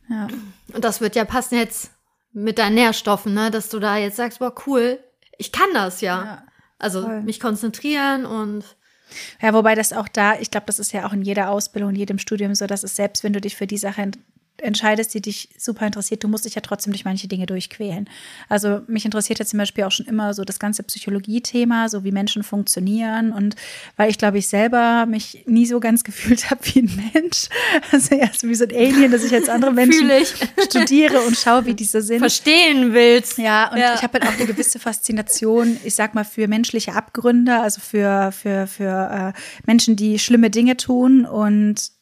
Ja. 0.09 0.29
Und 0.73 0.85
das 0.85 1.01
wird 1.01 1.15
ja 1.15 1.25
passen 1.25 1.57
jetzt 1.57 1.91
mit 2.33 2.59
deinen 2.59 2.75
Nährstoffen, 2.75 3.35
ne, 3.35 3.51
dass 3.51 3.69
du 3.69 3.79
da 3.79 3.99
jetzt 3.99 4.17
sagst, 4.17 4.39
boah, 4.39 4.55
cool, 4.67 4.99
ich 5.37 5.53
kann 5.53 5.69
das 5.75 6.01
ja. 6.01 6.25
ja 6.25 6.43
also 6.79 7.03
voll. 7.03 7.23
mich 7.23 7.41
konzentrieren 7.41 8.25
und 8.25 8.65
ja, 9.41 9.53
wobei 9.55 9.75
das 9.75 9.93
auch 9.93 10.09
da, 10.09 10.39
ich 10.39 10.51
glaube, 10.51 10.67
das 10.67 10.79
ist 10.79 10.93
ja 10.93 11.07
auch 11.07 11.13
in 11.13 11.23
jeder 11.23 11.51
Ausbildung, 11.51 11.91
in 11.91 11.97
jedem 11.97 12.19
Studium 12.19 12.55
so, 12.55 12.67
dass 12.67 12.83
es 12.83 12.97
selbst, 12.97 13.25
wenn 13.25 13.33
du 13.33 13.41
dich 13.41 13.57
für 13.57 13.67
die 13.67 13.79
Sache 13.79 14.11
entscheidest, 14.63 15.15
die 15.15 15.21
dich 15.21 15.49
super 15.57 15.87
interessiert, 15.87 16.25
du 16.25 16.29
musst 16.29 16.45
dich 16.45 16.55
ja 16.55 16.61
trotzdem 16.61 16.93
durch 16.93 17.05
manche 17.05 17.29
Dinge 17.29 17.47
durchquälen. 17.47 18.09
Also 18.49 18.81
mich 18.87 19.05
interessiert 19.05 19.39
ja 19.39 19.45
zum 19.45 19.59
Beispiel 19.59 19.85
auch 19.85 19.91
schon 19.91 20.07
immer 20.07 20.35
so 20.35 20.45
das 20.45 20.59
ganze 20.59 20.83
Psychologie-Thema, 20.83 21.89
so 21.89 22.05
wie 22.05 22.13
Menschen 22.13 22.43
funktionieren 22.43 23.33
und 23.33 23.57
weil 23.97 24.11
ich 24.11 24.19
glaube 24.19 24.39
ich 24.39 24.49
selber 24.49 25.07
mich 25.07 25.45
nie 25.47 25.67
so 25.67 25.81
ganz 25.81 26.05
gefühlt 26.09 26.51
habe 26.51 26.61
wie 26.65 26.81
ein 26.81 27.11
Mensch, 27.15 27.49
also 27.93 28.15
erst 28.15 28.47
wie 28.47 28.55
so 28.55 28.65
ein 28.65 28.73
Alien, 28.73 29.11
dass 29.13 29.25
ich 29.25 29.31
jetzt 29.31 29.49
andere 29.49 29.73
Menschen 29.79 30.11
studiere 30.65 31.21
und 31.21 31.37
schaue, 31.37 31.67
wie 31.67 31.75
diese 31.75 32.03
sind. 32.03 32.21
Verstehen 32.21 32.93
willst. 32.93 33.39
Ja, 33.39 33.71
und 33.73 33.79
ja. 33.79 33.95
ich 33.95 34.03
habe 34.03 34.19
halt 34.19 34.29
auch 34.29 34.37
eine 34.37 34.47
gewisse 34.47 34.79
Faszination, 34.79 35.79
ich 35.85 35.95
sag 35.95 36.15
mal, 36.15 36.25
für 36.25 36.49
menschliche 36.49 36.95
Abgründe, 36.95 37.61
also 37.61 37.81
für, 37.81 38.33
für, 38.33 38.67
für 38.67 39.35
äh, 39.35 39.41
Menschen, 39.67 39.97
die 39.97 40.19
schlimme 40.19 40.51
Dinge 40.51 40.77
tun 40.77 41.25
und 41.25 41.98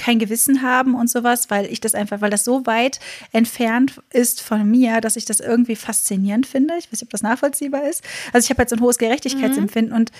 kein 0.00 0.18
Gewissen 0.18 0.62
haben 0.62 0.94
und 0.94 1.10
sowas, 1.10 1.50
weil 1.50 1.66
ich 1.66 1.80
das 1.80 1.94
einfach, 1.94 2.22
weil 2.22 2.30
das 2.30 2.42
so 2.42 2.64
weit 2.64 3.00
entfernt 3.32 4.00
ist 4.10 4.40
von 4.40 4.68
mir, 4.68 5.02
dass 5.02 5.16
ich 5.16 5.26
das 5.26 5.40
irgendwie 5.40 5.76
faszinierend 5.76 6.46
finde. 6.46 6.74
Ich 6.78 6.86
weiß 6.86 6.92
nicht, 6.92 7.02
ob 7.02 7.10
das 7.10 7.22
nachvollziehbar 7.22 7.86
ist. 7.86 8.02
Also 8.32 8.46
ich 8.46 8.50
habe 8.50 8.60
halt 8.60 8.70
so 8.70 8.76
ein 8.76 8.80
hohes 8.80 8.96
Gerechtigkeitsempfinden 8.96 9.92
mhm. 9.92 10.00
und 10.00 10.12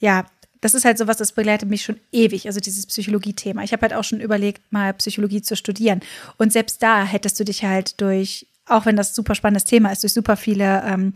ja, 0.00 0.26
das 0.60 0.74
ist 0.74 0.84
halt 0.84 0.98
sowas, 0.98 1.18
das 1.18 1.32
begleitet 1.32 1.68
mich 1.68 1.82
schon 1.84 2.00
ewig, 2.10 2.46
also 2.46 2.58
dieses 2.58 2.86
Psychologie-Thema. 2.86 3.62
Ich 3.62 3.72
habe 3.72 3.82
halt 3.82 3.94
auch 3.94 4.02
schon 4.02 4.20
überlegt, 4.20 4.72
mal 4.72 4.94
Psychologie 4.94 5.42
zu 5.42 5.56
studieren. 5.56 6.00
Und 6.38 6.52
selbst 6.52 6.82
da 6.82 7.04
hättest 7.04 7.38
du 7.38 7.44
dich 7.44 7.64
halt 7.64 8.00
durch, 8.00 8.48
auch 8.66 8.86
wenn 8.86 8.96
das 8.96 9.14
super 9.14 9.34
spannendes 9.34 9.66
Thema 9.66 9.92
ist, 9.92 10.02
durch 10.02 10.14
super 10.14 10.36
viele 10.36 10.82
ähm, 10.86 11.12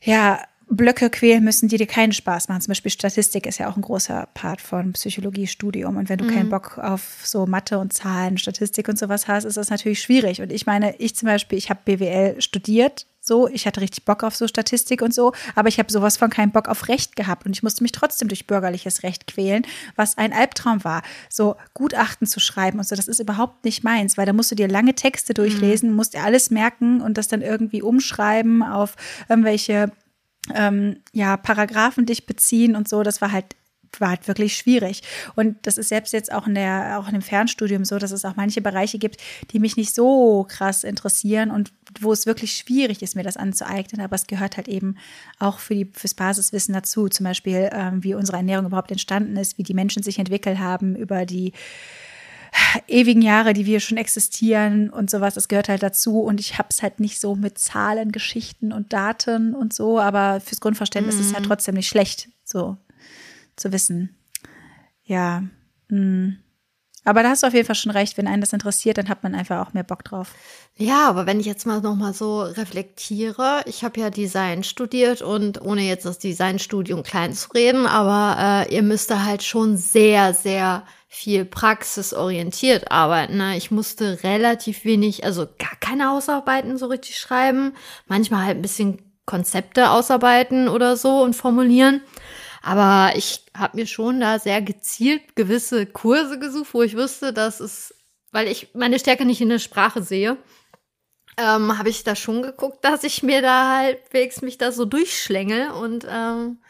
ja, 0.00 0.40
Blöcke 0.76 1.10
quälen 1.10 1.44
müssen, 1.44 1.68
die 1.68 1.76
dir 1.76 1.86
keinen 1.86 2.12
Spaß 2.12 2.48
machen. 2.48 2.60
Zum 2.62 2.70
Beispiel 2.70 2.90
Statistik 2.90 3.46
ist 3.46 3.58
ja 3.58 3.70
auch 3.70 3.76
ein 3.76 3.82
großer 3.82 4.28
Part 4.34 4.60
von 4.60 4.92
Psychologiestudium. 4.92 5.96
Und 5.96 6.08
wenn 6.08 6.18
du 6.18 6.24
mhm. 6.24 6.34
keinen 6.34 6.50
Bock 6.50 6.78
auf 6.78 7.20
so 7.24 7.46
Mathe 7.46 7.78
und 7.78 7.92
Zahlen, 7.92 8.38
Statistik 8.38 8.88
und 8.88 8.98
sowas 8.98 9.28
hast, 9.28 9.44
ist 9.44 9.56
das 9.56 9.70
natürlich 9.70 10.00
schwierig. 10.00 10.40
Und 10.40 10.50
ich 10.50 10.66
meine, 10.66 10.96
ich 10.96 11.14
zum 11.14 11.26
Beispiel, 11.26 11.58
ich 11.58 11.70
habe 11.70 11.80
BWL 11.84 12.40
studiert, 12.40 13.06
So, 13.24 13.46
ich 13.46 13.68
hatte 13.68 13.80
richtig 13.80 14.04
Bock 14.04 14.24
auf 14.24 14.34
so 14.34 14.48
Statistik 14.48 15.00
und 15.00 15.14
so, 15.14 15.32
aber 15.54 15.68
ich 15.68 15.78
habe 15.78 15.92
sowas 15.92 16.16
von 16.16 16.28
keinen 16.28 16.50
Bock 16.50 16.66
auf 16.68 16.88
Recht 16.88 17.14
gehabt 17.14 17.46
und 17.46 17.52
ich 17.52 17.62
musste 17.62 17.84
mich 17.84 17.92
trotzdem 17.92 18.26
durch 18.26 18.48
bürgerliches 18.48 19.04
Recht 19.04 19.28
quälen, 19.28 19.64
was 19.94 20.18
ein 20.18 20.32
Albtraum 20.32 20.82
war. 20.82 21.02
So 21.28 21.54
Gutachten 21.72 22.26
zu 22.26 22.40
schreiben 22.40 22.80
und 22.80 22.88
so, 22.88 22.96
das 22.96 23.06
ist 23.06 23.20
überhaupt 23.20 23.64
nicht 23.64 23.84
meins, 23.84 24.18
weil 24.18 24.26
da 24.26 24.32
musst 24.32 24.50
du 24.50 24.56
dir 24.56 24.66
lange 24.66 24.96
Texte 24.96 25.34
durchlesen, 25.34 25.90
mhm. 25.90 25.96
musst 25.96 26.14
dir 26.14 26.24
alles 26.24 26.50
merken 26.50 27.00
und 27.00 27.16
das 27.16 27.28
dann 27.28 27.42
irgendwie 27.42 27.80
umschreiben 27.80 28.64
auf 28.64 28.96
irgendwelche 29.28 29.92
ähm, 30.54 30.96
ja, 31.12 31.36
Paragraphen 31.36 32.06
dich 32.06 32.26
beziehen 32.26 32.76
und 32.76 32.88
so. 32.88 33.02
Das 33.02 33.20
war 33.20 33.32
halt 33.32 33.56
war 33.98 34.10
halt 34.10 34.28
wirklich 34.28 34.56
schwierig. 34.56 35.02
Und 35.34 35.66
das 35.66 35.78
ist 35.78 35.88
selbst 35.88 36.12
jetzt 36.12 36.32
auch 36.32 36.46
in 36.46 36.54
der, 36.54 36.98
auch 36.98 37.08
in 37.08 37.12
dem 37.12 37.22
Fernstudium 37.22 37.84
so, 37.84 37.98
dass 37.98 38.10
es 38.10 38.24
auch 38.24 38.36
manche 38.36 38.62
Bereiche 38.62 38.98
gibt, 38.98 39.20
die 39.50 39.58
mich 39.58 39.76
nicht 39.76 39.94
so 39.94 40.46
krass 40.48 40.84
interessieren 40.84 41.50
und 41.50 41.72
wo 42.00 42.12
es 42.12 42.26
wirklich 42.26 42.56
schwierig 42.56 43.02
ist, 43.02 43.16
mir 43.16 43.22
das 43.22 43.36
anzueignen. 43.36 44.00
Aber 44.00 44.16
es 44.16 44.26
gehört 44.26 44.56
halt 44.56 44.68
eben 44.68 44.96
auch 45.38 45.58
für 45.58 45.74
die, 45.74 45.90
fürs 45.92 46.14
Basiswissen 46.14 46.74
dazu. 46.74 47.08
Zum 47.08 47.24
Beispiel, 47.24 47.68
ähm, 47.72 48.02
wie 48.02 48.14
unsere 48.14 48.38
Ernährung 48.38 48.66
überhaupt 48.66 48.90
entstanden 48.90 49.36
ist, 49.36 49.58
wie 49.58 49.62
die 49.62 49.74
Menschen 49.74 50.02
sich 50.02 50.18
entwickelt 50.18 50.58
haben 50.58 50.96
über 50.96 51.26
die 51.26 51.52
ewigen 52.86 53.22
Jahre, 53.22 53.52
die 53.52 53.66
wir 53.66 53.80
schon 53.80 53.98
existieren 53.98 54.90
und 54.90 55.10
sowas, 55.10 55.34
das 55.34 55.48
gehört 55.48 55.68
halt 55.68 55.82
dazu. 55.82 56.20
Und 56.20 56.40
ich 56.40 56.58
habe 56.58 56.68
es 56.70 56.82
halt 56.82 57.00
nicht 57.00 57.20
so 57.20 57.34
mit 57.34 57.58
Zahlen, 57.58 58.12
Geschichten 58.12 58.72
und 58.72 58.92
Daten 58.92 59.54
und 59.54 59.72
so, 59.72 59.98
aber 59.98 60.40
fürs 60.40 60.60
Grundverständnis 60.60 61.16
mhm. 61.16 61.20
ist 61.20 61.26
es 61.28 61.34
halt 61.34 61.44
mhm. 61.44 61.48
trotzdem 61.48 61.74
nicht 61.74 61.88
schlecht. 61.88 62.28
So 62.44 62.76
zu 63.56 63.72
wissen. 63.72 64.16
Ja. 65.04 65.44
Mh. 65.88 66.34
Aber 67.04 67.22
da 67.22 67.30
hast 67.30 67.42
du 67.42 67.48
auf 67.48 67.54
jeden 67.54 67.66
Fall 67.66 67.74
schon 67.74 67.90
recht, 67.90 68.16
wenn 68.16 68.28
einen 68.28 68.40
das 68.40 68.52
interessiert, 68.52 68.98
dann 68.98 69.08
hat 69.08 69.22
man 69.22 69.34
einfach 69.34 69.66
auch 69.66 69.72
mehr 69.72 69.82
Bock 69.82 70.04
drauf. 70.04 70.34
Ja, 70.76 71.08
aber 71.08 71.26
wenn 71.26 71.40
ich 71.40 71.46
jetzt 71.46 71.66
mal 71.66 71.80
noch 71.80 71.96
mal 71.96 72.14
so 72.14 72.42
reflektiere, 72.42 73.62
ich 73.66 73.82
habe 73.82 74.00
ja 74.00 74.10
Design 74.10 74.62
studiert 74.62 75.20
und 75.20 75.60
ohne 75.60 75.82
jetzt 75.82 76.06
das 76.06 76.18
Designstudium 76.18 77.02
klein 77.02 77.32
zu 77.32 77.50
reden, 77.52 77.86
aber 77.86 78.66
äh, 78.68 78.74
ihr 78.74 78.82
müsst 78.82 79.10
da 79.10 79.24
halt 79.24 79.42
schon 79.42 79.76
sehr, 79.76 80.32
sehr 80.32 80.84
viel 81.08 81.44
praxisorientiert 81.44 82.90
arbeiten. 82.90 83.36
Ne? 83.36 83.56
Ich 83.56 83.70
musste 83.70 84.22
relativ 84.22 84.84
wenig, 84.84 85.24
also 85.24 85.46
gar 85.58 85.76
keine 85.80 86.08
Hausarbeiten 86.08 86.78
so 86.78 86.86
richtig 86.86 87.18
schreiben, 87.18 87.74
manchmal 88.06 88.46
halt 88.46 88.56
ein 88.56 88.62
bisschen 88.62 89.12
Konzepte 89.26 89.90
ausarbeiten 89.90 90.68
oder 90.68 90.96
so 90.96 91.22
und 91.22 91.34
formulieren. 91.34 92.00
Aber 92.62 93.16
ich 93.16 93.44
habe 93.56 93.76
mir 93.76 93.86
schon 93.86 94.20
da 94.20 94.38
sehr 94.38 94.62
gezielt 94.62 95.34
gewisse 95.34 95.84
Kurse 95.84 96.38
gesucht, 96.38 96.72
wo 96.72 96.82
ich 96.82 96.96
wusste, 96.96 97.32
dass 97.32 97.58
es, 97.60 97.94
weil 98.30 98.46
ich 98.46 98.68
meine 98.74 99.00
Stärke 99.00 99.24
nicht 99.24 99.40
in 99.40 99.48
der 99.48 99.58
Sprache 99.58 100.02
sehe, 100.02 100.36
ähm, 101.36 101.76
habe 101.76 101.88
ich 101.88 102.04
da 102.04 102.14
schon 102.14 102.42
geguckt, 102.42 102.84
dass 102.84 103.04
ich 103.04 103.22
mir 103.22 103.42
da 103.42 103.78
halbwegs 103.78 104.42
mich 104.42 104.58
da 104.58 104.70
so 104.70 104.84
durchschlängel 104.84 105.70
und 105.70 106.06
ähm, 106.08 106.62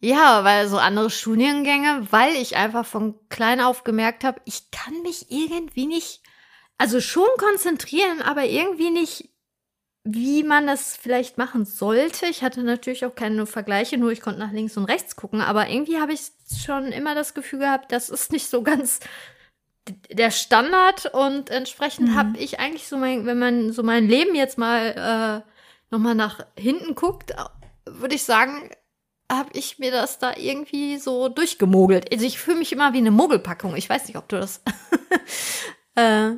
ja, 0.00 0.42
weil 0.44 0.68
so 0.68 0.78
andere 0.78 1.10
Studiengänge, 1.10 2.06
weil 2.10 2.34
ich 2.34 2.56
einfach 2.56 2.84
von 2.84 3.14
klein 3.28 3.60
auf 3.60 3.84
gemerkt 3.84 4.24
habe, 4.24 4.40
ich 4.44 4.70
kann 4.70 5.00
mich 5.02 5.30
irgendwie 5.30 5.86
nicht, 5.86 6.22
also 6.76 7.00
schon 7.00 7.28
konzentrieren, 7.38 8.20
aber 8.20 8.44
irgendwie 8.44 8.90
nicht 8.90 9.30
wie 10.04 10.42
man 10.42 10.66
das 10.66 10.96
vielleicht 10.96 11.38
machen 11.38 11.64
sollte. 11.64 12.26
Ich 12.26 12.42
hatte 12.42 12.62
natürlich 12.62 13.06
auch 13.06 13.14
keine 13.14 13.46
Vergleiche, 13.46 13.96
nur 13.96 14.12
ich 14.12 14.20
konnte 14.20 14.38
nach 14.38 14.52
links 14.52 14.76
und 14.76 14.84
rechts 14.84 15.16
gucken, 15.16 15.40
aber 15.40 15.68
irgendwie 15.68 15.98
habe 15.98 16.12
ich 16.12 16.30
schon 16.62 16.92
immer 16.92 17.14
das 17.14 17.32
Gefühl 17.32 17.60
gehabt, 17.60 17.90
das 17.90 18.10
ist 18.10 18.30
nicht 18.30 18.48
so 18.48 18.62
ganz 18.62 19.00
der 20.10 20.30
Standard 20.30 21.06
und 21.06 21.50
entsprechend 21.50 22.10
mhm. 22.10 22.14
habe 22.14 22.38
ich 22.38 22.60
eigentlich 22.60 22.86
so 22.88 22.96
mein, 22.96 23.26
wenn 23.26 23.38
man 23.38 23.72
so 23.72 23.82
mein 23.82 24.08
Leben 24.08 24.34
jetzt 24.34 24.58
mal 24.58 25.42
äh, 25.44 25.50
nochmal 25.90 26.14
nach 26.14 26.46
hinten 26.58 26.94
guckt, 26.94 27.34
würde 27.86 28.14
ich 28.14 28.24
sagen, 28.24 28.70
habe 29.30 29.50
ich 29.54 29.78
mir 29.78 29.90
das 29.90 30.18
da 30.18 30.34
irgendwie 30.36 30.98
so 30.98 31.28
durchgemogelt. 31.28 32.12
Also 32.12 32.26
ich 32.26 32.38
fühle 32.38 32.58
mich 32.58 32.72
immer 32.72 32.92
wie 32.92 32.98
eine 32.98 33.10
Mogelpackung. 33.10 33.74
Ich 33.76 33.88
weiß 33.88 34.06
nicht, 34.06 34.16
ob 34.16 34.28
du 34.28 34.36
das 34.36 34.62
äh, 35.94 36.32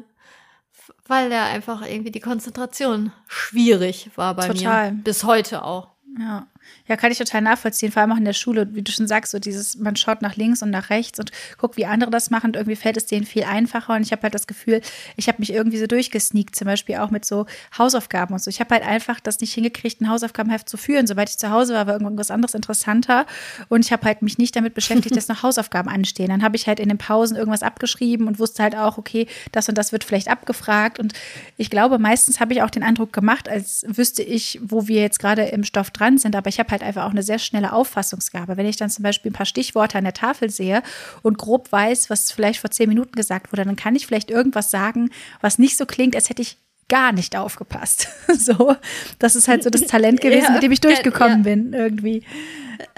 weil 1.09 1.29
der 1.29 1.45
einfach 1.45 1.87
irgendwie 1.87 2.11
die 2.11 2.21
Konzentration 2.21 3.13
schwierig 3.27 4.11
war 4.17 4.35
bei 4.35 4.49
Total. 4.49 4.93
mir. 4.93 5.03
Bis 5.03 5.25
heute 5.25 5.65
auch. 5.65 5.89
Ja. 6.19 6.47
Ja, 6.89 6.97
kann 6.97 7.11
ich 7.11 7.19
total 7.19 7.43
nachvollziehen. 7.43 7.91
Vor 7.91 8.03
allem 8.03 8.13
auch 8.13 8.17
in 8.17 8.25
der 8.25 8.33
Schule, 8.33 8.75
wie 8.75 8.83
du 8.83 8.93
schon 8.93 9.09
sagst, 9.09 9.33
so 9.33 9.39
dieses, 9.39 9.77
man 9.77 9.97
schaut 9.97 10.23
nach 10.23 10.37
links 10.37 10.63
und 10.63 10.71
nach 10.71 10.91
rechts 10.91 11.19
und 11.19 11.33
guckt, 11.59 11.77
wie 11.77 11.87
andere 11.87 12.11
das 12.11 12.31
machen. 12.31 12.49
Und 12.49 12.57
irgendwie 12.57 12.77
fällt 12.77 12.97
es 12.97 13.07
denen 13.07 13.27
viel 13.27 13.45
einfacher. 13.45 13.95
Und 13.95 14.03
ich 14.03 14.13
habe 14.13 14.23
halt 14.23 14.35
das 14.35 14.47
Gefühl, 14.47 14.81
ich 15.17 15.29
habe 15.29 15.39
mich 15.41 15.53
irgendwie 15.53 15.79
so 15.79 15.87
durchgesneakt, 15.87 16.55
zum 16.55 16.67
Beispiel 16.67 16.97
auch 16.97 17.11
mit 17.11 17.25
so 17.25 17.47
Hausaufgaben 17.77 18.35
und 18.35 18.43
so. 18.43 18.51
Ich 18.51 18.61
habe 18.61 18.75
halt 18.75 18.87
einfach 18.87 19.19
das 19.21 19.41
nicht 19.41 19.53
hingekriegt, 19.53 20.01
ein 20.01 20.09
Hausaufgabenheft 20.09 20.69
zu 20.69 20.77
führen. 20.77 21.07
Sobald 21.07 21.29
ich 21.29 21.39
zu 21.39 21.51
Hause 21.51 21.75
war, 21.75 21.87
war 21.87 22.01
irgendwas 22.01 22.31
anderes 22.31 22.55
interessanter. 22.55 23.27
Und 23.69 23.85
ich 23.85 23.93
habe 23.93 24.05
halt 24.07 24.23
mich 24.23 24.39
nicht 24.39 24.55
damit 24.55 24.75
beschäftigt, 24.75 25.17
dass 25.17 25.29
noch 25.29 25.43
Hausaufgaben 25.43 25.89
anstehen. 25.89 26.29
Dann 26.29 26.43
habe 26.43 26.57
ich 26.57 26.67
halt 26.67 26.79
in 26.79 26.89
den 26.89 26.99
Pausen 26.99 27.37
irgendwas 27.37 27.63
abgeschrieben 27.63 28.29
und 28.29 28.39
wusste 28.39 28.63
halt 28.63 28.77
auch, 28.77 28.99
okay, 28.99 29.27
das 29.53 29.69
und 29.69 29.77
das 29.77 29.93
wird 29.93 30.05
vielleicht 30.05 30.29
abgefragt. 30.29 30.99
Und 30.99 31.15
ich 31.57 31.71
glaube, 31.71 31.99
meistens 31.99 32.39
habe 32.39 32.53
ich 32.53 32.63
auch 32.63 32.71
den 32.71 32.83
Eindruck 32.83 33.13
gemacht, 33.13 33.49
als 33.49 33.85
wüsste 33.89 34.23
ich, 34.23 34.61
wo 34.63 34.87
wir 34.89 35.01
jetzt 35.01 35.19
gerade 35.19 35.43
im 35.47 35.65
Stoff 35.65 35.91
dran 35.91 36.19
sind. 36.19 36.37
Aber 36.37 36.49
ich 36.49 36.56
habe 36.59 36.71
halt 36.71 36.83
einfach 36.83 37.05
auch 37.05 37.11
eine 37.11 37.23
sehr 37.23 37.39
schnelle 37.39 37.73
Auffassungsgabe. 37.73 38.57
Wenn 38.57 38.67
ich 38.67 38.77
dann 38.77 38.91
zum 38.91 39.03
Beispiel 39.03 39.31
ein 39.31 39.35
paar 39.35 39.47
Stichworte 39.47 39.99
an 39.99 40.05
der 40.05 40.15
Tafel 40.15 40.51
sehe 40.51 40.83
und 41.23 41.39
grob 41.39 41.71
weiß, 41.73 42.11
was 42.11 42.33
vielleicht 42.33 42.61
vor 42.61 42.71
zehn 42.71 42.89
Minuten 42.89 43.13
gesagt 43.13 43.53
wurde, 43.53 43.65
dann 43.65 43.77
kann 43.77 43.97
ich 43.97 44.07
vielleicht 44.07 44.31
irgendwas 44.31 44.71
sagen, 44.71 45.11
was 45.41 45.59
nicht 45.59 45.77
so 45.77 45.87
klingt, 45.87 46.15
als 46.15 46.29
hätte 46.29 46.43
ich 46.43 46.59
gar 46.89 47.13
nicht 47.13 47.37
aufgepasst. 47.37 48.09
so, 48.39 48.77
das 49.19 49.37
ist 49.37 49.49
halt 49.49 49.63
so 49.63 49.71
das 49.71 49.83
Talent 49.83 50.21
gewesen, 50.21 50.45
ja, 50.45 50.51
mit 50.53 50.63
dem 50.63 50.73
ich 50.73 50.81
durchgekommen 50.81 51.39
ja. 51.39 51.43
bin 51.43 51.73
irgendwie. 51.73 52.23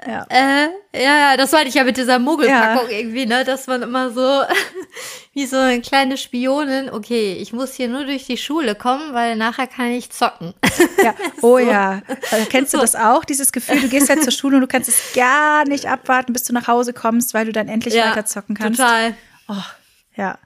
Ja. 0.06 0.26
Äh, 0.28 0.68
ja, 0.94 1.36
das 1.36 1.52
wollte 1.52 1.68
ich 1.68 1.74
ja 1.74 1.84
mit 1.84 1.96
dieser 1.96 2.18
Mogelpackung 2.18 2.90
ja. 2.90 2.96
irgendwie, 2.96 3.26
ne, 3.26 3.44
dass 3.44 3.66
man 3.66 3.82
immer 3.82 4.10
so 4.10 4.42
wie 5.34 5.46
so 5.46 5.56
eine 5.56 5.80
kleine 5.80 6.16
Spionin, 6.16 6.90
okay, 6.90 7.34
ich 7.34 7.52
muss 7.52 7.74
hier 7.74 7.88
nur 7.88 8.04
durch 8.04 8.26
die 8.26 8.36
Schule 8.36 8.74
kommen, 8.74 9.12
weil 9.12 9.36
nachher 9.36 9.66
kann 9.66 9.90
ich 9.90 10.10
zocken. 10.10 10.54
Ja, 11.02 11.14
oh 11.42 11.58
so. 11.58 11.58
ja. 11.58 12.02
Also, 12.32 12.46
kennst 12.50 12.74
du 12.74 12.78
das 12.78 12.96
auch, 12.96 13.24
dieses 13.24 13.52
Gefühl, 13.52 13.80
du 13.80 13.88
gehst 13.88 14.08
ja 14.08 14.20
zur 14.20 14.32
Schule 14.32 14.56
und 14.56 14.62
du 14.62 14.66
kannst 14.66 14.88
es 14.88 15.12
gar 15.14 15.64
nicht 15.64 15.86
abwarten, 15.86 16.32
bis 16.32 16.42
du 16.42 16.52
nach 16.52 16.66
Hause 16.66 16.92
kommst, 16.92 17.34
weil 17.34 17.46
du 17.46 17.52
dann 17.52 17.68
endlich 17.68 17.94
ja, 17.94 18.10
weiter 18.10 18.26
zocken 18.26 18.56
kannst. 18.56 18.80
Total. 18.80 19.14
Oh, 19.48 19.54
ja. 20.16 20.38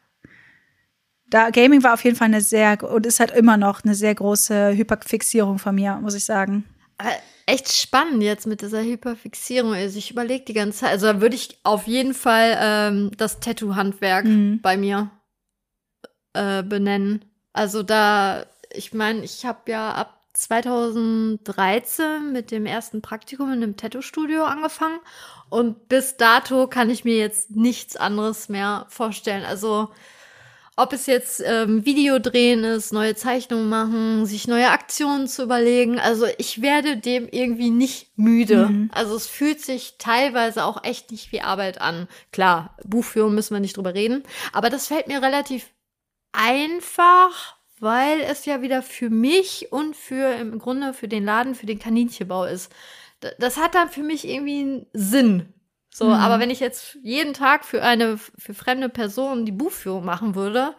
Da 1.26 1.48
Gaming 1.48 1.82
war 1.82 1.94
auf 1.94 2.04
jeden 2.04 2.16
Fall 2.16 2.26
eine 2.26 2.42
sehr 2.42 2.82
und 2.82 3.06
ist 3.06 3.18
halt 3.18 3.30
immer 3.30 3.56
noch 3.56 3.82
eine 3.82 3.94
sehr 3.94 4.14
große 4.14 4.76
Hyperfixierung 4.76 5.58
von 5.58 5.74
mir, 5.74 5.96
muss 6.02 6.14
ich 6.14 6.26
sagen. 6.26 6.64
Aber 6.98 7.12
echt 7.52 7.72
spannend 7.72 8.22
jetzt 8.22 8.46
mit 8.46 8.62
dieser 8.62 8.82
Hyperfixierung. 8.82 9.74
Also 9.74 9.98
ich 9.98 10.10
überlege 10.10 10.44
die 10.44 10.54
ganze 10.54 10.78
Zeit, 10.80 10.90
also 10.90 11.06
da 11.06 11.20
würde 11.20 11.36
ich 11.36 11.58
auf 11.64 11.86
jeden 11.86 12.14
Fall 12.14 12.56
ähm, 12.58 13.10
das 13.16 13.40
Tattoo-Handwerk 13.40 14.24
mhm. 14.24 14.60
bei 14.62 14.78
mir 14.78 15.10
äh, 16.32 16.62
benennen. 16.62 17.26
Also 17.52 17.82
da, 17.82 18.46
ich 18.72 18.94
meine, 18.94 19.22
ich 19.22 19.44
habe 19.44 19.70
ja 19.70 19.92
ab 19.92 20.18
2013 20.32 22.32
mit 22.32 22.50
dem 22.50 22.64
ersten 22.64 23.02
Praktikum 23.02 23.52
in 23.52 23.62
einem 23.62 23.76
Tattoo-Studio 23.76 24.44
angefangen 24.44 24.98
und 25.50 25.90
bis 25.90 26.16
dato 26.16 26.68
kann 26.68 26.88
ich 26.88 27.04
mir 27.04 27.18
jetzt 27.18 27.50
nichts 27.50 27.96
anderes 27.96 28.48
mehr 28.48 28.86
vorstellen. 28.88 29.44
Also 29.44 29.90
ob 30.82 30.92
es 30.92 31.06
jetzt 31.06 31.40
ähm, 31.46 31.86
Video 31.86 32.18
drehen 32.18 32.64
ist, 32.64 32.92
neue 32.92 33.14
Zeichnungen 33.14 33.68
machen, 33.68 34.26
sich 34.26 34.48
neue 34.48 34.70
Aktionen 34.70 35.28
zu 35.28 35.44
überlegen. 35.44 36.00
Also 36.00 36.26
ich 36.38 36.60
werde 36.60 36.96
dem 36.96 37.28
irgendwie 37.30 37.70
nicht 37.70 38.10
müde. 38.16 38.68
Mhm. 38.68 38.90
Also 38.92 39.14
es 39.14 39.28
fühlt 39.28 39.60
sich 39.60 39.94
teilweise 39.98 40.64
auch 40.64 40.82
echt 40.82 41.12
nicht 41.12 41.30
wie 41.30 41.40
Arbeit 41.40 41.80
an. 41.80 42.08
Klar, 42.32 42.76
Buchführung 42.84 43.34
müssen 43.34 43.54
wir 43.54 43.60
nicht 43.60 43.76
drüber 43.76 43.94
reden. 43.94 44.24
Aber 44.52 44.70
das 44.70 44.88
fällt 44.88 45.06
mir 45.06 45.22
relativ 45.22 45.70
einfach, 46.32 47.56
weil 47.78 48.20
es 48.20 48.44
ja 48.44 48.60
wieder 48.60 48.82
für 48.82 49.08
mich 49.08 49.70
und 49.70 49.94
für 49.94 50.34
im 50.34 50.58
Grunde 50.58 50.94
für 50.94 51.08
den 51.08 51.24
Laden, 51.24 51.54
für 51.54 51.66
den 51.66 51.78
Kaninchenbau 51.78 52.44
ist. 52.44 52.72
Das 53.38 53.56
hat 53.56 53.76
dann 53.76 53.88
für 53.88 54.02
mich 54.02 54.26
irgendwie 54.26 54.60
einen 54.60 54.86
Sinn. 54.92 55.54
So, 55.94 56.06
mhm. 56.06 56.12
aber 56.12 56.40
wenn 56.40 56.48
ich 56.48 56.60
jetzt 56.60 56.96
jeden 57.02 57.34
Tag 57.34 57.66
für 57.66 57.82
eine 57.82 58.16
für 58.16 58.54
fremde 58.54 58.88
Person 58.88 59.44
die 59.44 59.52
Buchführung 59.52 60.04
machen 60.06 60.34
würde, 60.34 60.74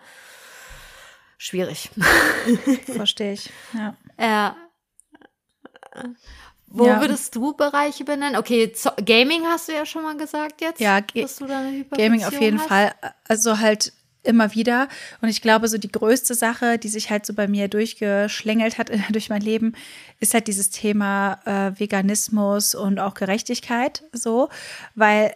schwierig. 1.38 1.92
Verstehe 2.86 3.34
ich. 3.34 3.52
Ja. 3.74 3.96
Ja. 4.20 4.56
Wo 6.66 6.88
ja. 6.88 7.00
würdest 7.00 7.36
du 7.36 7.54
Bereiche 7.54 8.04
benennen? 8.04 8.36
Okay, 8.36 8.74
Gaming 9.06 9.46
hast 9.46 9.68
du 9.68 9.74
ja 9.74 9.86
schon 9.86 10.02
mal 10.02 10.18
gesagt 10.18 10.62
jetzt. 10.62 10.80
Ja, 10.80 11.02
dass 11.02 11.36
du 11.36 11.46
da 11.46 11.60
eine 11.60 11.84
Gaming 11.86 12.24
auf 12.24 12.40
jeden 12.42 12.60
hast. 12.60 12.68
Fall. 12.68 12.96
Also 13.28 13.60
halt 13.60 13.94
immer 14.24 14.56
wieder. 14.56 14.88
Und 15.22 15.30
ich 15.30 15.42
glaube, 15.42 15.68
so 15.68 15.78
die 15.78 15.92
größte 15.92 16.34
Sache, 16.34 16.78
die 16.78 16.90
sich 16.90 17.10
halt 17.10 17.26
so 17.26 17.34
bei 17.34 17.48
mir 17.48 17.68
durchgeschlängelt 17.68 18.78
hat 18.78 18.92
durch 19.12 19.30
mein 19.30 19.42
Leben, 19.42 19.74
ist 20.20 20.34
halt 20.34 20.48
dieses 20.48 20.70
Thema 20.70 21.40
äh, 21.46 21.80
Veganismus 21.80 22.76
und 22.76 23.00
auch 23.00 23.14
Gerechtigkeit 23.14 24.04
so, 24.14 24.50
weil 24.96 25.34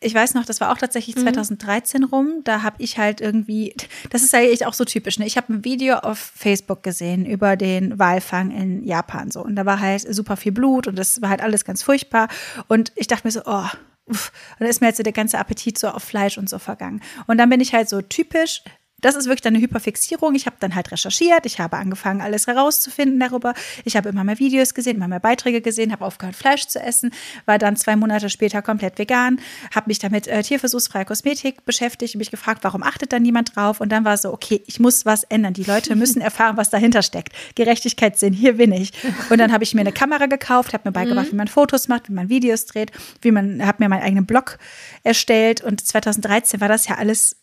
ich 0.00 0.14
weiß 0.14 0.34
noch, 0.34 0.44
das 0.44 0.60
war 0.60 0.70
auch 0.70 0.76
tatsächlich 0.76 1.16
2013 1.16 2.02
mhm. 2.02 2.08
rum. 2.08 2.28
Da 2.44 2.62
habe 2.62 2.76
ich 2.78 2.98
halt 2.98 3.22
irgendwie, 3.22 3.74
das 4.10 4.22
ist 4.22 4.34
eigentlich 4.34 4.66
auch 4.66 4.74
so 4.74 4.84
typisch. 4.84 5.18
Ne? 5.18 5.26
Ich 5.26 5.36
habe 5.36 5.52
ein 5.52 5.64
Video 5.64 5.96
auf 5.96 6.18
Facebook 6.18 6.82
gesehen 6.82 7.24
über 7.24 7.56
den 7.56 7.98
Walfang 7.98 8.50
in 8.50 8.84
Japan 8.84 9.30
so 9.30 9.42
und 9.42 9.56
da 9.56 9.64
war 9.64 9.80
halt 9.80 10.02
super 10.14 10.36
viel 10.36 10.52
Blut 10.52 10.86
und 10.86 10.96
das 10.96 11.22
war 11.22 11.30
halt 11.30 11.40
alles 11.40 11.64
ganz 11.64 11.82
furchtbar. 11.82 12.28
Und 12.68 12.92
ich 12.96 13.06
dachte 13.06 13.26
mir 13.26 13.32
so, 13.32 13.42
oh, 13.46 13.68
und 14.06 14.18
dann 14.58 14.68
ist 14.68 14.80
mir 14.80 14.88
halt 14.88 14.96
so 14.96 15.02
der 15.02 15.12
ganze 15.12 15.38
Appetit 15.38 15.78
so 15.78 15.88
auf 15.88 16.02
Fleisch 16.02 16.38
und 16.38 16.48
so 16.48 16.58
vergangen. 16.58 17.02
Und 17.26 17.38
dann 17.38 17.48
bin 17.48 17.60
ich 17.60 17.74
halt 17.74 17.88
so 17.88 18.02
typisch 18.02 18.62
das 19.04 19.16
ist 19.16 19.26
wirklich 19.26 19.46
eine 19.46 19.60
Hyperfixierung. 19.60 20.34
Ich 20.34 20.46
habe 20.46 20.56
dann 20.60 20.74
halt 20.74 20.90
recherchiert, 20.90 21.44
ich 21.44 21.60
habe 21.60 21.76
angefangen, 21.76 22.22
alles 22.22 22.46
herauszufinden 22.46 23.20
darüber. 23.20 23.52
Ich 23.84 23.96
habe 23.96 24.08
immer 24.08 24.24
mehr 24.24 24.38
Videos 24.38 24.72
gesehen, 24.72 24.96
immer 24.96 25.08
mehr 25.08 25.20
Beiträge 25.20 25.60
gesehen, 25.60 25.92
habe 25.92 26.06
aufgehört, 26.06 26.34
Fleisch 26.34 26.66
zu 26.68 26.80
essen, 26.80 27.10
war 27.44 27.58
dann 27.58 27.76
zwei 27.76 27.96
Monate 27.96 28.30
später 28.30 28.62
komplett 28.62 28.98
vegan, 28.98 29.40
habe 29.74 29.88
mich 29.88 29.98
damit 29.98 30.26
äh, 30.26 30.42
tierversuchsfreie 30.42 31.04
Kosmetik 31.04 31.66
beschäftigt 31.66 32.14
und 32.14 32.20
mich 32.20 32.30
gefragt, 32.30 32.64
warum 32.64 32.82
achtet 32.82 33.12
da 33.12 33.18
niemand 33.18 33.54
drauf? 33.54 33.82
Und 33.82 33.90
dann 33.90 34.06
war 34.06 34.16
so, 34.16 34.32
okay, 34.32 34.62
ich 34.66 34.80
muss 34.80 35.04
was 35.04 35.24
ändern. 35.24 35.52
Die 35.52 35.64
Leute 35.64 35.94
müssen 35.96 36.20
erfahren, 36.22 36.56
was 36.56 36.70
dahinter 36.70 37.02
steckt. 37.02 37.34
Gerechtigkeitssinn, 37.56 38.32
hier 38.32 38.54
bin 38.54 38.72
ich. 38.72 38.92
Und 39.28 39.36
dann 39.36 39.52
habe 39.52 39.64
ich 39.64 39.74
mir 39.74 39.82
eine 39.82 39.92
Kamera 39.92 40.26
gekauft, 40.26 40.72
habe 40.72 40.88
mir 40.88 40.92
beigebracht, 40.92 41.26
mhm. 41.26 41.32
wie 41.32 41.36
man 41.36 41.48
Fotos 41.48 41.88
macht, 41.88 42.08
wie 42.08 42.14
man 42.14 42.30
Videos 42.30 42.64
dreht, 42.64 42.90
wie 43.20 43.32
man, 43.32 43.66
habe 43.66 43.82
mir 43.82 43.90
meinen 43.90 44.02
eigenen 44.02 44.24
Blog 44.24 44.58
erstellt. 45.02 45.62
Und 45.62 45.86
2013 45.86 46.62
war 46.62 46.68
das 46.68 46.88
ja 46.88 46.96
alles 46.96 47.36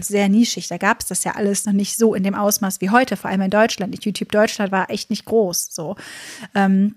sehr 0.00 0.28
nischig. 0.28 0.68
Da 0.68 0.78
gab 0.78 1.00
es 1.00 1.06
das 1.06 1.24
ja 1.24 1.32
alles 1.32 1.66
noch 1.66 1.72
nicht 1.72 1.96
so 1.96 2.14
in 2.14 2.22
dem 2.22 2.34
Ausmaß 2.34 2.80
wie 2.80 2.90
heute, 2.90 3.16
vor 3.16 3.30
allem 3.30 3.42
in 3.42 3.50
Deutschland. 3.50 4.04
YouTube 4.04 4.32
Deutschland 4.32 4.72
war 4.72 4.90
echt 4.90 5.10
nicht 5.10 5.24
groß. 5.24 5.68
So. 5.70 5.96
Ähm, 6.54 6.96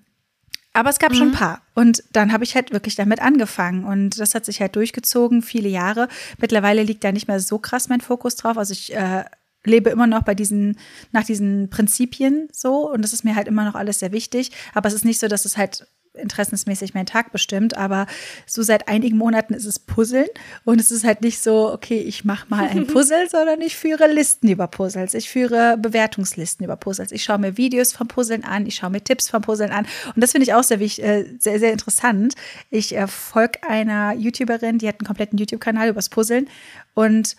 aber 0.73 0.89
es 0.89 0.99
gab 0.99 1.11
mhm. 1.11 1.15
schon 1.15 1.27
ein 1.29 1.33
paar. 1.33 1.61
Und 1.75 2.03
dann 2.13 2.33
habe 2.33 2.43
ich 2.43 2.55
halt 2.55 2.71
wirklich 2.71 2.95
damit 2.95 3.21
angefangen. 3.21 3.85
Und 3.85 4.19
das 4.19 4.33
hat 4.33 4.45
sich 4.45 4.59
halt 4.59 4.75
durchgezogen, 4.75 5.41
viele 5.41 5.69
Jahre. 5.69 6.07
Mittlerweile 6.39 6.83
liegt 6.83 7.03
da 7.03 7.11
nicht 7.11 7.27
mehr 7.27 7.39
so 7.39 7.59
krass 7.59 7.89
mein 7.89 8.01
Fokus 8.01 8.35
drauf. 8.35 8.57
Also 8.57 8.73
ich 8.73 8.93
äh, 8.95 9.23
lebe 9.63 9.91
immer 9.91 10.07
noch 10.07 10.23
bei 10.23 10.33
diesen, 10.33 10.77
nach 11.11 11.23
diesen 11.23 11.69
Prinzipien 11.69 12.47
so. 12.51 12.89
Und 12.91 13.03
das 13.03 13.13
ist 13.13 13.23
mir 13.23 13.35
halt 13.35 13.47
immer 13.47 13.65
noch 13.65 13.75
alles 13.75 13.99
sehr 13.99 14.11
wichtig. 14.11 14.51
Aber 14.73 14.87
es 14.87 14.95
ist 14.95 15.05
nicht 15.05 15.19
so, 15.19 15.27
dass 15.27 15.45
es 15.45 15.57
halt 15.57 15.85
interessensmäßig 16.13 16.93
meinen 16.93 17.05
Tag 17.05 17.31
bestimmt, 17.31 17.75
aber 17.75 18.05
so 18.45 18.61
seit 18.61 18.87
einigen 18.87 19.17
Monaten 19.17 19.53
ist 19.53 19.65
es 19.65 19.79
Puzzeln 19.79 20.27
und 20.63 20.79
es 20.79 20.91
ist 20.91 21.03
halt 21.03 21.21
nicht 21.21 21.41
so, 21.41 21.71
okay, 21.71 21.99
ich 21.99 22.23
mache 22.23 22.45
mal 22.49 22.67
ein 22.67 22.87
Puzzle, 22.93 23.29
sondern 23.29 23.61
ich 23.61 23.75
führe 23.75 24.07
Listen 24.07 24.47
über 24.47 24.67
Puzzles, 24.67 25.13
ich 25.13 25.29
führe 25.29 25.77
Bewertungslisten 25.77 26.63
über 26.63 26.75
Puzzles, 26.75 27.11
ich 27.11 27.23
schaue 27.23 27.39
mir 27.39 27.57
Videos 27.57 27.93
vom 27.93 28.07
Puzzeln 28.07 28.43
an, 28.43 28.65
ich 28.65 28.75
schaue 28.75 28.91
mir 28.91 29.03
Tipps 29.03 29.29
vom 29.29 29.41
Puzzeln 29.41 29.71
an 29.71 29.87
und 30.15 30.23
das 30.23 30.31
finde 30.31 30.43
ich 30.43 30.53
auch 30.53 30.63
sehr, 30.63 30.79
äh, 30.79 31.25
sehr, 31.39 31.59
sehr 31.59 31.71
interessant. 31.71 32.35
Ich 32.69 32.95
äh, 32.95 33.07
folge 33.07 33.59
einer 33.67 34.13
YouTuberin, 34.13 34.77
die 34.77 34.87
hat 34.87 34.99
einen 34.99 35.07
kompletten 35.07 35.39
YouTube-Kanal 35.39 35.89
übers 35.89 36.09
Puzzeln 36.09 36.47
und 36.93 37.35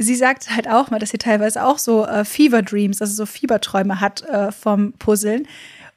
sie 0.00 0.16
sagt 0.16 0.50
halt 0.50 0.68
auch 0.68 0.90
mal, 0.90 0.98
dass 0.98 1.10
sie 1.10 1.18
teilweise 1.18 1.64
auch 1.64 1.78
so 1.78 2.06
äh, 2.06 2.24
Fever 2.24 2.62
Dreams, 2.62 3.00
also 3.00 3.14
so 3.14 3.26
Fieberträume 3.26 4.00
hat 4.00 4.22
äh, 4.22 4.50
vom 4.50 4.94
Puzzeln. 4.94 5.46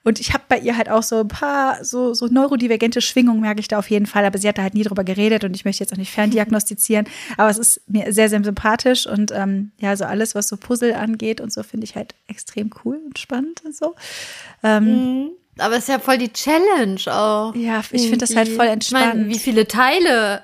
Und 0.03 0.19
ich 0.19 0.33
habe 0.33 0.43
bei 0.49 0.59
ihr 0.59 0.77
halt 0.77 0.89
auch 0.89 1.03
so 1.03 1.21
ein 1.21 1.27
paar 1.27 1.83
so, 1.83 2.13
so 2.13 2.27
neurodivergente 2.27 3.01
Schwingungen, 3.01 3.41
merke 3.41 3.61
ich 3.61 3.67
da 3.67 3.79
auf 3.79 3.89
jeden 3.89 4.05
Fall. 4.05 4.25
Aber 4.25 4.37
sie 4.37 4.47
hat 4.47 4.57
da 4.57 4.63
halt 4.63 4.73
nie 4.73 4.83
drüber 4.83 5.03
geredet 5.03 5.43
und 5.43 5.55
ich 5.55 5.65
möchte 5.65 5.83
jetzt 5.83 5.93
auch 5.93 5.97
nicht 5.97 6.11
ferndiagnostizieren. 6.11 7.07
Aber 7.37 7.49
es 7.49 7.57
ist 7.57 7.81
mir 7.87 8.11
sehr, 8.11 8.29
sehr 8.29 8.43
sympathisch 8.43 9.07
und 9.07 9.31
ähm, 9.31 9.71
ja, 9.79 9.95
so 9.95 10.05
alles, 10.05 10.35
was 10.35 10.47
so 10.47 10.57
Puzzle 10.57 10.93
angeht 10.93 11.39
und 11.39 11.53
so, 11.53 11.63
finde 11.63 11.85
ich 11.85 11.95
halt 11.95 12.15
extrem 12.27 12.69
cool 12.83 12.99
und 13.05 13.17
spannend 13.17 13.63
und 13.65 13.75
so. 13.75 13.95
Ähm, 14.61 14.83
mhm. 14.85 15.29
Aber 15.57 15.75
es 15.75 15.83
ist 15.83 15.89
ja 15.89 15.99
voll 15.99 16.17
die 16.17 16.33
Challenge 16.33 16.99
auch. 17.07 17.55
Ja, 17.55 17.81
ich 17.91 18.03
finde 18.03 18.17
das 18.17 18.35
halt 18.35 18.49
voll 18.49 18.67
entspannt. 18.67 19.13
Ich 19.13 19.19
mein, 19.19 19.29
wie 19.29 19.39
viele 19.39 19.67
Teile 19.67 20.41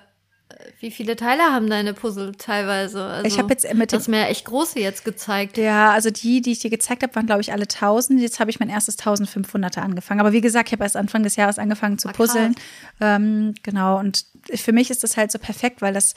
wie 0.80 0.92
viele 0.92 1.18
Teile 1.18 1.44
haben 1.44 1.70
deine 1.70 1.94
Puzzle 1.94 2.32
teilweise? 2.34 3.04
Also, 3.04 3.28
ich 3.28 3.38
habe 3.38 3.50
jetzt 3.50 3.72
mit 3.74 3.92
das 3.92 4.08
mir 4.08 4.28
echt 4.28 4.46
große 4.46 4.80
jetzt 4.80 5.04
gezeigt. 5.04 5.58
Ja, 5.58 5.92
also 5.92 6.10
die, 6.10 6.42
die 6.42 6.54
ich 6.54 6.60
dir 6.60 6.70
gezeigt 6.70 7.04
habe, 7.04 7.14
waren 7.16 7.26
glaube 7.26 7.42
ich 7.42 7.52
alle 7.52 7.64
1000. 7.64 8.22
Jetzt 8.22 8.40
habe 8.40 8.50
ich 8.50 8.62
mein 8.62 8.70
erstes 8.70 8.98
1500er 8.98 9.80
angefangen. 9.80 10.22
Aber 10.22 10.32
wie 10.32 10.40
gesagt, 10.40 10.70
ich 10.70 10.74
habe 10.74 10.84
erst 10.84 10.96
Anfang 10.96 11.24
des 11.24 11.36
Jahres 11.36 11.60
angefangen 11.60 11.98
zu 11.98 12.08
ah, 12.08 12.14
puzzeln. 12.14 12.56
Ähm, 13.02 13.56
genau. 13.62 14.00
Und 14.00 14.26
für 14.56 14.72
mich 14.72 14.90
ist 14.90 15.04
das 15.04 15.18
halt 15.18 15.34
so 15.34 15.40
perfekt, 15.40 15.82
weil 15.82 15.94
das 15.94 16.16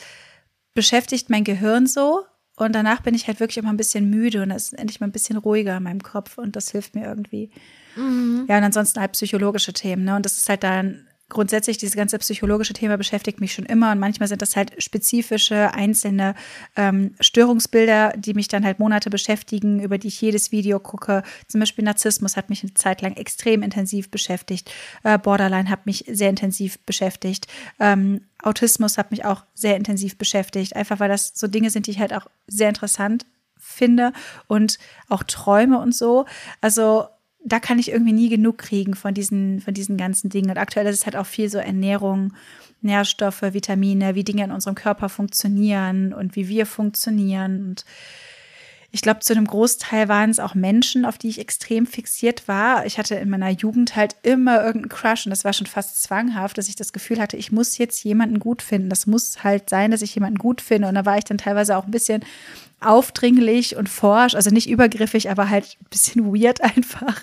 beschäftigt 0.75 1.29
mein 1.29 1.43
Gehirn 1.43 1.89
so. 1.89 2.25
Und 2.55 2.73
danach 2.73 3.01
bin 3.01 3.15
ich 3.15 3.27
halt 3.27 3.41
wirklich 3.41 3.59
immer 3.59 3.71
ein 3.71 3.77
bisschen 3.77 4.11
müde 4.11 4.43
und 4.43 4.53
es 4.53 4.67
ist 4.67 4.73
endlich 4.75 5.01
mal 5.01 5.09
ein 5.09 5.13
bisschen 5.13 5.39
ruhiger 5.39 5.79
in 5.79 5.83
meinem 5.83 6.03
Kopf 6.03 6.39
und 6.39 6.55
das 6.55 6.71
hilft 6.71 6.95
mir 6.95 7.07
irgendwie. 7.07 7.51
Mhm. 7.97 8.47
Ja, 8.49 8.59
und 8.59 8.65
ansonsten 8.65 9.01
halt 9.01 9.13
psychologische 9.13 9.73
Themen, 9.73 10.05
ne? 10.05 10.15
Und 10.15 10.25
das 10.25 10.37
ist 10.37 10.49
halt 10.49 10.63
dann 10.63 11.09
grundsätzlich 11.33 11.79
dieses 11.79 11.97
ganze 11.97 12.19
psychologische 12.19 12.75
Thema 12.75 12.97
beschäftigt 12.97 13.41
mich 13.41 13.53
schon 13.53 13.65
immer 13.65 13.93
und 13.93 13.99
manchmal 13.99 14.29
sind 14.29 14.43
das 14.43 14.55
halt 14.55 14.81
spezifische 14.83 15.75
einzelne 15.75 16.35
ähm, 16.77 17.15
Störungsbilder, 17.21 18.13
die 18.17 18.35
mich 18.35 18.49
dann 18.49 18.65
halt 18.65 18.79
Monate 18.79 19.11
beschäftigen, 19.11 19.81
über 19.81 19.99
die 19.99 20.09
ich 20.09 20.21
jedes 20.21 20.53
Video 20.53 20.79
gucke. 20.79 21.23
Zum 21.49 21.61
Beispiel 21.61 21.85
Narzissmus 21.85 22.37
hat 22.37 22.51
mich 22.51 22.63
eine 22.63 22.75
Zeit 22.75 23.03
lang 23.03 23.17
extrem 23.17 23.63
intensiv 23.63 24.11
beschäftigt. 24.11 24.71
Äh, 25.03 25.19
Borderline 25.19 25.69
hat 25.69 25.87
mich 25.87 26.05
sehr 26.09 26.31
intensiv 26.31 26.79
beschäftigt. 26.81 27.47
Ähm, 27.81 28.21
Autismus 28.43 28.99
hat 28.99 29.11
mich 29.11 29.25
auch 29.25 29.45
sehr 29.55 29.77
intensiv 29.77 30.19
beschäftigt, 30.19 30.77
einfach 30.77 31.01
weil 31.01 31.09
das 31.09 31.33
so 31.35 31.47
Dinge 31.47 31.71
sind, 31.71 31.87
die 31.87 31.93
ich 31.93 32.01
halt 32.01 32.13
auch 32.13 32.27
sehr 32.47 32.69
interessant 32.69 33.27
finde 33.59 34.13
und 34.49 34.79
auch 35.09 35.23
Träume 35.23 35.79
und 35.79 35.95
so. 35.95 36.27
Also 36.61 37.07
da 37.45 37.61
kann 37.61 37.79
ich 37.79 37.91
irgendwie 37.91 38.13
nie 38.13 38.29
genug 38.29 38.59
kriegen 38.59 38.95
von 38.95 39.15
diesen, 39.15 39.61
von 39.61 39.75
diesen 39.75 39.97
ganzen 39.97 40.31
Dingen. 40.31 40.51
Und 40.51 40.59
aktuell 40.59 40.87
ist 40.87 41.01
es 41.01 41.07
halt 41.07 41.17
auch 41.17 41.27
viel 41.27 41.49
so 41.49 41.59
Ernährung, 41.59 42.35
Nährstoffe, 42.83 43.43
Vitamine, 43.43 44.15
wie 44.15 44.25
Dinge 44.25 44.45
in 44.45 44.51
unserem 44.51 44.75
Körper 44.75 45.09
funktionieren 45.09 46.13
und 46.13 46.37
wie 46.37 46.49
wir 46.49 46.67
funktionieren. 46.67 47.65
Und 47.69 47.85
ich 48.91 49.01
glaube, 49.01 49.21
zu 49.21 49.33
einem 49.33 49.47
Großteil 49.47 50.09
waren 50.09 50.31
es 50.31 50.39
auch 50.39 50.55
Menschen, 50.55 51.05
auf 51.05 51.17
die 51.17 51.29
ich 51.29 51.39
extrem 51.39 51.87
fixiert 51.87 52.47
war. 52.47 52.85
Ich 52.87 52.99
hatte 52.99 53.15
in 53.15 53.31
meiner 53.31 53.51
Jugend 53.51 53.97
halt 53.97 54.17
immer 54.23 54.65
irgendeinen 54.65 54.91
Crush 54.91 55.27
und 55.27 55.31
das 55.31 55.45
war 55.45 55.53
schon 55.53 55.67
fast 55.67 56.03
zwanghaft, 56.03 56.59
dass 56.59 56.69
ich 56.69 56.77
das 56.77 56.93
Gefühl 56.93 57.21
hatte, 57.21 57.37
ich 57.37 57.51
muss 57.51 57.79
jetzt 57.79 58.05
jemanden 58.05 58.39
gut 58.39 58.63
finden. 58.63 58.91
Das 58.91 59.07
muss 59.07 59.43
halt 59.43 59.71
sein, 59.71 59.91
dass 59.91 60.03
ich 60.03 60.15
jemanden 60.15 60.39
gut 60.39 60.61
finde. 60.61 60.89
Und 60.89 60.95
da 60.95 61.07
war 61.07 61.19
ich 61.19 61.25
dann 61.25 61.39
teilweise 61.39 61.77
auch 61.77 61.87
ein 61.87 61.91
bisschen 61.91 62.23
aufdringlich 62.87 63.77
und 63.77 63.89
forsch, 63.89 64.35
also 64.35 64.51
nicht 64.51 64.69
übergriffig, 64.69 65.31
aber 65.31 65.49
halt 65.49 65.77
ein 65.81 65.87
bisschen 65.91 66.25
weird 66.35 66.61
einfach. 66.77 67.21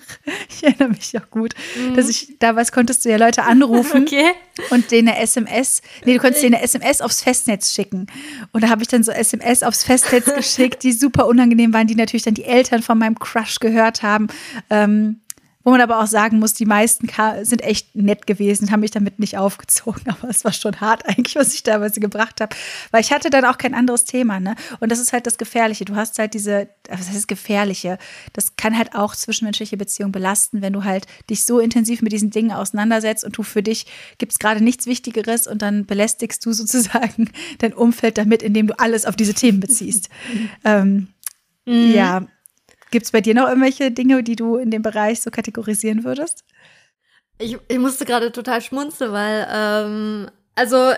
Ich 0.48 0.64
erinnere 0.64 0.88
mich 0.90 1.16
auch 1.18 1.30
gut, 1.30 1.54
mhm. 1.76 1.94
dass 1.94 2.08
ich 2.08 2.38
damals 2.38 2.72
konntest 2.72 3.04
du 3.04 3.10
ja 3.10 3.16
Leute 3.16 3.44
anrufen 3.44 4.02
okay. 4.06 4.30
und 4.70 4.90
denen 4.90 5.08
eine 5.08 5.18
SMS, 5.18 5.82
nee, 6.04 6.14
du 6.14 6.20
konntest 6.20 6.42
denen 6.42 6.54
eine 6.54 6.64
SMS 6.64 7.00
aufs 7.00 7.22
Festnetz 7.22 7.72
schicken. 7.72 8.06
Und 8.52 8.62
da 8.62 8.68
habe 8.68 8.82
ich 8.82 8.88
dann 8.88 9.02
so 9.02 9.12
SMS 9.12 9.62
aufs 9.62 9.84
Festnetz 9.84 10.24
geschickt, 10.34 10.82
die 10.82 10.92
super 10.92 11.26
unangenehm 11.26 11.72
waren, 11.72 11.86
die 11.86 11.94
natürlich 11.94 12.24
dann 12.24 12.34
die 12.34 12.44
Eltern 12.44 12.82
von 12.82 12.98
meinem 12.98 13.18
Crush 13.18 13.58
gehört 13.60 14.02
haben. 14.02 14.28
Ähm, 14.70 15.20
wo 15.62 15.70
man 15.70 15.80
aber 15.80 16.00
auch 16.00 16.06
sagen 16.06 16.38
muss, 16.38 16.54
die 16.54 16.64
meisten 16.64 17.08
sind 17.42 17.62
echt 17.62 17.94
nett 17.94 18.26
gewesen, 18.26 18.70
haben 18.70 18.80
mich 18.80 18.92
damit 18.92 19.18
nicht 19.18 19.36
aufgezogen. 19.36 20.02
Aber 20.08 20.28
es 20.28 20.44
war 20.44 20.52
schon 20.52 20.80
hart 20.80 21.06
eigentlich, 21.06 21.36
was 21.36 21.52
ich 21.52 21.62
teilweise 21.62 22.00
gebracht 22.00 22.40
habe. 22.40 22.56
Weil 22.90 23.02
ich 23.02 23.12
hatte 23.12 23.28
dann 23.28 23.44
auch 23.44 23.58
kein 23.58 23.74
anderes 23.74 24.04
Thema. 24.04 24.40
Ne? 24.40 24.54
Und 24.80 24.90
das 24.90 24.98
ist 24.98 25.12
halt 25.12 25.26
das 25.26 25.36
Gefährliche. 25.36 25.84
Du 25.84 25.96
hast 25.96 26.18
halt 26.18 26.32
diese, 26.32 26.68
was 26.88 27.10
heißt 27.10 27.28
Gefährliche? 27.28 27.98
Das 28.32 28.56
kann 28.56 28.76
halt 28.76 28.94
auch 28.94 29.14
zwischenmenschliche 29.14 29.76
Beziehungen 29.76 30.12
belasten, 30.12 30.62
wenn 30.62 30.72
du 30.72 30.84
halt 30.84 31.06
dich 31.28 31.44
so 31.44 31.60
intensiv 31.60 32.00
mit 32.00 32.12
diesen 32.12 32.30
Dingen 32.30 32.52
auseinandersetzt 32.52 33.24
und 33.24 33.36
du 33.36 33.42
für 33.42 33.62
dich 33.62 33.86
gibt 34.18 34.32
es 34.32 34.38
gerade 34.38 34.64
nichts 34.64 34.86
Wichtigeres 34.86 35.46
und 35.46 35.60
dann 35.60 35.84
belästigst 35.84 36.44
du 36.46 36.52
sozusagen 36.60 37.30
dein 37.58 37.74
Umfeld 37.74 38.16
damit, 38.16 38.42
indem 38.42 38.66
du 38.66 38.78
alles 38.78 39.04
auf 39.04 39.16
diese 39.16 39.34
Themen 39.34 39.60
beziehst. 39.60 40.08
ähm, 40.64 41.08
mhm. 41.66 41.92
Ja, 41.92 42.26
Gibt 42.90 43.06
es 43.06 43.12
bei 43.12 43.20
dir 43.20 43.34
noch 43.34 43.48
irgendwelche 43.48 43.90
Dinge, 43.90 44.22
die 44.22 44.36
du 44.36 44.56
in 44.56 44.70
dem 44.70 44.82
Bereich 44.82 45.20
so 45.20 45.30
kategorisieren 45.30 46.04
würdest? 46.04 46.44
Ich, 47.38 47.56
ich 47.68 47.78
musste 47.78 48.04
gerade 48.04 48.32
total 48.32 48.60
schmunzeln, 48.60 49.12
weil, 49.12 49.46
ähm, 49.50 50.30
also 50.54 50.92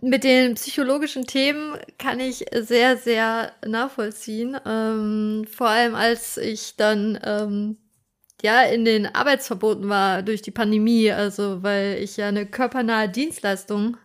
mit 0.00 0.22
den 0.22 0.54
psychologischen 0.54 1.26
Themen 1.26 1.76
kann 1.98 2.20
ich 2.20 2.44
sehr, 2.52 2.96
sehr 2.96 3.52
nachvollziehen. 3.66 4.56
Ähm, 4.64 5.44
vor 5.50 5.68
allem 5.68 5.94
als 5.94 6.36
ich 6.36 6.76
dann 6.76 7.18
ähm, 7.24 7.76
ja 8.42 8.62
in 8.62 8.84
den 8.84 9.06
Arbeitsverboten 9.06 9.88
war 9.88 10.22
durch 10.22 10.40
die 10.40 10.52
Pandemie, 10.52 11.10
also 11.10 11.62
weil 11.62 11.98
ich 12.00 12.16
ja 12.16 12.28
eine 12.28 12.46
körpernahe 12.46 13.08
Dienstleistung 13.08 13.96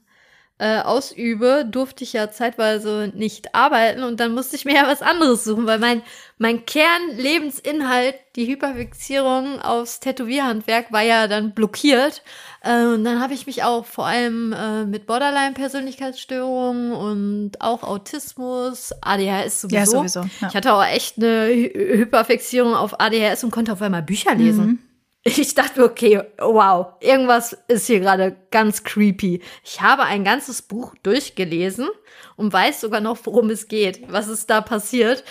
äh, 0.64 0.80
ausübe, 0.80 1.66
durfte 1.70 2.06
ich 2.06 2.14
ja 2.14 2.32
zeitweise 2.32 3.12
nicht 3.14 3.54
arbeiten 3.54 4.02
und 4.04 4.22
dann 4.22 4.34
musste 4.34 4.56
ich 4.56 4.64
mir 4.64 4.76
ja 4.76 4.88
was 4.88 5.02
anderes 5.02 5.44
suchen, 5.44 5.68
weil 5.68 5.78
mein, 5.78 6.02
mein 6.38 6.66
Kernlebensinhalt, 6.66 8.16
die 8.38 8.48
Hyperfixierung 8.48 9.62
aufs 9.62 10.00
Tätowierhandwerk, 10.00 10.94
war 10.94 11.02
ja 11.02 11.28
dann 11.28 11.52
blockiert. 11.54 12.22
Äh, 12.62 12.86
und 12.86 13.04
dann 13.04 13.20
habe 13.20 13.34
ich 13.34 13.46
mich 13.46 13.64
auch 13.64 13.86
vor 13.86 14.06
allem 14.06 14.54
äh, 14.54 14.86
mit 14.86 15.06
Borderline-Persönlichkeitsstörungen 15.06 16.94
und 16.94 17.60
auch 17.60 17.84
Autismus, 17.84 18.94
ADHS 19.02 19.62
sowieso. 19.62 19.76
Ja, 19.76 19.86
sowieso 19.86 20.22
ja. 20.40 20.48
Ich 20.48 20.56
hatte 20.56 20.74
auch 20.74 20.86
echt 20.86 21.18
eine 21.18 21.48
Hyperfixierung 21.48 22.74
auf 22.74 23.02
ADHS 23.02 23.44
und 23.44 23.52
konnte 23.52 23.74
auf 23.74 23.82
einmal 23.82 24.02
Bücher 24.02 24.34
lesen. 24.34 24.66
Mhm. 24.66 24.80
ich 25.38 25.56
dachte, 25.56 25.84
okay, 25.84 26.22
wow, 26.38 26.94
irgendwas 27.00 27.58
ist 27.68 27.88
hier 27.88 28.02
gerade 28.02 28.36
ganz 28.52 28.84
creepy. 28.84 29.42
Ich 29.64 29.82
habe 29.82 30.04
ein 30.04 30.24
ganzes 30.24 30.62
Buch 30.62 30.94
durchgelesen 31.02 31.90
und 32.36 32.52
weiß 32.52 32.82
sogar 32.82 33.00
noch, 33.00 33.18
worum 33.24 33.50
es 33.50 33.68
geht, 33.68 34.12
was 34.12 34.28
ist 34.28 34.50
da 34.50 34.60
passiert. 34.60 35.24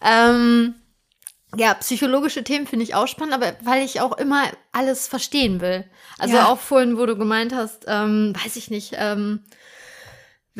Ähm, 0.00 0.74
ja, 1.56 1.74
psychologische 1.74 2.44
Themen 2.44 2.68
finde 2.68 2.84
ich 2.84 2.94
auch 2.94 3.08
spannend, 3.08 3.34
aber 3.34 3.54
weil 3.64 3.84
ich 3.84 4.00
auch 4.00 4.16
immer 4.16 4.44
alles 4.70 5.08
verstehen 5.08 5.60
will. 5.60 5.84
Also 6.18 6.36
ja. 6.36 6.46
auch 6.46 6.58
vorhin, 6.58 6.96
wo 6.96 7.06
du 7.06 7.16
gemeint 7.16 7.52
hast, 7.52 7.86
ähm, 7.88 8.32
weiß 8.40 8.54
ich 8.54 8.70
nicht, 8.70 8.94
ähm, 8.96 9.42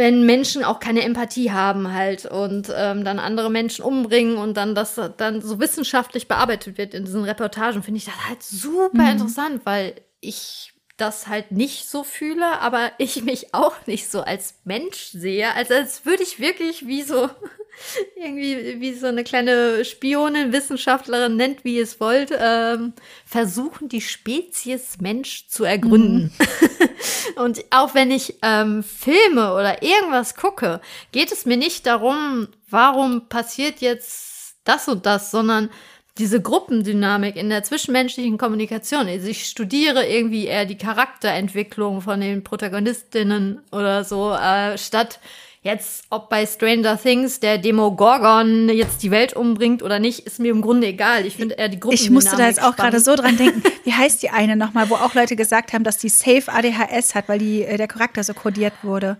wenn 0.00 0.24
Menschen 0.24 0.64
auch 0.64 0.80
keine 0.80 1.02
Empathie 1.02 1.52
haben 1.52 1.92
halt 1.92 2.24
und 2.24 2.72
ähm, 2.74 3.04
dann 3.04 3.18
andere 3.18 3.50
Menschen 3.50 3.84
umbringen 3.84 4.38
und 4.38 4.56
dann 4.56 4.74
das 4.74 4.98
dann 5.18 5.42
so 5.42 5.60
wissenschaftlich 5.60 6.26
bearbeitet 6.26 6.78
wird 6.78 6.94
in 6.94 7.04
diesen 7.04 7.22
Reportagen, 7.22 7.82
finde 7.82 7.98
ich 7.98 8.06
das 8.06 8.14
halt 8.26 8.42
super 8.42 9.02
mhm. 9.02 9.10
interessant, 9.10 9.60
weil 9.64 10.00
ich 10.22 10.72
das 11.00 11.26
halt 11.26 11.52
nicht 11.52 11.88
so 11.88 12.04
fühle, 12.04 12.60
aber 12.60 12.92
ich 12.98 13.22
mich 13.24 13.54
auch 13.54 13.86
nicht 13.86 14.10
so 14.10 14.22
als 14.22 14.54
Mensch 14.64 15.10
sehe, 15.12 15.54
also 15.54 15.74
als 15.74 16.04
würde 16.04 16.22
ich 16.22 16.40
wirklich 16.40 16.86
wie 16.86 17.02
so 17.02 17.30
irgendwie 18.16 18.80
wie 18.80 18.94
so 18.94 19.06
eine 19.06 19.24
kleine 19.24 19.84
Spionin, 19.84 20.52
Wissenschaftlerin, 20.52 21.36
nennt 21.36 21.64
wie 21.64 21.76
ihr 21.76 21.82
es 21.82 22.00
wollt, 22.00 22.32
ähm, 22.36 22.92
versuchen, 23.24 23.88
die 23.88 24.00
Spezies 24.00 24.98
Mensch 25.00 25.48
zu 25.48 25.64
ergründen. 25.64 26.32
Mhm. 26.38 26.88
und 27.42 27.64
auch 27.70 27.94
wenn 27.94 28.10
ich 28.10 28.36
ähm, 28.42 28.82
Filme 28.82 29.54
oder 29.54 29.82
irgendwas 29.82 30.34
gucke, 30.34 30.80
geht 31.12 31.32
es 31.32 31.46
mir 31.46 31.56
nicht 31.56 31.86
darum, 31.86 32.48
warum 32.68 33.28
passiert 33.28 33.80
jetzt 33.80 34.56
das 34.64 34.88
und 34.88 35.06
das, 35.06 35.30
sondern 35.30 35.70
diese 36.18 36.40
Gruppendynamik 36.40 37.36
in 37.36 37.48
der 37.48 37.62
zwischenmenschlichen 37.62 38.38
Kommunikation. 38.38 39.06
Also 39.06 39.28
ich 39.28 39.46
studiere 39.46 40.06
irgendwie 40.06 40.46
eher 40.46 40.66
die 40.66 40.76
Charakterentwicklung 40.76 42.00
von 42.02 42.20
den 42.20 42.44
Protagonistinnen 42.44 43.60
oder 43.70 44.04
so, 44.04 44.32
äh, 44.32 44.76
statt 44.76 45.20
Jetzt, 45.62 46.04
ob 46.08 46.30
bei 46.30 46.46
Stranger 46.46 46.98
Things 46.98 47.38
der 47.38 47.58
Demogorgon 47.58 48.70
jetzt 48.70 49.02
die 49.02 49.10
Welt 49.10 49.34
umbringt 49.34 49.82
oder 49.82 49.98
nicht, 49.98 50.20
ist 50.20 50.40
mir 50.40 50.52
im 50.52 50.62
Grunde 50.62 50.86
egal. 50.86 51.26
Ich 51.26 51.36
finde 51.36 51.56
eher 51.56 51.68
die 51.68 51.78
Gruppe. 51.78 51.96
Ich 51.96 52.08
musste 52.08 52.34
da 52.34 52.46
jetzt 52.46 52.62
auch 52.62 52.76
gerade 52.76 52.98
so 52.98 53.14
dran 53.14 53.36
denken. 53.36 53.62
Wie 53.84 53.92
heißt 53.92 54.22
die 54.22 54.30
eine 54.30 54.56
nochmal, 54.56 54.88
wo 54.88 54.94
auch 54.94 55.12
Leute 55.12 55.36
gesagt 55.36 55.74
haben, 55.74 55.84
dass 55.84 55.98
die 55.98 56.08
Safe 56.08 56.44
ADHS 56.46 57.14
hat, 57.14 57.28
weil 57.28 57.38
die, 57.38 57.62
äh, 57.62 57.76
der 57.76 57.88
Charakter 57.88 58.24
so 58.24 58.32
kodiert 58.32 58.72
wurde? 58.82 59.18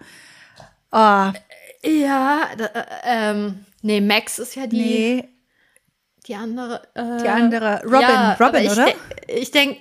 Oh. 0.92 0.96
Ja, 0.96 2.48
da, 2.56 2.64
äh, 2.64 2.84
ähm, 3.04 3.66
nee, 3.82 4.00
Max 4.00 4.38
ist 4.38 4.54
ja 4.56 4.66
die. 4.66 4.78
Nee. 4.78 5.28
Die 6.30 6.36
andere. 6.36 6.80
Äh, 6.94 7.22
die 7.22 7.28
andere. 7.28 7.82
Robin, 7.82 8.00
ja, 8.02 8.34
Robin, 8.34 8.62
ich 8.62 8.70
oder? 8.70 8.84
De 8.84 8.94
ich 9.26 9.50
denke, 9.50 9.80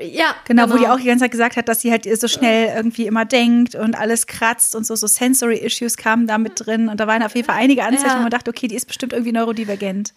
ja. 0.00 0.34
Genau, 0.44 0.64
genau, 0.64 0.68
wo 0.70 0.72
die 0.72 0.82
genau. 0.82 0.94
auch 0.94 0.98
die 0.98 1.06
ganze 1.06 1.22
Zeit 1.22 1.30
gesagt 1.30 1.56
hat, 1.56 1.68
dass 1.68 1.82
sie 1.82 1.92
halt 1.92 2.04
so 2.18 2.26
schnell 2.26 2.74
irgendwie 2.74 3.06
immer 3.06 3.24
denkt 3.24 3.76
und 3.76 3.94
alles 3.94 4.26
kratzt 4.26 4.74
und 4.74 4.84
so, 4.84 4.96
so 4.96 5.06
Sensory 5.06 5.58
Issues 5.58 5.96
kamen 5.96 6.26
da 6.26 6.36
mit 6.38 6.66
drin. 6.66 6.88
Und 6.88 6.98
da 6.98 7.06
waren 7.06 7.22
auf 7.22 7.36
jeden 7.36 7.46
Fall 7.46 7.58
einige 7.58 7.84
Anzeichen, 7.84 8.08
ja. 8.08 8.16
wo 8.16 8.22
man 8.22 8.30
dachte, 8.30 8.50
okay, 8.50 8.66
die 8.66 8.74
ist 8.74 8.86
bestimmt 8.86 9.12
irgendwie 9.12 9.30
neurodivergent. 9.30 10.14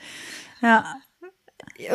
Ja. 0.63 0.83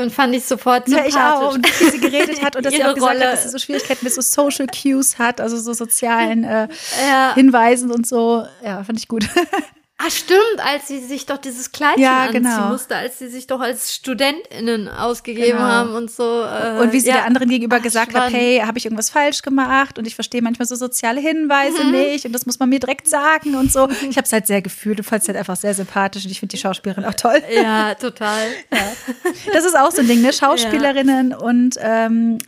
Und 0.00 0.12
fand 0.12 0.32
ich 0.32 0.44
sofort 0.44 0.86
sympathisch. 0.86 1.14
Ja, 1.16 1.32
ich 1.32 1.42
auch. 1.42 1.54
Und 1.54 1.80
wie 1.80 1.90
sie 1.90 1.98
geredet 1.98 2.40
hat 2.40 2.54
und 2.54 2.64
dass 2.64 2.72
sie 2.76 2.84
auch 2.84 2.94
gesagt 2.94 3.14
Rolle. 3.14 3.26
hat, 3.26 3.32
dass 3.32 3.42
sie 3.42 3.48
so 3.48 3.58
Schwierigkeiten 3.58 4.04
mit 4.04 4.14
so 4.14 4.20
Social 4.20 4.68
Cues 4.68 5.18
hat, 5.18 5.40
also 5.40 5.58
so 5.58 5.72
sozialen 5.72 6.44
äh, 6.44 6.68
ja. 7.08 7.34
Hinweisen 7.34 7.90
und 7.90 8.06
so. 8.06 8.46
Ja, 8.62 8.84
fand 8.84 9.00
ich 9.00 9.08
gut. 9.08 9.26
Ah, 10.04 10.10
stimmt, 10.10 10.58
als 10.58 10.88
sie 10.88 10.98
sich 10.98 11.26
doch 11.26 11.38
dieses 11.38 11.70
Kleidchen 11.70 12.02
ja, 12.02 12.24
anziehen 12.24 12.42
genau. 12.42 12.70
musste, 12.70 12.96
als 12.96 13.20
sie 13.20 13.28
sich 13.28 13.46
doch 13.46 13.60
als 13.60 13.94
StudentInnen 13.94 14.88
ausgegeben 14.88 15.58
genau. 15.58 15.68
haben 15.68 15.94
und 15.94 16.10
so. 16.10 16.42
Äh, 16.42 16.80
und 16.80 16.92
wie 16.92 16.98
sie 16.98 17.08
ja. 17.08 17.16
der 17.16 17.26
anderen 17.26 17.48
gegenüber 17.48 17.76
Ach, 17.78 17.82
gesagt 17.82 18.10
spannend. 18.10 18.34
hat, 18.34 18.40
hey, 18.40 18.62
habe 18.66 18.78
ich 18.78 18.84
irgendwas 18.84 19.10
falsch 19.10 19.42
gemacht? 19.42 19.98
Und 19.98 20.06
ich 20.06 20.16
verstehe 20.16 20.42
manchmal 20.42 20.66
so 20.66 20.74
soziale 20.74 21.20
Hinweise 21.20 21.84
mhm. 21.84 21.92
nicht 21.92 22.26
und 22.26 22.32
das 22.32 22.46
muss 22.46 22.58
man 22.58 22.68
mir 22.68 22.80
direkt 22.80 23.08
sagen 23.08 23.54
und 23.54 23.72
so. 23.72 23.88
Ich 24.12 24.16
habe 24.18 24.26
es 24.26 24.32
halt 24.32 24.46
sehr 24.46 24.60
gefühlt 24.60 24.98
und 24.98 25.04
fand 25.04 25.22
es 25.22 25.28
halt 25.28 25.38
einfach 25.38 25.56
sehr 25.56 25.72
sympathisch 25.72 26.24
und 26.24 26.30
ich 26.30 26.40
finde 26.40 26.56
die 26.56 26.60
Schauspielerin 26.60 27.04
auch 27.04 27.14
toll. 27.14 27.40
Ja, 27.54 27.94
total. 27.94 28.48
Ja. 28.70 28.78
Das 29.52 29.64
ist 29.64 29.78
auch 29.78 29.90
so 29.90 30.00
ein 30.00 30.08
Ding, 30.08 30.20
ne? 30.20 30.32
Schauspielerinnen 30.32 31.34
und 31.34 31.76
ähm, 31.80 32.38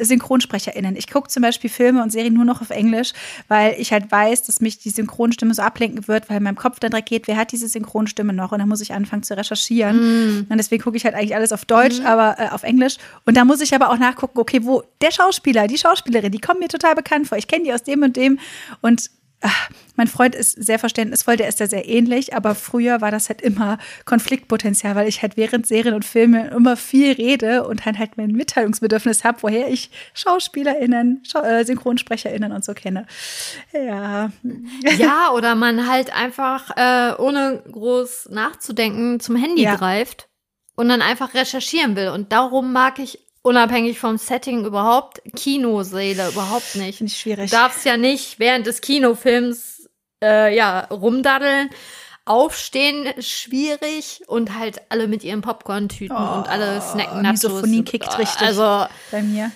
SynchronsprecherInnen. 0.00 0.96
Ich 0.96 1.10
gucke 1.10 1.28
zum 1.28 1.42
Beispiel 1.42 1.70
Filme 1.70 2.02
und 2.02 2.10
Serien 2.10 2.34
nur 2.34 2.44
noch 2.44 2.60
auf 2.60 2.70
Englisch, 2.70 3.12
weil 3.48 3.74
ich 3.78 3.92
halt 3.92 4.10
weiß, 4.10 4.42
dass 4.44 4.60
mich 4.60 4.78
die 4.78 4.90
Synchronstimme 4.90 5.54
so 5.54 5.62
ablenken 5.62 6.08
wird, 6.08 6.28
weil 6.30 6.38
in 6.38 6.42
meinem 6.42 6.56
Kopf 6.56 6.80
dann 6.80 6.90
direkt 6.90 7.08
geht, 7.08 7.28
wer 7.28 7.36
hat 7.36 7.52
diese 7.52 7.68
Synchronstimme 7.68 8.32
noch? 8.32 8.52
Und 8.52 8.58
dann 8.58 8.68
muss 8.68 8.80
ich 8.80 8.92
anfangen 8.92 9.22
zu 9.22 9.36
recherchieren. 9.36 9.96
Mm. 9.96 10.46
Und 10.48 10.56
deswegen 10.58 10.82
gucke 10.82 10.96
ich 10.96 11.04
halt 11.04 11.14
eigentlich 11.14 11.34
alles 11.34 11.52
auf 11.52 11.64
Deutsch, 11.64 12.00
mm. 12.00 12.06
aber 12.06 12.36
äh, 12.38 12.48
auf 12.48 12.62
Englisch. 12.62 12.96
Und 13.26 13.36
da 13.36 13.44
muss 13.44 13.60
ich 13.60 13.74
aber 13.74 13.90
auch 13.90 13.98
nachgucken, 13.98 14.38
okay, 14.38 14.60
wo 14.62 14.82
der 15.00 15.10
Schauspieler, 15.10 15.66
die 15.66 15.78
Schauspielerin, 15.78 16.32
die 16.32 16.40
kommen 16.40 16.60
mir 16.60 16.68
total 16.68 16.94
bekannt 16.94 17.28
vor. 17.28 17.38
Ich 17.38 17.48
kenne 17.48 17.64
die 17.64 17.72
aus 17.72 17.82
dem 17.82 18.02
und 18.02 18.16
dem. 18.16 18.38
Und 18.80 19.10
ach, 19.42 19.70
mein 19.96 20.06
Freund 20.06 20.34
ist 20.34 20.52
sehr 20.52 20.78
verständnisvoll, 20.78 21.36
der 21.36 21.48
ist 21.48 21.60
da 21.60 21.66
sehr 21.66 21.88
ähnlich, 21.88 22.34
aber 22.34 22.54
früher 22.54 23.00
war 23.00 23.10
das 23.10 23.28
halt 23.28 23.42
immer 23.42 23.78
Konfliktpotenzial, 24.04 24.94
weil 24.94 25.08
ich 25.08 25.20
halt 25.22 25.36
während 25.36 25.66
Serien 25.66 25.94
und 25.94 26.04
Filme 26.04 26.48
immer 26.48 26.76
viel 26.76 27.12
rede 27.12 27.66
und 27.66 27.84
dann 27.84 27.98
halt 27.98 28.16
mein 28.16 28.30
Mitteilungsbedürfnis 28.32 29.24
habe, 29.24 29.42
woher 29.42 29.68
ich 29.68 29.90
SchauspielerInnen, 30.14 31.22
Schau 31.24 31.42
äh, 31.42 31.64
SynchronsprecherInnen 31.64 32.52
und 32.52 32.64
so 32.64 32.72
kenne. 32.72 33.06
Ja. 33.72 34.30
Ja, 34.96 35.30
oder 35.32 35.54
man 35.54 35.88
halt 35.88 36.14
einfach, 36.14 36.70
äh, 36.76 37.14
ohne 37.20 37.62
groß 37.70 38.30
nachzudenken, 38.30 39.20
zum 39.20 39.36
Handy 39.36 39.62
ja. 39.62 39.76
greift 39.76 40.28
und 40.74 40.88
dann 40.88 41.02
einfach 41.02 41.34
recherchieren 41.34 41.96
will. 41.96 42.08
Und 42.08 42.32
darum 42.32 42.72
mag 42.72 42.98
ich 42.98 43.18
unabhängig 43.42 43.98
vom 43.98 44.18
Setting 44.18 44.64
überhaupt 44.64 45.20
Kinoseele 45.36 46.28
überhaupt 46.28 46.76
nicht. 46.76 47.00
Ich 47.00 47.16
schwierig. 47.16 47.50
Du 47.50 47.56
darfst 47.56 47.84
ja 47.84 47.96
nicht 47.96 48.38
während 48.38 48.66
des 48.66 48.80
Kinofilms 48.80 49.88
äh, 50.22 50.56
ja 50.56 50.80
rumdaddeln. 50.86 51.70
Aufstehen 52.24 53.20
schwierig 53.20 54.22
und 54.28 54.56
halt 54.56 54.80
alle 54.90 55.08
mit 55.08 55.24
ihren 55.24 55.40
Popcorn-Tüten 55.40 56.16
oh, 56.16 56.36
und 56.36 56.48
alle 56.48 56.80
snacken 56.80 57.22
Nachos. 57.22 57.42
Misophonie 57.42 57.82
kickt 57.82 58.16
richtig 58.16 58.46
also, 58.46 58.86
bei 59.10 59.22
mir. 59.22 59.50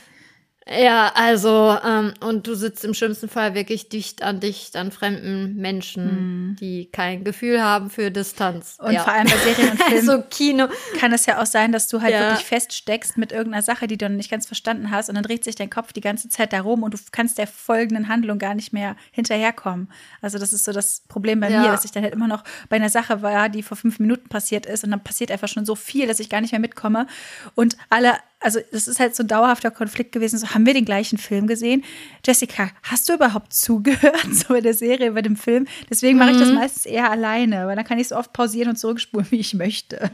Ja, 0.69 1.13
also, 1.15 1.79
ähm, 1.85 2.13
und 2.21 2.49
du 2.49 2.57
sitzt 2.57 2.85
im 2.85 2.93
schlimmsten 2.93 3.29
Fall 3.29 3.55
wirklich 3.55 3.89
dicht 3.89 4.25
an 4.25 4.41
dicht 4.41 4.75
an 4.75 4.91
fremden 4.91 5.55
Menschen, 5.55 6.55
mm. 6.55 6.57
die 6.57 6.87
kein 6.91 7.23
Gefühl 7.23 7.63
haben 7.63 7.89
für 7.89 8.11
Distanz. 8.11 8.77
Und 8.81 8.93
ja. 8.93 9.05
vor 9.05 9.13
allem 9.13 9.29
bei 9.29 9.37
Serien 9.37 9.71
und 9.71 9.83
Filmen 9.85 10.09
also 10.09 10.25
Kino. 10.29 10.67
kann 10.99 11.13
es 11.13 11.25
ja 11.27 11.41
auch 11.41 11.47
sein, 11.47 11.71
dass 11.71 11.87
du 11.87 12.03
halt 12.03 12.13
ja. 12.13 12.21
wirklich 12.31 12.47
feststeckst 12.47 13.17
mit 13.17 13.31
irgendeiner 13.31 13.63
Sache, 13.63 13.87
die 13.87 13.97
du 13.97 14.09
noch 14.09 14.17
nicht 14.17 14.29
ganz 14.31 14.47
verstanden 14.47 14.91
hast 14.91 15.09
und 15.09 15.15
dann 15.15 15.23
dreht 15.23 15.45
sich 15.45 15.55
dein 15.55 15.71
Kopf 15.71 15.93
die 15.93 16.01
ganze 16.01 16.29
Zeit 16.29 16.53
darum 16.53 16.83
und 16.83 16.95
du 16.95 16.99
kannst 17.13 17.39
der 17.39 17.47
folgenden 17.47 18.09
Handlung 18.09 18.41
gar 18.41 18.57
nicht 18.57 18.73
mehr 18.73 18.97
hinterherkommen. 19.13 19.89
Also 20.21 20.41
das 20.41 20.53
ist 20.53 20.65
so 20.65 20.73
das 20.73 21.03
Problem 21.07 21.39
bei 21.39 21.49
ja. 21.49 21.61
mir, 21.61 21.69
dass 21.69 21.85
ich 21.85 21.93
dann 21.93 22.03
halt 22.03 22.13
immer 22.13 22.27
noch 22.27 22.43
bei 22.69 22.75
einer 22.75 22.91
Sache 22.91 23.23
war, 23.23 23.49
die 23.51 23.63
vor 23.63 23.77
fünf 23.77 24.01
Minuten 24.01 24.29
passiert 24.29 24.67
ist 24.67 24.83
und 24.83 24.91
dann 24.91 25.05
passiert 25.05 25.31
einfach 25.31 25.49
schon 25.49 25.65
so 25.65 25.77
viel, 25.77 26.09
dass 26.09 26.19
ich 26.19 26.29
gar 26.29 26.41
nicht 26.41 26.51
mehr 26.51 26.61
mitkomme 26.61 27.07
und 27.55 27.77
alle 27.89 28.15
also 28.41 28.61
das 28.71 28.87
ist 28.87 29.01
halt 29.01 29.17
so 29.17 29.23
ein 29.23 29.29
dauerhafter 29.29 29.71
Konflikt 29.71 30.13
gewesen. 30.13 30.39
So, 30.39 30.49
haben 30.49 30.67
wir 30.67 30.75
den 30.75 30.85
gleichen 30.85 31.19
Film 31.19 31.47
gesehen? 31.47 31.85
Jessica, 32.25 32.71
hast 32.83 33.09
du 33.09 33.15
überhaupt 33.15 33.53
zugehört 33.53 34.27
so 34.33 34.49
bei 34.49 34.61
der 34.61 34.75
Serie, 34.75 35.13
bei 35.13 35.23
dem 35.23 35.37
Film? 35.37 35.67
Deswegen 35.89 36.19
mache 36.19 36.33
ich 36.33 36.39
das 36.39 36.49
mhm. 36.49 36.57
meistens 36.57 36.87
eher 36.87 37.11
alleine, 37.11 37.67
weil 37.67 37.77
dann 37.77 37.85
kann 37.85 37.99
ich 37.99 38.09
so 38.09 38.17
oft 38.17 38.33
pausieren 38.33 38.71
und 38.71 38.77
zurückspulen, 38.77 39.27
wie 39.31 39.41
ich 39.41 39.55
möchte. 39.55 40.11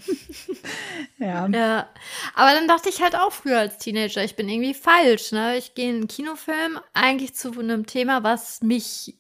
ja. 1.18 1.46
ja. 1.48 1.88
Aber 2.34 2.52
dann 2.54 2.68
dachte 2.68 2.88
ich 2.88 3.02
halt 3.02 3.16
auch 3.16 3.32
früher 3.32 3.58
als 3.58 3.78
Teenager, 3.78 4.22
ich 4.22 4.36
bin 4.36 4.48
irgendwie 4.48 4.74
falsch. 4.74 5.32
Ne? 5.32 5.58
Ich 5.58 5.74
gehe 5.74 5.90
in 5.90 5.96
einen 5.96 6.08
Kinofilm 6.08 6.78
eigentlich 6.94 7.34
zu 7.34 7.58
einem 7.58 7.86
Thema, 7.86 8.22
was 8.22 8.62
mich 8.62 9.16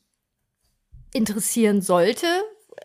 interessieren 1.12 1.82
sollte, 1.82 2.26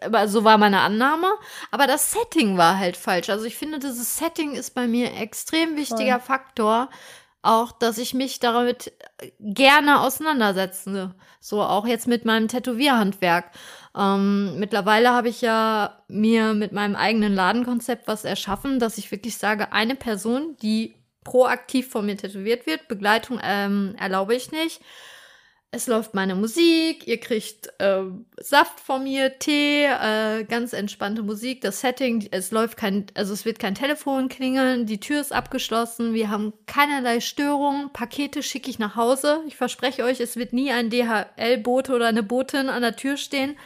aber 0.01 0.27
so 0.27 0.43
war 0.43 0.57
meine 0.57 0.81
Annahme. 0.81 1.27
Aber 1.71 1.87
das 1.87 2.11
Setting 2.11 2.57
war 2.57 2.77
halt 2.77 2.97
falsch. 2.97 3.29
Also 3.29 3.45
ich 3.45 3.55
finde, 3.55 3.79
dieses 3.79 4.17
Setting 4.17 4.53
ist 4.53 4.75
bei 4.75 4.87
mir 4.87 5.13
extrem 5.13 5.75
wichtiger 5.75 6.19
Voll. 6.19 6.37
Faktor. 6.37 6.89
Auch, 7.43 7.71
dass 7.71 7.97
ich 7.97 8.13
mich 8.13 8.39
damit 8.39 8.91
gerne 9.39 10.01
auseinandersetze. 10.01 11.15
So 11.39 11.61
auch 11.61 11.87
jetzt 11.87 12.07
mit 12.07 12.25
meinem 12.25 12.47
Tätowierhandwerk. 12.47 13.51
Ähm, 13.95 14.59
mittlerweile 14.59 15.11
habe 15.11 15.29
ich 15.29 15.41
ja 15.41 16.03
mir 16.07 16.53
mit 16.53 16.71
meinem 16.71 16.95
eigenen 16.95 17.33
Ladenkonzept 17.33 18.07
was 18.07 18.25
erschaffen, 18.25 18.79
dass 18.79 18.97
ich 18.97 19.11
wirklich 19.11 19.37
sage, 19.37 19.71
eine 19.71 19.95
Person, 19.95 20.57
die 20.61 20.95
proaktiv 21.23 21.89
von 21.89 22.05
mir 22.05 22.17
tätowiert 22.17 22.65
wird, 22.65 22.87
Begleitung 22.87 23.39
ähm, 23.41 23.95
erlaube 23.97 24.35
ich 24.35 24.51
nicht 24.51 24.81
es 25.71 25.87
läuft 25.87 26.13
meine 26.13 26.33
Musik, 26.33 27.07
ihr 27.07 27.19
kriegt 27.19 27.67
äh, 27.79 28.03
Saft 28.39 28.79
von 28.79 29.03
mir, 29.03 29.37
Tee, 29.37 29.83
äh, 29.83 30.45
ganz 30.45 30.71
entspannte 30.71 31.23
Musik, 31.23 31.61
das 31.61 31.81
Setting, 31.81 32.27
es 32.31 32.51
läuft 32.51 32.77
kein, 32.77 33.07
also 33.15 33.33
es 33.33 33.43
wird 33.43 33.59
kein 33.59 33.75
Telefon 33.75 34.29
klingeln, 34.29 34.85
die 34.85 34.99
Tür 34.99 35.19
ist 35.19 35.33
abgeschlossen, 35.33 36.13
wir 36.13 36.29
haben 36.29 36.53
keinerlei 36.67 37.19
Störungen, 37.19 37.91
Pakete 37.91 38.43
schicke 38.43 38.69
ich 38.69 38.79
nach 38.79 38.95
Hause. 38.95 39.41
Ich 39.47 39.57
verspreche 39.57 40.03
euch, 40.03 40.21
es 40.21 40.37
wird 40.37 40.53
nie 40.53 40.71
ein 40.71 40.89
DHL-Bote 40.89 41.93
oder 41.93 42.07
eine 42.07 42.23
Botin 42.23 42.69
an 42.69 42.81
der 42.81 42.95
Tür 42.95 43.17
stehen. 43.17 43.57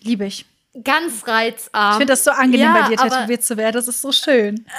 Liebe 0.00 0.26
ich. 0.26 0.46
Ganz 0.84 1.26
reizarm. 1.26 1.92
Ich 1.92 1.96
finde 1.98 2.12
das 2.12 2.24
so 2.24 2.30
angenehm, 2.30 2.60
Ja, 2.60 2.82
bei 2.82 2.88
dir 2.88 2.96
tätowiert 2.96 3.44
zu 3.44 3.56
werden. 3.56 3.74
Das 3.74 3.88
ist 3.88 4.00
so 4.02 4.12
schön. 4.12 4.66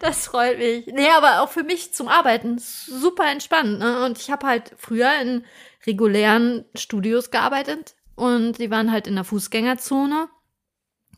Das 0.00 0.26
freut 0.26 0.58
mich. 0.58 0.86
Nee, 0.86 1.08
aber 1.10 1.40
auch 1.40 1.50
für 1.50 1.62
mich 1.62 1.94
zum 1.94 2.08
Arbeiten 2.08 2.58
super 2.58 3.26
entspannt. 3.30 3.78
Ne? 3.78 4.04
Und 4.04 4.18
ich 4.18 4.30
habe 4.30 4.46
halt 4.46 4.72
früher 4.76 5.12
in 5.20 5.44
regulären 5.86 6.64
Studios 6.74 7.30
gearbeitet 7.30 7.94
und 8.16 8.58
die 8.58 8.70
waren 8.70 8.90
halt 8.90 9.06
in 9.06 9.14
der 9.14 9.24
Fußgängerzone. 9.24 10.28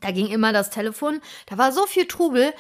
Da 0.01 0.11
ging 0.11 0.29
immer 0.29 0.53
das 0.53 0.71
Telefon. 0.71 1.21
Da 1.47 1.59
war 1.59 1.73
so 1.73 1.87
viel 1.87 2.07
Trubel. 2.07 2.53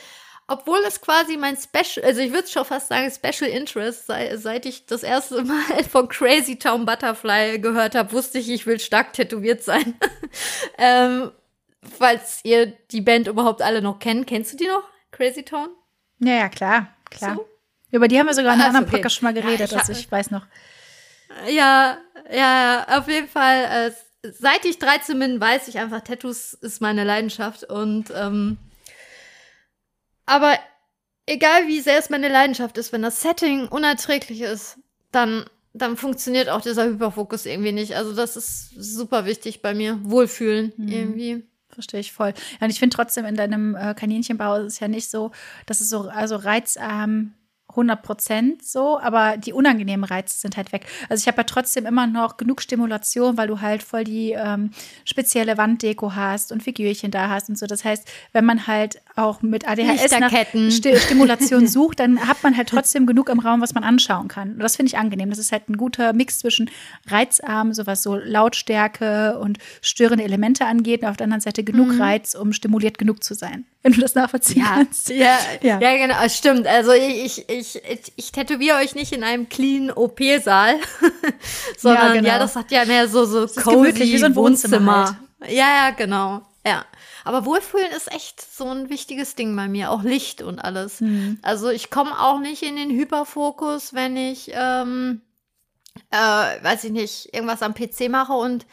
Obwohl 0.50 0.78
es 0.86 1.02
quasi 1.02 1.36
mein 1.36 1.58
Special, 1.58 2.04
also 2.06 2.22
ich 2.22 2.32
würde 2.32 2.48
schon 2.48 2.64
fast 2.64 2.88
sagen 2.88 3.10
Special 3.10 3.50
Interest, 3.50 4.06
sei, 4.06 4.34
seit 4.38 4.64
ich 4.64 4.86
das 4.86 5.02
erste 5.02 5.44
Mal 5.44 5.84
von 5.90 6.08
Crazy 6.08 6.58
Town 6.58 6.86
Butterfly 6.86 7.58
gehört 7.58 7.94
habe, 7.94 8.12
wusste 8.12 8.38
ich, 8.38 8.48
ich 8.50 8.66
will 8.66 8.80
stark 8.80 9.12
tätowiert 9.12 9.62
sein. 9.62 9.94
ähm, 10.78 11.30
falls 11.98 12.40
ihr 12.44 12.66
die 12.90 13.02
Band 13.02 13.28
überhaupt 13.28 13.60
alle 13.60 13.82
noch 13.82 13.98
kennt, 13.98 14.26
kennst 14.26 14.54
du 14.54 14.56
die 14.56 14.68
noch? 14.68 14.84
Crazy 15.10 15.42
Town? 15.42 15.68
Ja, 16.18 16.34
ja, 16.34 16.48
klar, 16.48 16.96
klar. 17.10 17.36
So? 17.36 17.48
Über 17.90 18.08
die 18.08 18.18
haben 18.18 18.26
wir 18.26 18.34
sogar 18.34 18.54
in 18.54 18.60
einem 18.60 18.74
Ach, 18.74 18.78
anderen. 18.78 18.90
Podcast 18.90 19.16
schon 19.16 19.26
mal 19.26 19.36
Ja, 19.36 19.42
geredet, 19.42 19.70
ich 19.70 19.78
also 19.78 19.92
ich 19.92 20.10
weiß 20.10 20.30
noch. 20.30 20.46
Ja, 21.50 21.98
ja, 22.32 22.86
auf 22.98 23.06
jeden 23.06 23.28
Fall. 23.28 23.64
Äh, 23.64 24.30
seit 24.32 24.64
ich 24.64 24.78
13 24.78 25.18
bin, 25.18 25.40
weiß 25.40 25.68
ich 25.68 25.78
einfach, 25.78 26.00
Tattoos 26.00 26.54
ist 26.54 26.80
meine 26.80 27.04
Leidenschaft. 27.04 27.64
Und 27.64 28.10
ähm, 28.14 28.56
aber 30.28 30.56
egal 31.26 31.66
wie 31.66 31.80
sehr 31.80 31.98
es 31.98 32.10
meine 32.10 32.28
Leidenschaft 32.28 32.78
ist, 32.78 32.92
wenn 32.92 33.02
das 33.02 33.20
Setting 33.22 33.68
unerträglich 33.68 34.40
ist, 34.42 34.78
dann 35.12 35.44
dann 35.74 35.96
funktioniert 35.96 36.48
auch 36.48 36.60
dieser 36.60 36.86
Hyperfokus 36.86 37.46
irgendwie 37.46 37.72
nicht. 37.72 37.94
Also 37.94 38.12
das 38.14 38.36
ist 38.36 38.70
super 38.70 39.26
wichtig 39.26 39.62
bei 39.62 39.74
mir. 39.74 39.98
Wohlfühlen 40.02 40.72
Mhm. 40.76 40.88
irgendwie. 40.88 41.44
Verstehe 41.68 42.00
ich 42.00 42.12
voll. 42.12 42.32
Ja, 42.58 42.64
und 42.64 42.70
ich 42.70 42.80
finde 42.80 42.96
trotzdem 42.96 43.24
in 43.26 43.36
deinem 43.36 43.76
äh, 43.76 43.94
Kaninchenbau 43.94 44.56
ist 44.56 44.72
es 44.74 44.80
ja 44.80 44.88
nicht 44.88 45.08
so, 45.10 45.30
dass 45.66 45.80
es 45.80 45.88
so 45.90 46.08
also 46.08 46.34
reizarm 46.36 47.34
100 47.78 48.02
Prozent 48.02 48.64
so, 48.64 48.98
aber 49.00 49.36
die 49.36 49.52
unangenehmen 49.52 50.04
Reize 50.04 50.36
sind 50.38 50.56
halt 50.56 50.72
weg. 50.72 50.84
Also 51.08 51.22
ich 51.22 51.28
habe 51.28 51.38
ja 51.38 51.44
trotzdem 51.44 51.86
immer 51.86 52.06
noch 52.06 52.36
genug 52.36 52.60
Stimulation, 52.60 53.36
weil 53.36 53.46
du 53.48 53.60
halt 53.60 53.82
voll 53.82 54.04
die 54.04 54.32
ähm, 54.32 54.70
spezielle 55.04 55.56
Wanddeko 55.56 56.14
hast 56.14 56.52
und 56.52 56.62
Figürchen 56.62 57.10
da 57.10 57.28
hast 57.28 57.48
und 57.48 57.58
so. 57.58 57.66
Das 57.66 57.84
heißt, 57.84 58.06
wenn 58.32 58.44
man 58.44 58.66
halt 58.66 59.00
auch 59.16 59.42
mit 59.42 59.68
ADHS 59.68 60.18
nach. 60.20 60.30
Sti 60.70 60.96
Stimulation 60.98 61.66
sucht, 61.76 62.00
dann 62.00 62.26
hat 62.26 62.42
man 62.42 62.56
halt 62.56 62.68
trotzdem 62.68 63.06
genug 63.06 63.28
im 63.28 63.38
Raum, 63.38 63.60
was 63.60 63.74
man 63.74 63.84
anschauen 63.84 64.28
kann. 64.28 64.52
Und 64.54 64.58
das 64.60 64.76
finde 64.76 64.88
ich 64.88 64.98
angenehm. 64.98 65.30
Das 65.30 65.38
ist 65.38 65.52
halt 65.52 65.68
ein 65.68 65.76
guter 65.76 66.12
Mix 66.12 66.40
zwischen 66.40 66.70
reizarm, 67.08 67.72
so 67.72 67.86
was 67.86 68.02
so 68.02 68.16
Lautstärke 68.16 69.38
und 69.38 69.58
störende 69.80 70.24
Elemente 70.24 70.66
angeht, 70.66 71.02
und 71.02 71.08
auf 71.08 71.16
der 71.16 71.24
anderen 71.24 71.40
Seite 71.40 71.64
genug 71.64 71.88
Mhm. 71.88 72.00
Reiz, 72.00 72.34
um 72.34 72.52
stimuliert 72.52 72.98
genug 72.98 73.22
zu 73.22 73.34
sein. 73.34 73.64
Wenn 73.82 73.92
du 73.92 74.00
das 74.00 74.14
nachvollziehen 74.14 74.62
Ja, 74.62 74.74
kannst. 74.74 75.08
ja, 75.08 75.38
Ja. 75.62 75.80
ja. 75.80 75.96
genau, 75.96 76.16
es 76.24 76.36
stimmt. 76.36 76.66
Also 76.66 76.92
ich, 76.92 77.44
ich, 77.48 77.48
ich, 77.48 77.67
ich 77.74 78.32
tätowiere 78.32 78.78
euch 78.78 78.94
nicht 78.94 79.12
in 79.12 79.24
einem 79.24 79.48
clean 79.48 79.90
OP-Saal, 79.90 80.76
sondern 81.78 82.14
ja, 82.14 82.20
genau. 82.20 82.38
das 82.38 82.56
hat 82.56 82.70
ja 82.70 82.84
mehr 82.84 83.08
so, 83.08 83.24
so 83.24 83.46
gemütlich, 83.62 84.12
wie 84.12 84.18
so 84.18 84.26
ein 84.26 84.36
Wohnzimmer 84.36 85.06
halt. 85.40 85.52
Ja, 85.52 85.86
ja, 85.86 85.90
genau. 85.90 86.42
Ja. 86.66 86.84
Aber 87.24 87.44
Wohlfühlen 87.44 87.92
ist 87.92 88.10
echt 88.10 88.40
so 88.40 88.64
ein 88.64 88.88
wichtiges 88.88 89.34
Ding 89.34 89.54
bei 89.54 89.68
mir, 89.68 89.90
auch 89.90 90.02
Licht 90.02 90.40
und 90.40 90.58
alles. 90.58 91.00
Hm. 91.00 91.38
Also 91.42 91.68
ich 91.68 91.90
komme 91.90 92.18
auch 92.18 92.40
nicht 92.40 92.62
in 92.62 92.76
den 92.76 92.90
Hyperfokus, 92.90 93.92
wenn 93.92 94.16
ich, 94.16 94.50
ähm, 94.54 95.20
äh, 96.10 96.16
weiß 96.16 96.84
ich 96.84 96.92
nicht, 96.92 97.34
irgendwas 97.34 97.62
am 97.62 97.74
PC 97.74 98.08
mache 98.08 98.32
und 98.32 98.66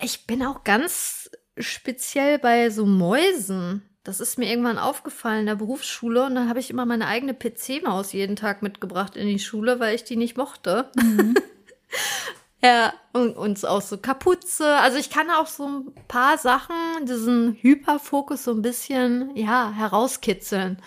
ich 0.00 0.26
bin 0.26 0.44
auch 0.44 0.64
ganz 0.64 1.30
speziell 1.58 2.38
bei 2.38 2.70
so 2.70 2.86
Mäusen. 2.86 3.82
Das 4.08 4.20
ist 4.20 4.38
mir 4.38 4.48
irgendwann 4.48 4.78
aufgefallen 4.78 5.40
in 5.40 5.46
der 5.46 5.56
Berufsschule 5.56 6.24
und 6.24 6.34
dann 6.34 6.48
habe 6.48 6.60
ich 6.60 6.70
immer 6.70 6.86
meine 6.86 7.06
eigene 7.06 7.34
PC-Maus 7.34 8.14
jeden 8.14 8.36
Tag 8.36 8.62
mitgebracht 8.62 9.16
in 9.16 9.26
die 9.26 9.38
Schule, 9.38 9.80
weil 9.80 9.94
ich 9.94 10.02
die 10.02 10.16
nicht 10.16 10.38
mochte. 10.38 10.90
ja, 12.62 12.94
und, 13.12 13.36
und 13.36 13.66
auch 13.66 13.82
so 13.82 13.98
Kapuze. 13.98 14.76
Also 14.76 14.96
ich 14.96 15.10
kann 15.10 15.30
auch 15.30 15.46
so 15.46 15.68
ein 15.68 15.94
paar 16.08 16.38
Sachen, 16.38 16.74
diesen 17.02 17.58
Hyperfokus 17.60 18.44
so 18.44 18.52
ein 18.52 18.62
bisschen, 18.62 19.36
ja, 19.36 19.72
herauskitzeln. 19.72 20.80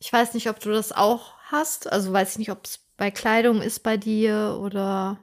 Ich 0.00 0.12
weiß 0.12 0.34
nicht, 0.34 0.50
ob 0.50 0.58
du 0.58 0.72
das 0.72 0.90
auch 0.90 1.34
hast. 1.52 1.92
Also 1.92 2.12
weiß 2.12 2.32
ich 2.32 2.38
nicht, 2.38 2.50
ob 2.50 2.64
es 2.64 2.80
bei 2.96 3.12
Kleidung 3.12 3.62
ist 3.62 3.84
bei 3.84 3.96
dir 3.96 4.58
oder 4.60 5.18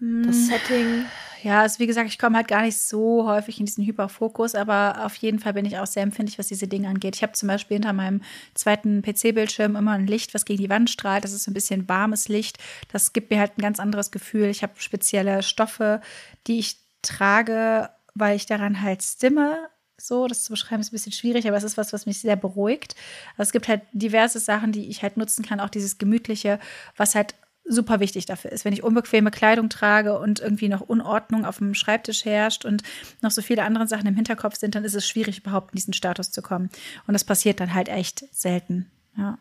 das 0.00 0.46
Setting. 0.46 1.04
Ja, 1.42 1.62
also 1.62 1.78
wie 1.78 1.86
gesagt, 1.86 2.08
ich 2.08 2.18
komme 2.18 2.36
halt 2.36 2.48
gar 2.48 2.62
nicht 2.62 2.76
so 2.76 3.26
häufig 3.26 3.58
in 3.60 3.66
diesen 3.66 3.84
Hyperfokus, 3.84 4.54
aber 4.54 5.06
auf 5.06 5.14
jeden 5.16 5.38
Fall 5.38 5.54
bin 5.54 5.64
ich 5.64 5.78
auch 5.78 5.86
sehr 5.86 6.02
empfindlich, 6.02 6.38
was 6.38 6.48
diese 6.48 6.68
Dinge 6.68 6.88
angeht. 6.88 7.16
Ich 7.16 7.22
habe 7.22 7.32
zum 7.32 7.46
Beispiel 7.46 7.76
hinter 7.76 7.92
meinem 7.92 8.20
zweiten 8.54 9.02
PC-Bildschirm 9.02 9.76
immer 9.76 9.92
ein 9.92 10.06
Licht, 10.06 10.34
was 10.34 10.44
gegen 10.44 10.62
die 10.62 10.68
Wand 10.68 10.90
strahlt. 10.90 11.24
Das 11.24 11.32
ist 11.32 11.48
ein 11.48 11.54
bisschen 11.54 11.88
warmes 11.88 12.28
Licht. 12.28 12.58
Das 12.92 13.12
gibt 13.12 13.30
mir 13.30 13.38
halt 13.38 13.56
ein 13.56 13.62
ganz 13.62 13.80
anderes 13.80 14.10
Gefühl. 14.10 14.46
Ich 14.46 14.62
habe 14.62 14.74
spezielle 14.76 15.42
Stoffe, 15.42 16.02
die 16.46 16.58
ich 16.58 16.76
trage, 17.02 17.88
weil 18.14 18.36
ich 18.36 18.44
daran 18.44 18.82
halt 18.82 19.02
stimme. 19.02 19.68
So, 19.96 20.26
das 20.26 20.44
zu 20.44 20.50
beschreiben 20.50 20.80
ist 20.80 20.88
ein 20.88 20.96
bisschen 20.96 21.12
schwierig, 21.12 21.46
aber 21.46 21.56
es 21.56 21.64
ist 21.64 21.76
was, 21.76 21.92
was 21.92 22.06
mich 22.06 22.20
sehr 22.20 22.36
beruhigt. 22.36 22.94
Also 23.32 23.48
es 23.48 23.52
gibt 23.52 23.68
halt 23.68 23.82
diverse 23.92 24.40
Sachen, 24.40 24.72
die 24.72 24.88
ich 24.88 25.02
halt 25.02 25.16
nutzen 25.16 25.44
kann, 25.44 25.60
auch 25.60 25.68
dieses 25.70 25.98
Gemütliche, 25.98 26.58
was 26.96 27.14
halt 27.14 27.34
super 27.70 28.00
wichtig 28.00 28.26
dafür 28.26 28.52
ist. 28.52 28.64
Wenn 28.64 28.72
ich 28.72 28.82
unbequeme 28.82 29.30
Kleidung 29.30 29.68
trage 29.68 30.18
und 30.18 30.40
irgendwie 30.40 30.68
noch 30.68 30.80
Unordnung 30.80 31.44
auf 31.44 31.58
dem 31.58 31.74
Schreibtisch 31.74 32.24
herrscht 32.24 32.64
und 32.64 32.82
noch 33.22 33.30
so 33.30 33.42
viele 33.42 33.62
andere 33.62 33.86
Sachen 33.86 34.06
im 34.06 34.16
Hinterkopf 34.16 34.56
sind, 34.56 34.74
dann 34.74 34.84
ist 34.84 34.94
es 34.94 35.08
schwierig, 35.08 35.38
überhaupt 35.38 35.72
in 35.72 35.76
diesen 35.76 35.94
Status 35.94 36.30
zu 36.30 36.42
kommen. 36.42 36.70
Und 37.06 37.14
das 37.14 37.24
passiert 37.24 37.60
dann 37.60 37.72
halt 37.74 37.88
echt 37.88 38.24
selten. 38.32 38.90
Ja, 39.16 39.38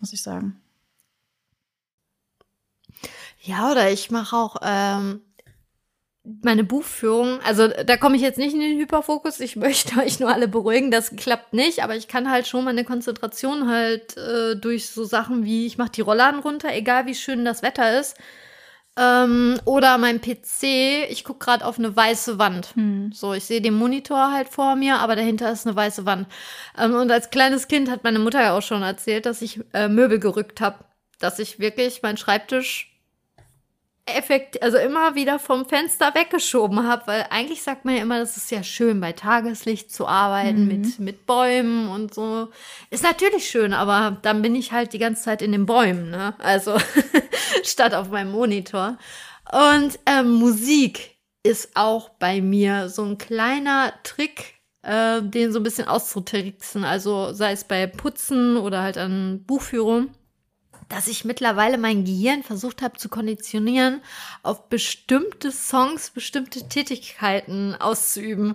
muss 0.00 0.12
ich 0.12 0.22
sagen. 0.22 0.60
Ja, 3.40 3.70
oder 3.70 3.90
ich 3.90 4.10
mache 4.10 4.36
auch 4.36 4.56
ähm, 4.62 5.20
meine 6.24 6.64
Buchführung. 6.64 7.40
Also 7.44 7.68
da 7.68 7.96
komme 7.96 8.16
ich 8.16 8.22
jetzt 8.22 8.38
nicht 8.38 8.54
in 8.54 8.60
den 8.60 8.78
Hyperfokus. 8.78 9.40
Ich 9.40 9.56
möchte 9.56 9.98
euch 10.00 10.20
nur 10.20 10.32
alle 10.32 10.48
beruhigen, 10.48 10.90
das 10.90 11.16
klappt 11.16 11.52
nicht. 11.52 11.82
Aber 11.82 11.96
ich 11.96 12.08
kann 12.08 12.30
halt 12.30 12.46
schon 12.46 12.64
meine 12.64 12.84
Konzentration 12.84 13.68
halt 13.68 14.16
äh, 14.16 14.56
durch 14.56 14.88
so 14.90 15.04
Sachen 15.04 15.44
wie, 15.44 15.66
ich 15.66 15.78
mache 15.78 15.90
die 15.90 16.00
Rollladen 16.00 16.40
runter, 16.40 16.72
egal 16.72 17.06
wie 17.06 17.14
schön 17.14 17.44
das 17.44 17.62
Wetter 17.62 17.98
ist. 17.98 18.16
Ähm, 18.98 19.58
oder 19.64 19.96
mein 19.96 20.20
PC, 20.20 21.08
ich 21.08 21.24
gucke 21.24 21.46
gerade 21.46 21.64
auf 21.64 21.78
eine 21.78 21.96
weiße 21.96 22.38
Wand. 22.38 22.74
So, 23.14 23.32
ich 23.32 23.44
sehe 23.44 23.62
den 23.62 23.74
Monitor 23.74 24.32
halt 24.32 24.48
vor 24.48 24.76
mir, 24.76 24.98
aber 24.98 25.16
dahinter 25.16 25.50
ist 25.50 25.66
eine 25.66 25.74
weiße 25.74 26.04
Wand. 26.04 26.28
Ähm, 26.78 26.94
und 26.94 27.10
als 27.10 27.30
kleines 27.30 27.68
Kind 27.68 27.90
hat 27.90 28.04
meine 28.04 28.18
Mutter 28.18 28.42
ja 28.42 28.56
auch 28.56 28.62
schon 28.62 28.82
erzählt, 28.82 29.24
dass 29.24 29.40
ich 29.40 29.60
äh, 29.72 29.88
Möbel 29.88 30.18
gerückt 30.18 30.60
habe. 30.60 30.84
Dass 31.20 31.38
ich 31.38 31.58
wirklich 31.58 32.02
meinen 32.02 32.16
Schreibtisch 32.18 32.91
effekt, 34.06 34.60
also 34.62 34.78
immer 34.78 35.14
wieder 35.14 35.38
vom 35.38 35.64
Fenster 35.64 36.14
weggeschoben 36.14 36.86
habe, 36.86 37.06
weil 37.06 37.26
eigentlich 37.30 37.62
sagt 37.62 37.84
man 37.84 37.96
ja 37.96 38.02
immer, 38.02 38.18
das 38.18 38.36
ist 38.36 38.50
ja 38.50 38.62
schön, 38.62 39.00
bei 39.00 39.12
Tageslicht 39.12 39.92
zu 39.92 40.06
arbeiten, 40.08 40.66
mit, 40.66 40.98
mit 40.98 41.26
Bäumen 41.26 41.88
und 41.88 42.12
so. 42.12 42.48
Ist 42.90 43.04
natürlich 43.04 43.48
schön, 43.48 43.72
aber 43.72 44.18
dann 44.22 44.42
bin 44.42 44.56
ich 44.56 44.72
halt 44.72 44.92
die 44.92 44.98
ganze 44.98 45.22
Zeit 45.22 45.40
in 45.40 45.52
den 45.52 45.66
Bäumen, 45.66 46.10
ne? 46.10 46.34
Also 46.38 46.76
statt 47.62 47.94
auf 47.94 48.10
meinem 48.10 48.32
Monitor. 48.32 48.98
Und 49.52 49.98
ähm, 50.06 50.32
Musik 50.32 51.16
ist 51.44 51.70
auch 51.74 52.08
bei 52.10 52.40
mir 52.40 52.88
so 52.88 53.04
ein 53.04 53.18
kleiner 53.18 53.92
Trick, 54.02 54.56
äh, 54.82 55.22
den 55.22 55.52
so 55.52 55.60
ein 55.60 55.64
bisschen 55.64 55.86
auszutricksen. 55.86 56.84
Also 56.84 57.32
sei 57.32 57.52
es 57.52 57.64
bei 57.64 57.86
Putzen 57.86 58.56
oder 58.56 58.82
halt 58.82 58.98
an 58.98 59.44
Buchführung 59.44 60.10
dass 60.92 61.06
ich 61.08 61.24
mittlerweile 61.24 61.78
mein 61.78 62.04
Gehirn 62.04 62.42
versucht 62.42 62.82
habe 62.82 62.98
zu 62.98 63.08
konditionieren, 63.08 64.02
auf 64.42 64.68
bestimmte 64.68 65.50
Songs, 65.50 66.10
bestimmte 66.10 66.68
Tätigkeiten 66.68 67.74
auszuüben. 67.74 68.54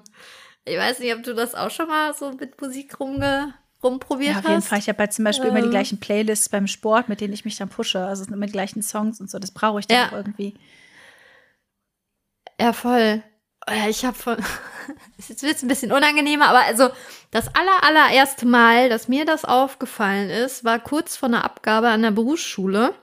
Ich 0.66 0.78
weiß 0.78 1.00
nicht, 1.00 1.14
ob 1.16 1.24
du 1.24 1.34
das 1.34 1.56
auch 1.56 1.72
schon 1.72 1.88
mal 1.88 2.14
so 2.14 2.32
mit 2.34 2.62
Musik 2.62 3.00
rumge 3.00 3.54
rumprobiert 3.84 4.34
Ja, 4.34 4.40
auf 4.40 4.46
jeden 4.46 4.58
hast. 4.58 4.68
Fall. 4.68 4.80
Ich 4.80 4.90
habe 4.90 5.00
halt 5.00 5.14
zum 5.14 5.26
Beispiel 5.26 5.50
immer 5.50 5.60
die 5.62 5.66
Ähm. 5.66 5.72
gleichen 5.72 6.00
Playlists 6.00 6.50
beim 6.50 6.68
Sport, 6.68 7.10
mit 7.10 7.22
denen 7.22 7.34
ich 7.34 7.46
mich 7.46 7.58
dann 7.58 7.70
pushe. 7.70 8.00
Also 8.06 8.22
es 8.22 8.28
sind 8.28 8.36
immer 8.36 8.46
die 8.48 8.52
gleichen 8.52 8.82
Songs 8.84 9.20
und 9.20 9.30
so. 9.30 9.40
Das 9.40 9.52
brauche 9.52 9.80
ich 9.80 9.88
dann 9.88 10.12
Ja. 10.12 10.18
irgendwie. 10.18 10.56
Ja, 12.60 12.74
voll. 12.74 13.24
Ja, 13.68 13.88
Ich 13.90 14.06
habe 14.06 14.18
von. 14.18 14.38
Jetzt 15.28 15.44
wird 15.44 15.56
es 15.56 15.64
ein 15.64 15.68
bisschen 15.68 15.92
unangenehmer, 15.92 16.48
aber 16.48 16.60
also 16.60 16.90
das 17.32 17.48
aller, 17.56 17.84
allererste 17.84 18.46
Mal, 18.46 18.90
dass 18.90 19.08
mir 19.08 19.26
das 19.26 19.46
aufgefallen 19.46 20.30
ist, 20.30 20.64
war 20.64 20.80
kurz 20.80 21.16
vor 21.16 21.30
einer 21.30 21.44
Abgabe 21.44 21.90
an 21.90 22.02
der 22.02 22.12
Berufsschule. 22.12 22.94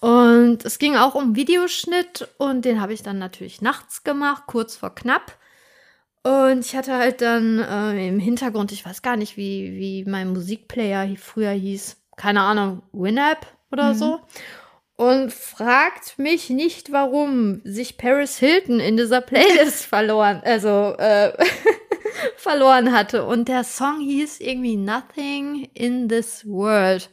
Und 0.00 0.64
es 0.64 0.78
ging 0.78 0.96
auch 0.96 1.14
um 1.14 1.34
Videoschnitt 1.34 2.28
und 2.36 2.64
den 2.64 2.80
habe 2.80 2.92
ich 2.92 3.02
dann 3.02 3.18
natürlich 3.18 3.62
nachts 3.62 4.04
gemacht, 4.04 4.44
kurz 4.46 4.76
vor 4.76 4.94
knapp. 4.94 5.38
Und 6.22 6.64
ich 6.64 6.74
hatte 6.76 6.94
halt 6.94 7.20
dann 7.20 7.58
äh, 7.58 8.08
im 8.08 8.18
Hintergrund, 8.18 8.72
ich 8.72 8.84
weiß 8.84 9.02
gar 9.02 9.16
nicht, 9.16 9.36
wie, 9.36 9.72
wie 9.78 10.04
mein 10.10 10.32
Musikplayer 10.32 11.08
früher 11.16 11.50
hieß, 11.50 11.96
keine 12.16 12.40
Ahnung, 12.40 12.82
Winamp 12.92 13.46
oder 13.70 13.94
so. 13.94 14.20
Und 14.96 15.32
fragt 15.32 16.18
mich 16.18 16.50
nicht, 16.50 16.92
warum 16.92 17.60
sich 17.64 17.96
Paris 17.98 18.38
Hilton 18.38 18.78
in 18.80 18.96
dieser 18.96 19.20
Playlist 19.20 19.84
verloren, 19.86 20.40
also 20.44 20.94
äh, 20.98 21.32
verloren 22.36 22.92
hatte. 22.92 23.24
Und 23.24 23.48
der 23.48 23.64
Song 23.64 24.00
hieß 24.00 24.40
irgendwie 24.40 24.76
Nothing 24.76 25.68
in 25.74 26.08
this 26.08 26.46
World. 26.46 27.10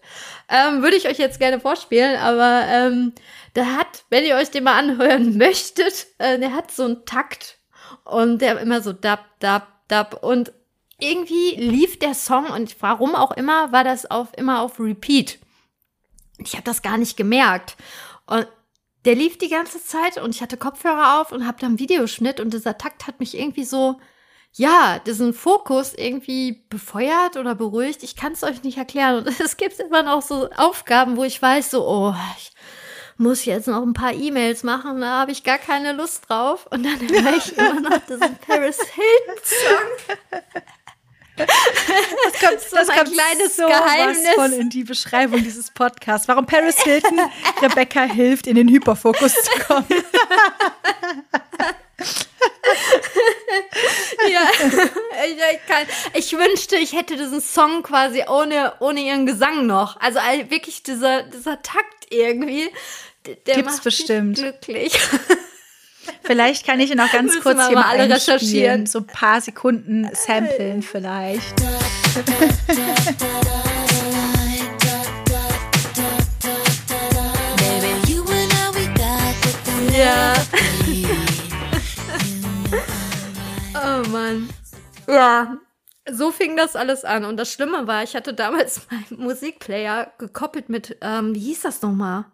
Ähm, 0.47 0.83
Würde 0.83 0.97
ich 0.97 1.07
euch 1.07 1.17
jetzt 1.17 1.39
gerne 1.39 1.59
vorspielen, 1.59 2.17
aber 2.17 2.65
ähm, 2.67 3.13
der 3.55 3.75
hat, 3.75 4.05
wenn 4.09 4.25
ihr 4.25 4.35
euch 4.35 4.51
den 4.51 4.63
mal 4.63 4.77
anhören 4.77 5.37
möchtet, 5.37 6.07
äh, 6.19 6.37
der 6.37 6.53
hat 6.53 6.71
so 6.71 6.83
einen 6.83 7.05
Takt 7.05 7.57
und 8.03 8.41
der 8.41 8.59
immer 8.59 8.81
so 8.81 8.93
dab, 8.93 9.25
dab, 9.39 9.67
dab 9.87 10.23
und 10.23 10.53
irgendwie 10.99 11.55
lief 11.55 11.97
der 11.97 12.13
Song 12.13 12.45
und 12.51 12.75
warum 12.79 13.15
auch 13.15 13.31
immer 13.31 13.71
war 13.71 13.83
das 13.83 14.09
auf 14.09 14.27
immer 14.37 14.61
auf 14.61 14.79
Repeat. 14.79 15.39
Ich 16.47 16.53
habe 16.53 16.63
das 16.63 16.81
gar 16.81 16.97
nicht 16.97 17.17
gemerkt. 17.17 17.75
Und 18.25 18.47
der 19.05 19.15
lief 19.15 19.37
die 19.37 19.49
ganze 19.49 19.83
Zeit 19.83 20.17
und 20.17 20.35
ich 20.35 20.41
hatte 20.41 20.57
Kopfhörer 20.57 21.21
auf 21.21 21.31
und 21.31 21.47
habe 21.47 21.59
dann 21.59 21.79
Videoschnitt 21.79 22.39
und 22.39 22.53
dieser 22.53 22.77
Takt 22.77 23.07
hat 23.07 23.19
mich 23.19 23.37
irgendwie 23.37 23.63
so, 23.63 23.99
ja, 24.53 24.99
diesen 24.99 25.33
Fokus 25.33 25.93
irgendwie 25.93 26.63
befeuert 26.69 27.37
oder 27.37 27.55
beruhigt. 27.55 28.03
Ich 28.03 28.15
kann 28.15 28.33
es 28.33 28.43
euch 28.43 28.63
nicht 28.63 28.77
erklären. 28.77 29.25
Und 29.25 29.39
es 29.39 29.57
gibt 29.57 29.79
immer 29.79 30.03
noch 30.03 30.21
so 30.21 30.49
Aufgaben, 30.51 31.17
wo 31.17 31.23
ich 31.23 31.41
weiß, 31.41 31.71
so, 31.71 31.87
oh, 31.87 32.15
ich 32.37 32.51
muss 33.17 33.45
jetzt 33.45 33.67
noch 33.67 33.81
ein 33.81 33.93
paar 33.93 34.13
E-Mails 34.13 34.63
machen, 34.63 35.01
da 35.01 35.19
habe 35.19 35.31
ich 35.31 35.43
gar 35.43 35.59
keine 35.59 35.93
Lust 35.93 36.29
drauf. 36.29 36.67
Und 36.69 36.83
dann 36.83 36.99
höre 36.99 37.37
ich 37.37 37.57
immer 37.57 37.81
noch 37.81 37.99
diesen 38.05 38.37
Paris 38.37 38.79
Hilton-Song. 38.79 40.41
Das 41.45 42.39
kommt, 42.39 42.61
so 42.61 42.75
das 42.75 42.87
kommt 42.87 43.11
kleines 43.13 43.55
so 43.55 43.65
Geheimnis. 43.67 44.29
von 44.35 44.53
in 44.53 44.69
die 44.69 44.83
Beschreibung 44.83 45.43
dieses 45.43 45.71
Podcasts. 45.71 46.27
Warum 46.27 46.45
Paris 46.45 46.81
Hilton 46.81 47.19
Rebecca 47.61 48.03
hilft, 48.03 48.47
in 48.47 48.55
den 48.55 48.67
Hyperfokus 48.67 49.33
zu 49.33 49.59
kommen. 49.67 49.85
ja, 54.29 54.49
ich, 55.25 55.33
ich, 55.33 55.65
kann, 55.67 55.85
ich, 56.13 56.33
wünschte, 56.33 56.75
ich 56.77 56.93
hätte 56.93 57.17
diesen 57.17 57.41
Song 57.41 57.83
quasi 57.83 58.23
ohne, 58.27 58.73
ohne 58.79 59.01
ihren 59.01 59.25
Gesang 59.25 59.65
noch. 59.65 59.99
Also 59.99 60.19
wirklich 60.49 60.83
dieser, 60.83 61.23
dieser 61.23 61.61
Takt 61.61 62.07
irgendwie, 62.09 62.69
der 63.25 63.55
Gibt's 63.55 63.73
macht 63.73 63.83
bestimmt. 63.83 64.37
mich 64.37 64.39
glücklich. 64.39 64.99
Vielleicht 66.23 66.65
kann 66.65 66.79
ich 66.79 66.91
ihn 66.91 66.97
noch 66.97 67.11
ganz 67.11 67.39
kurz 67.41 67.67
hier 67.67 67.75
mal 67.75 67.85
alle 67.85 68.13
recherchieren. 68.13 68.85
So 68.85 68.99
ein 68.99 69.07
paar 69.07 69.41
Sekunden 69.41 70.09
samplen 70.13 70.81
vielleicht. 70.81 71.53
Ja. 79.97 80.33
oh 83.75 84.09
Mann. 84.09 84.49
Ja. 85.07 85.57
So 86.09 86.31
fing 86.31 86.57
das 86.57 86.75
alles 86.75 87.05
an. 87.05 87.25
Und 87.25 87.37
das 87.37 87.51
Schlimme 87.51 87.85
war, 87.87 88.03
ich 88.03 88.15
hatte 88.15 88.33
damals 88.33 88.81
meinen 88.91 89.23
Musikplayer 89.23 90.11
gekoppelt 90.17 90.69
mit, 90.69 90.97
ähm, 91.01 91.35
wie 91.35 91.39
hieß 91.39 91.61
das 91.61 91.81
nochmal? 91.81 92.25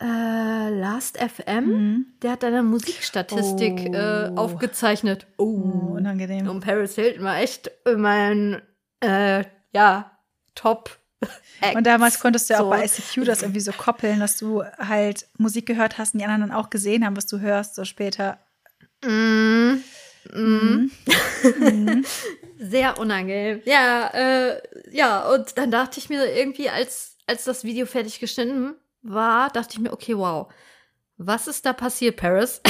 Äh, 0.00 0.70
Last 0.70 1.18
FM. 1.18 1.64
Mhm. 1.66 2.06
Der 2.22 2.32
hat 2.32 2.44
eine 2.44 2.62
Musikstatistik 2.62 3.86
Oh. 3.88 3.94
äh, 3.94 4.30
aufgezeichnet. 4.36 5.26
Oh, 5.38 5.44
Oh. 5.44 5.94
unangenehm. 5.96 6.48
Und 6.48 6.60
Paris 6.60 6.94
Hilton 6.94 7.24
war 7.24 7.38
echt 7.38 7.70
mein, 7.96 8.62
äh, 9.00 9.44
ja, 9.72 10.12
Top. 10.54 10.98
Und 11.74 11.84
damals 11.86 12.20
konntest 12.20 12.48
du 12.48 12.54
ja 12.54 12.60
auch 12.60 12.64
So. 12.64 12.70
bei 12.70 12.84
ICQ 12.84 13.24
das 13.24 13.42
irgendwie 13.42 13.60
so 13.60 13.72
koppeln, 13.72 14.20
dass 14.20 14.36
du 14.38 14.62
halt 14.78 15.26
Musik 15.36 15.66
gehört 15.66 15.98
hast 15.98 16.14
und 16.14 16.20
die 16.20 16.24
anderen 16.26 16.48
dann 16.50 16.52
auch 16.56 16.70
gesehen 16.70 17.04
haben, 17.04 17.16
was 17.16 17.26
du 17.26 17.40
hörst, 17.40 17.74
so 17.74 17.84
später. 17.84 18.38
Mm. 19.04 19.78
Mm. 20.32 20.90
Mhm. 21.58 22.04
Sehr 22.60 22.98
unangenehm. 22.98 23.62
Ja, 23.64 24.08
äh, 24.14 24.60
ja, 24.92 25.28
und 25.28 25.56
dann 25.58 25.70
dachte 25.72 25.98
ich 25.98 26.08
mir 26.08 26.24
irgendwie, 26.36 26.70
als, 26.70 27.16
als 27.26 27.44
das 27.44 27.64
Video 27.64 27.86
fertig 27.86 28.20
geschnitten 28.20 28.74
war, 29.02 29.50
dachte 29.50 29.74
ich 29.74 29.78
mir, 29.80 29.92
okay, 29.92 30.16
wow, 30.16 30.52
was 31.16 31.48
ist 31.48 31.66
da 31.66 31.72
passiert, 31.72 32.16
Paris? 32.16 32.60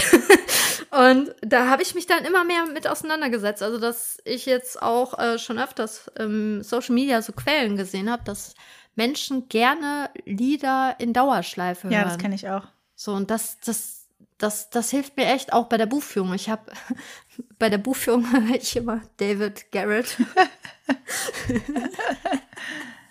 und 0.91 1.35
da 1.43 1.69
habe 1.69 1.83
ich 1.83 1.95
mich 1.95 2.07
dann 2.07 2.25
immer 2.25 2.45
mehr 2.45 2.67
mit 2.67 2.89
auseinandergesetzt. 2.89 3.63
Also, 3.63 3.79
dass 3.79 4.19
ich 4.25 4.47
jetzt 4.47 4.81
auch 4.81 5.19
äh, 5.19 5.39
schon 5.39 5.59
öfters 5.59 6.11
im 6.19 6.63
Social 6.63 6.95
Media 6.95 7.21
so 7.23 7.33
Quellen 7.33 7.77
gesehen 7.77 8.11
habe, 8.11 8.25
dass 8.25 8.55
Menschen 8.95 9.49
gerne 9.49 10.11
Lieder 10.25 10.97
in 10.99 11.13
Dauerschleife 11.13 11.85
hören. 11.85 11.93
Ja, 11.93 12.05
das 12.05 12.19
kenne 12.19 12.35
ich 12.35 12.49
auch. 12.49 12.65
So, 12.95 13.13
und 13.13 13.31
das, 13.31 13.61
das, 13.61 14.09
das, 14.39 14.71
das 14.71 14.91
hilft 14.91 15.17
mir 15.17 15.27
echt 15.27 15.53
auch 15.53 15.67
bei 15.67 15.77
der 15.77 15.87
Buchführung. 15.87 16.35
Ich 16.35 16.51
habe 16.51 16.73
bei 17.59 17.69
der 17.69 17.79
Buchführung 17.79 18.31
höre 18.33 18.57
ich 18.57 18.75
immer 18.77 19.03
David 19.19 19.71
Garrett. 19.71 20.17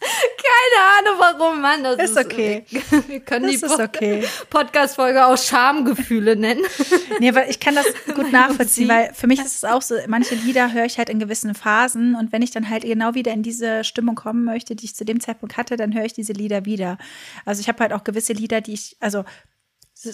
Keine 0.08 1.10
Ahnung 1.10 1.20
warum, 1.20 1.62
Mann. 1.62 1.84
Das 1.84 2.12
Ist 2.12 2.18
okay. 2.18 2.66
Wir 3.08 3.20
können 3.20 3.45
Das 3.45 3.60
die 3.60 3.66
ist 3.66 3.80
okay. 3.80 4.24
Podcast-Folge 4.49 5.26
auch 5.26 5.38
Schamgefühle 5.38 6.36
nennen. 6.36 6.64
Nee, 7.20 7.34
weil 7.34 7.49
ich 7.49 7.60
kann 7.60 7.74
das 7.74 7.86
gut 8.14 8.32
nachvollziehen, 8.32 8.89
weil 8.89 9.12
für 9.14 9.26
mich 9.26 9.39
ist 9.39 9.55
es 9.55 9.64
auch 9.64 9.82
so, 9.82 9.95
manche 10.08 10.36
Lieder 10.36 10.72
höre 10.74 10.86
ich 10.86 10.99
halt 10.99 11.10
in 11.10 11.20
gewissen 11.20 11.55
Phasen 11.55 12.16
und 12.16 12.32
wenn 12.32 12.43
ich 12.43 12.51
dann 12.51 12.70
halt 12.70 12.84
genau 12.84 13.16
wieder 13.16 13.32
in 13.34 13.41
diese 13.41 13.84
Stimmung 13.84 14.16
kommen 14.16 14.43
möchte, 14.45 14.76
die 14.76 14.86
ich 14.86 14.95
zu 14.95 15.03
dem 15.03 15.20
Zeitpunkt 15.20 15.58
hatte, 15.58 15.78
dann 15.78 15.95
höre 15.95 16.05
ich 16.05 16.14
diese 16.14 16.34
Lieder 16.34 16.66
wieder. 16.66 16.97
Also 17.45 17.62
ich 17.62 17.68
habe 17.70 17.80
halt 17.80 17.93
auch 17.93 18.03
gewisse 18.03 18.34
Lieder, 18.34 18.62
die 18.62 18.74
ich, 18.74 18.97
also 18.99 19.24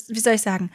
wie 0.07 0.19
soll 0.19 0.33
ich 0.33 0.41
sagen, 0.41 0.71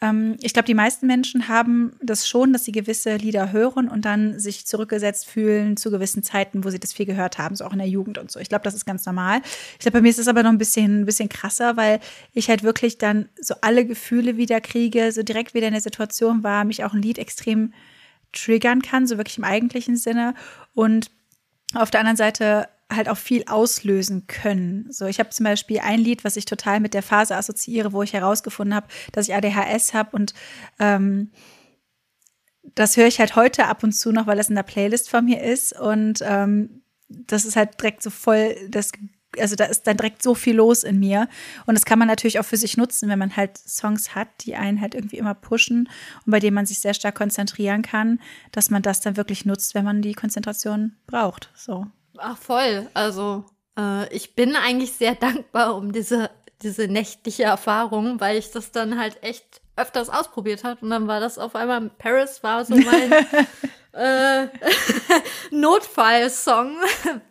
ähm, 0.00 0.36
ich 0.40 0.52
glaube, 0.52 0.66
die 0.66 0.74
meisten 0.74 1.06
Menschen 1.06 1.48
haben 1.48 1.92
das 2.02 2.26
schon, 2.26 2.52
dass 2.52 2.64
sie 2.64 2.72
gewisse 2.72 3.16
Lieder 3.16 3.52
hören 3.52 3.88
und 3.88 4.04
dann 4.04 4.38
sich 4.38 4.66
zurückgesetzt 4.66 5.26
fühlen 5.26 5.76
zu 5.76 5.90
gewissen 5.90 6.22
Zeiten, 6.22 6.64
wo 6.64 6.70
sie 6.70 6.80
das 6.80 6.92
viel 6.92 7.06
gehört 7.06 7.38
haben, 7.38 7.54
so 7.54 7.64
auch 7.64 7.72
in 7.72 7.78
der 7.78 7.88
Jugend 7.88 8.16
und 8.16 8.30
so. 8.30 8.40
Ich 8.40 8.48
glaube, 8.48 8.64
das 8.64 8.74
ist 8.74 8.86
ganz 8.86 9.04
normal. 9.04 9.42
Ich 9.74 9.80
glaube, 9.80 9.98
bei 9.98 10.02
mir 10.02 10.08
ist 10.08 10.18
es 10.18 10.28
aber 10.28 10.42
noch 10.42 10.50
ein 10.50 10.58
bisschen, 10.58 11.02
ein 11.02 11.06
bisschen 11.06 11.28
krasser, 11.28 11.76
weil 11.76 12.00
ich 12.32 12.48
halt 12.48 12.62
wirklich 12.62 12.98
dann 12.98 13.28
so 13.40 13.54
alle 13.60 13.84
Gefühle 13.84 14.36
wieder 14.36 14.60
kriege, 14.60 15.12
so 15.12 15.22
direkt 15.22 15.52
wieder 15.54 15.66
in 15.66 15.74
der 15.74 15.82
Situation 15.82 16.42
war, 16.42 16.64
mich 16.64 16.84
auch 16.84 16.94
ein 16.94 17.02
Lied 17.02 17.18
extrem 17.18 17.74
triggern 18.32 18.80
kann, 18.80 19.06
so 19.06 19.18
wirklich 19.18 19.38
im 19.38 19.44
eigentlichen 19.44 19.96
Sinne. 19.96 20.34
Und 20.72 21.10
auf 21.74 21.90
der 21.90 22.00
anderen 22.00 22.16
Seite 22.16 22.68
halt 22.90 23.08
auch 23.08 23.16
viel 23.16 23.44
auslösen 23.46 24.26
können. 24.26 24.86
So, 24.90 25.06
ich 25.06 25.18
habe 25.18 25.30
zum 25.30 25.44
Beispiel 25.44 25.80
ein 25.80 26.00
Lied, 26.00 26.24
was 26.24 26.36
ich 26.36 26.44
total 26.44 26.80
mit 26.80 26.94
der 26.94 27.02
Phase 27.02 27.36
assoziiere, 27.36 27.92
wo 27.92 28.02
ich 28.02 28.12
herausgefunden 28.12 28.74
habe, 28.74 28.88
dass 29.12 29.28
ich 29.28 29.34
ADHS 29.34 29.94
habe 29.94 30.16
und 30.16 30.34
ähm, 30.78 31.30
das 32.74 32.96
höre 32.96 33.06
ich 33.06 33.20
halt 33.20 33.36
heute 33.36 33.66
ab 33.66 33.82
und 33.82 33.92
zu 33.92 34.12
noch, 34.12 34.26
weil 34.26 34.36
das 34.36 34.48
in 34.48 34.54
der 34.54 34.62
Playlist 34.62 35.08
von 35.08 35.24
mir 35.24 35.42
ist 35.42 35.78
und 35.78 36.20
ähm, 36.22 36.82
das 37.08 37.44
ist 37.44 37.56
halt 37.56 37.80
direkt 37.80 38.02
so 38.02 38.10
voll 38.10 38.54
das 38.68 38.92
also 39.38 39.54
da 39.54 39.66
ist 39.66 39.86
dann 39.86 39.96
direkt 39.96 40.22
so 40.22 40.34
viel 40.34 40.56
los 40.56 40.82
in 40.82 40.98
mir 40.98 41.28
und 41.66 41.74
das 41.74 41.84
kann 41.84 41.98
man 41.98 42.08
natürlich 42.08 42.40
auch 42.40 42.44
für 42.44 42.56
sich 42.56 42.76
nutzen, 42.76 43.08
wenn 43.08 43.18
man 43.18 43.36
halt 43.36 43.56
Songs 43.58 44.14
hat, 44.14 44.28
die 44.40 44.56
einen 44.56 44.80
halt 44.80 44.94
irgendwie 44.94 45.18
immer 45.18 45.34
pushen 45.34 45.88
und 46.26 46.30
bei 46.30 46.40
denen 46.40 46.54
man 46.54 46.66
sich 46.66 46.80
sehr 46.80 46.94
stark 46.94 47.14
konzentrieren 47.14 47.82
kann, 47.82 48.20
dass 48.52 48.70
man 48.70 48.82
das 48.82 49.00
dann 49.00 49.16
wirklich 49.16 49.44
nutzt, 49.44 49.74
wenn 49.74 49.84
man 49.84 50.02
die 50.02 50.14
Konzentration 50.14 50.96
braucht. 51.06 51.50
So. 51.54 51.86
Ach, 52.18 52.36
voll. 52.36 52.88
Also, 52.94 53.44
äh, 53.78 54.12
ich 54.14 54.34
bin 54.34 54.56
eigentlich 54.56 54.92
sehr 54.92 55.14
dankbar 55.16 55.76
um 55.76 55.92
diese, 55.92 56.30
diese 56.62 56.88
nächtliche 56.88 57.44
Erfahrung, 57.44 58.20
weil 58.20 58.36
ich 58.38 58.50
das 58.50 58.72
dann 58.72 58.98
halt 58.98 59.22
echt 59.22 59.60
öfters 59.76 60.10
ausprobiert 60.10 60.64
habe. 60.64 60.80
Und 60.82 60.90
dann 60.90 61.08
war 61.08 61.20
das 61.20 61.38
auf 61.38 61.54
einmal, 61.54 61.90
Paris 61.98 62.42
war 62.42 62.64
so 62.64 62.74
mein 62.76 63.12
äh, 63.92 64.48
Notfallsong, 65.50 66.76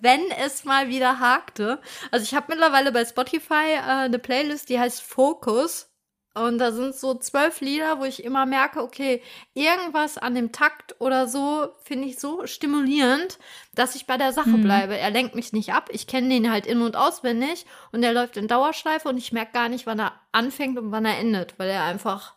wenn 0.01 0.31
es 0.31 0.65
mal 0.65 0.89
wieder 0.89 1.19
hakte. 1.19 1.79
Also 2.11 2.23
ich 2.23 2.33
habe 2.33 2.47
mittlerweile 2.49 2.91
bei 2.91 3.05
Spotify 3.05 3.73
äh, 3.75 3.81
eine 3.81 4.19
Playlist, 4.19 4.69
die 4.69 4.79
heißt 4.79 5.01
Focus. 5.01 5.88
Und 6.35 6.59
da 6.59 6.71
sind 6.71 6.95
so 6.95 7.15
zwölf 7.15 7.59
Lieder, 7.59 7.99
wo 7.99 8.05
ich 8.05 8.23
immer 8.23 8.45
merke, 8.45 8.81
okay, 8.83 9.21
irgendwas 9.55 10.17
an 10.17 10.35
dem 10.35 10.51
Takt 10.51 10.95
oder 11.01 11.27
so 11.27 11.69
finde 11.83 12.07
ich 12.07 12.19
so 12.19 12.45
stimulierend, 12.45 13.39
dass 13.73 13.95
ich 13.95 14.05
bei 14.05 14.15
der 14.15 14.31
Sache 14.31 14.49
Mhm. 14.49 14.61
bleibe. 14.63 14.97
Er 14.97 15.09
lenkt 15.09 15.35
mich 15.35 15.53
nicht 15.53 15.73
ab. 15.73 15.89
Ich 15.91 16.05
kenne 16.07 16.29
den 16.29 16.51
halt 16.51 16.65
in- 16.67 16.81
und 16.81 16.95
auswendig 16.95 17.65
und 17.91 18.03
er 18.03 18.13
läuft 18.13 18.37
in 18.37 18.47
Dauerschleife 18.47 19.09
und 19.09 19.17
ich 19.17 19.31
merke 19.31 19.53
gar 19.53 19.69
nicht, 19.69 19.85
wann 19.87 19.99
er 19.99 20.13
anfängt 20.31 20.77
und 20.77 20.91
wann 20.91 21.05
er 21.05 21.17
endet, 21.17 21.57
weil 21.57 21.69
er 21.69 21.83
einfach, 21.83 22.35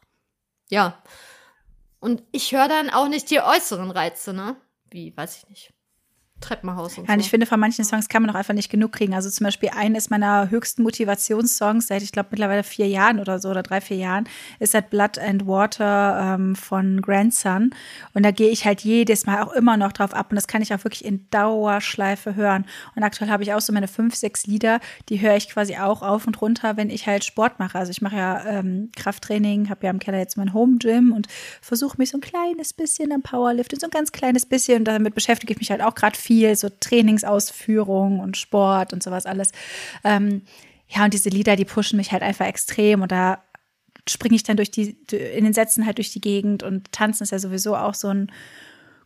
ja. 0.71 1.01
Und 2.01 2.23
ich 2.33 2.53
höre 2.53 2.69
dann 2.69 2.91
auch 2.91 3.09
nicht 3.09 3.31
die 3.31 3.41
äußeren 3.41 3.91
Reize, 3.91 4.33
ne? 4.33 4.57
Wie, 4.91 5.17
weiß 5.17 5.37
ich 5.37 5.49
nicht. 5.49 5.73
Treppenhaus 6.43 6.99
und 6.99 7.09
und 7.13 7.21
so. 7.21 7.25
ich 7.25 7.31
finde, 7.31 7.47
von 7.47 7.61
manchen 7.61 7.85
Songs 7.85 8.09
kann 8.09 8.23
man 8.23 8.31
auch 8.31 8.35
einfach 8.35 8.55
nicht 8.55 8.71
genug 8.71 8.93
kriegen. 8.93 9.15
Also 9.15 9.31
zum 9.31 9.45
Beispiel 9.45 9.71
eines 9.75 10.11
meiner 10.11 10.51
höchsten 10.51 10.83
Motivationssongs 10.83 11.87
seit, 11.87 12.03
ich 12.03 12.13
glaube, 12.13 12.29
mittlerweile 12.33 12.63
vier 12.63 12.89
Jahren 12.89 13.21
oder 13.21 13.39
so 13.39 13.51
oder 13.51 13.63
drei, 13.63 13.81
vier 13.81 13.97
Jahren 13.97 14.29
ist 14.59 14.75
halt 14.75 14.91
Blood 14.91 15.19
and 15.19 15.47
Water 15.47 16.35
ähm, 16.35 16.57
von 16.57 17.01
Grandson. 17.01 17.71
Und 18.15 18.25
da 18.25 18.31
gehe 18.31 18.51
ich 18.51 18.65
halt 18.65 18.83
jedes 18.83 19.27
Mal 19.27 19.43
auch 19.43 19.53
immer 19.53 19.77
noch 19.77 19.93
drauf 19.93 20.15
ab. 20.15 20.27
Und 20.31 20.37
das 20.37 20.47
kann 20.47 20.63
ich 20.63 20.75
auch 20.75 20.85
wirklich 20.85 21.05
in 21.05 21.27
Dauerschleife 21.31 22.35
hören. 22.35 22.67
Und 22.95 23.03
aktuell 23.03 23.31
habe 23.31 23.43
ich 23.43 23.53
auch 23.53 23.61
so 23.61 23.73
meine 23.73 23.89
fünf, 23.89 24.15
sechs 24.15 24.47
Lieder, 24.47 24.81
die 25.09 25.21
höre 25.21 25.37
ich 25.37 25.49
quasi 25.49 25.77
auch 25.77 26.03
auf 26.03 26.27
und 26.27 26.41
runter, 26.41 26.77
wenn 26.77 26.91
ich 26.91 27.07
halt 27.07 27.25
Sport 27.25 27.59
mache. 27.59 27.79
Also 27.79 27.91
ich 27.91 28.03
mache 28.03 28.17
ja 28.17 28.45
ähm, 28.47 28.91
Krafttraining, 28.97 29.69
habe 29.69 29.87
ja 29.87 29.91
im 29.91 29.99
Keller 29.99 30.19
jetzt 30.19 30.37
mein 30.37 30.53
Home 30.53 30.79
Gym 30.79 31.13
und 31.13 31.29
versuche 31.61 31.97
mich 31.99 32.11
so 32.11 32.19
ein 32.19 32.21
kleines 32.21 32.73
bisschen 32.73 33.13
am 33.13 33.23
Powerlifting, 33.23 33.79
so 33.79 33.87
ein 33.87 33.91
ganz 33.91 34.13
kleines 34.13 34.47
bisschen. 34.47 34.79
Und 34.79 34.85
damit 34.85 35.15
beschäftige 35.15 35.53
ich 35.53 35.59
mich 35.59 35.71
halt 35.71 35.83
auch 35.83 35.95
gerade 35.95 36.17
viel, 36.17 36.32
so 36.55 36.69
Trainingsausführung 36.69 38.21
und 38.21 38.37
Sport 38.37 38.93
und 38.93 39.03
sowas 39.03 39.27
alles. 39.27 39.53
Ähm, 40.05 40.43
ja, 40.89 41.05
und 41.05 41.15
diese 41.15 41.31
Lieder, 41.31 41.57
die 41.57 41.65
pushen 41.65 41.97
mich 41.97 42.13
halt 42.13 42.23
einfach 42.23 42.47
extrem 42.47 43.03
und 43.03 43.13
da 43.13 43.43
springe 44.09 44.35
ich 44.35 44.43
dann 44.43 44.57
durch 44.57 44.71
die, 44.71 44.97
in 45.11 45.45
den 45.45 45.53
Sätzen 45.53 45.87
halt 45.87 45.99
durch 45.99 46.13
die 46.13 46.21
Gegend 46.21 46.63
und 46.63 46.91
tanzen 46.93 47.23
ist 47.23 47.31
ja 47.31 47.39
sowieso 47.39 47.77
auch 47.77 47.95
so 47.95 48.09
ein 48.09 48.33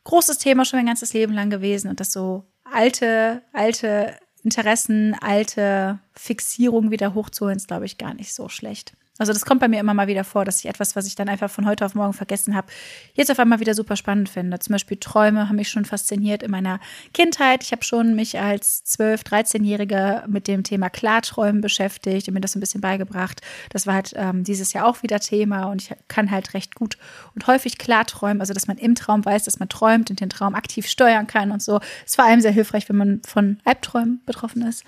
großes 0.05 0.39
Thema 0.39 0.65
schon 0.65 0.79
mein 0.79 0.87
ganzes 0.87 1.13
Leben 1.13 1.33
lang 1.33 1.51
gewesen 1.51 1.91
und 1.91 2.01
das 2.01 2.13
so 2.13 2.45
alte, 2.65 3.43
alte 3.53 4.15
Interessen, 4.43 5.15
alte 5.21 5.99
Fixierungen 6.17 6.91
wieder 6.91 7.15
hochzuholen, 7.15 7.57
ist, 7.57 7.69
glaube 7.69 7.87
ich, 7.87 7.99
gar 7.99 8.15
nicht 8.15 8.35
so 8.35 8.49
schlecht. 8.49 8.95
Also 9.19 9.33
das 9.33 9.47
kommt 9.47 9.61
bei 9.61 9.69
mir 9.69 9.81
immer 9.81 9.95
mal 9.95 10.09
wieder 10.09 10.25
vor, 10.25 10.45
dass 10.45 10.59
ich 10.59 10.67
etwas, 10.67 10.95
was 10.95 11.07
ich 11.07 11.15
dann 11.15 11.29
einfach 11.29 11.51
von 11.51 11.67
heute 11.67 11.87
auf 11.87 11.95
morgen 11.95 12.13
vergessen 12.13 12.55
habe, 12.55 12.69
jetzt 13.15 13.31
auf 13.31 13.39
einmal 13.39 13.61
wieder 13.61 13.75
super 13.75 13.97
spannend 13.97 14.29
finde. 14.29 14.59
Zum 14.59 14.75
Beispiel 14.75 14.99
Träume 14.99 15.49
haben 15.49 15.57
mich 15.57 15.71
schon 15.71 15.85
fasziniert 15.85 16.43
in 16.43 16.51
meiner 16.51 16.81
Kindheit. 17.15 17.63
Ich 17.65 17.73
habe 17.73 17.83
schon 17.83 18.15
mich 18.15 18.39
als 18.39 18.85
12-, 18.85 19.25
13-Jährige 19.25 20.25
mit 20.27 20.49
dem 20.49 20.65
Thema 20.65 20.91
Klarträumen 20.91 21.63
beschäftigt 21.63 22.29
und 22.29 22.35
mir 22.35 22.41
das 22.41 22.57
ein 22.57 22.61
bisschen 22.61 22.81
beigebracht. 22.81 23.41
Das 23.71 23.87
war 23.87 23.95
halt 23.95 24.13
ähm, 24.17 24.45
dieses 24.45 24.73
Jahr 24.73 24.87
auch 24.87 25.03
wieder 25.03 25.21
Thema 25.21 25.65
und 25.71 25.83
ich 25.83 25.95
kann 26.09 26.31
halt 26.31 26.53
recht 26.53 26.75
gut 26.75 26.99
und 27.35 27.47
häufig 27.47 27.79
klarträumen, 27.79 28.41
also 28.41 28.53
dass 28.53 28.67
man 28.67 28.77
im 28.77 28.95
Traum 28.95 29.25
weiß, 29.25 29.45
dass 29.45 29.59
man 29.59 29.69
träumt 29.69 30.11
und 30.11 30.21
den 30.21 30.29
Traum 30.29 30.55
aktiv 30.55 30.87
steuern 30.87 31.27
kann 31.27 31.53
und 31.53 31.63
so. 31.63 31.81
Ist 32.05 32.17
vor 32.17 32.27
allem 32.27 32.43
sehr 32.43 32.53
hilfreich, 32.53 32.89
wenn 32.89 32.97
man 32.97 33.23
von 33.27 33.61
Albträumen 33.65 34.21
betroffen 34.27 34.63
ist. 34.63 34.85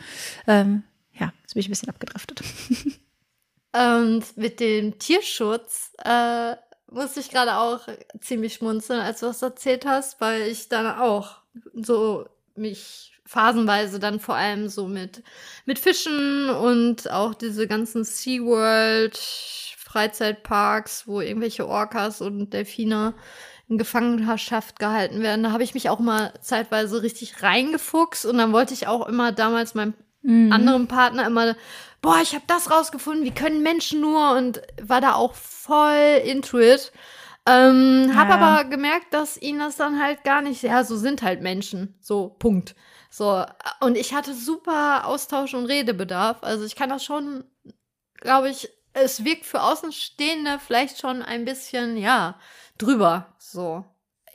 Ähm, 0.46 0.82
jetzt 1.48 1.54
bin 1.54 1.60
ich 1.60 1.68
ein 1.68 1.70
bisschen 1.70 1.88
abgedriftet. 1.88 2.42
Und 3.72 4.36
mit 4.36 4.60
dem 4.60 4.98
Tierschutz 4.98 5.92
äh, 6.04 6.56
musste 6.90 7.20
ich 7.20 7.30
gerade 7.30 7.56
auch 7.56 7.80
ziemlich 8.20 8.54
schmunzeln, 8.54 9.00
als 9.00 9.20
du 9.20 9.26
das 9.26 9.40
erzählt 9.40 9.86
hast, 9.86 10.20
weil 10.20 10.42
ich 10.42 10.68
dann 10.68 10.86
auch 10.98 11.38
so 11.74 12.26
mich 12.54 13.12
phasenweise 13.24 13.98
dann 13.98 14.20
vor 14.20 14.34
allem 14.34 14.68
so 14.68 14.88
mit, 14.88 15.22
mit 15.64 15.78
Fischen 15.78 16.50
und 16.50 17.10
auch 17.10 17.34
diese 17.34 17.66
ganzen 17.66 18.04
SeaWorld 18.04 19.16
Freizeitparks, 19.16 21.06
wo 21.06 21.22
irgendwelche 21.22 21.66
Orcas 21.66 22.20
und 22.20 22.52
Delfine 22.52 23.14
in 23.68 23.78
Gefangenschaft 23.78 24.78
gehalten 24.78 25.22
werden. 25.22 25.42
Da 25.42 25.52
habe 25.52 25.62
ich 25.62 25.74
mich 25.74 25.88
auch 25.88 25.98
mal 25.98 26.34
zeitweise 26.40 27.02
richtig 27.02 27.42
reingefuchst 27.42 28.26
und 28.26 28.36
dann 28.36 28.52
wollte 28.52 28.74
ich 28.74 28.86
auch 28.86 29.06
immer 29.06 29.32
damals 29.32 29.74
meinem 29.74 29.94
Mhm. 30.28 30.52
anderen 30.52 30.88
Partner 30.88 31.26
immer, 31.26 31.56
boah, 32.02 32.18
ich 32.22 32.34
habe 32.34 32.44
das 32.46 32.70
rausgefunden, 32.70 33.24
wie 33.24 33.34
können 33.34 33.62
Menschen 33.62 34.00
nur 34.02 34.32
und 34.36 34.60
war 34.82 35.00
da 35.00 35.14
auch 35.14 35.34
voll 35.34 36.20
into 36.24 36.58
it. 36.58 36.92
Ähm, 37.46 38.12
hab 38.14 38.28
Ja. 38.28 38.34
aber 38.34 38.68
gemerkt, 38.68 39.14
dass 39.14 39.40
ihnen 39.40 39.58
das 39.58 39.76
dann 39.76 40.02
halt 40.02 40.22
gar 40.24 40.42
nicht, 40.42 40.62
ja, 40.62 40.84
so 40.84 40.96
sind 40.98 41.22
halt 41.22 41.40
Menschen, 41.40 41.94
so, 42.00 42.28
Punkt. 42.28 42.74
So, 43.10 43.42
und 43.80 43.96
ich 43.96 44.12
hatte 44.12 44.34
super 44.34 45.06
Austausch 45.06 45.54
und 45.54 45.64
Redebedarf. 45.64 46.42
Also 46.42 46.66
ich 46.66 46.76
kann 46.76 46.90
das 46.90 47.02
schon, 47.04 47.44
glaube 48.20 48.50
ich, 48.50 48.68
es 48.92 49.24
wirkt 49.24 49.46
für 49.46 49.62
Außenstehende 49.62 50.58
vielleicht 50.58 50.98
schon 51.00 51.22
ein 51.22 51.46
bisschen, 51.46 51.96
ja, 51.96 52.38
drüber, 52.76 53.34
so. 53.38 53.84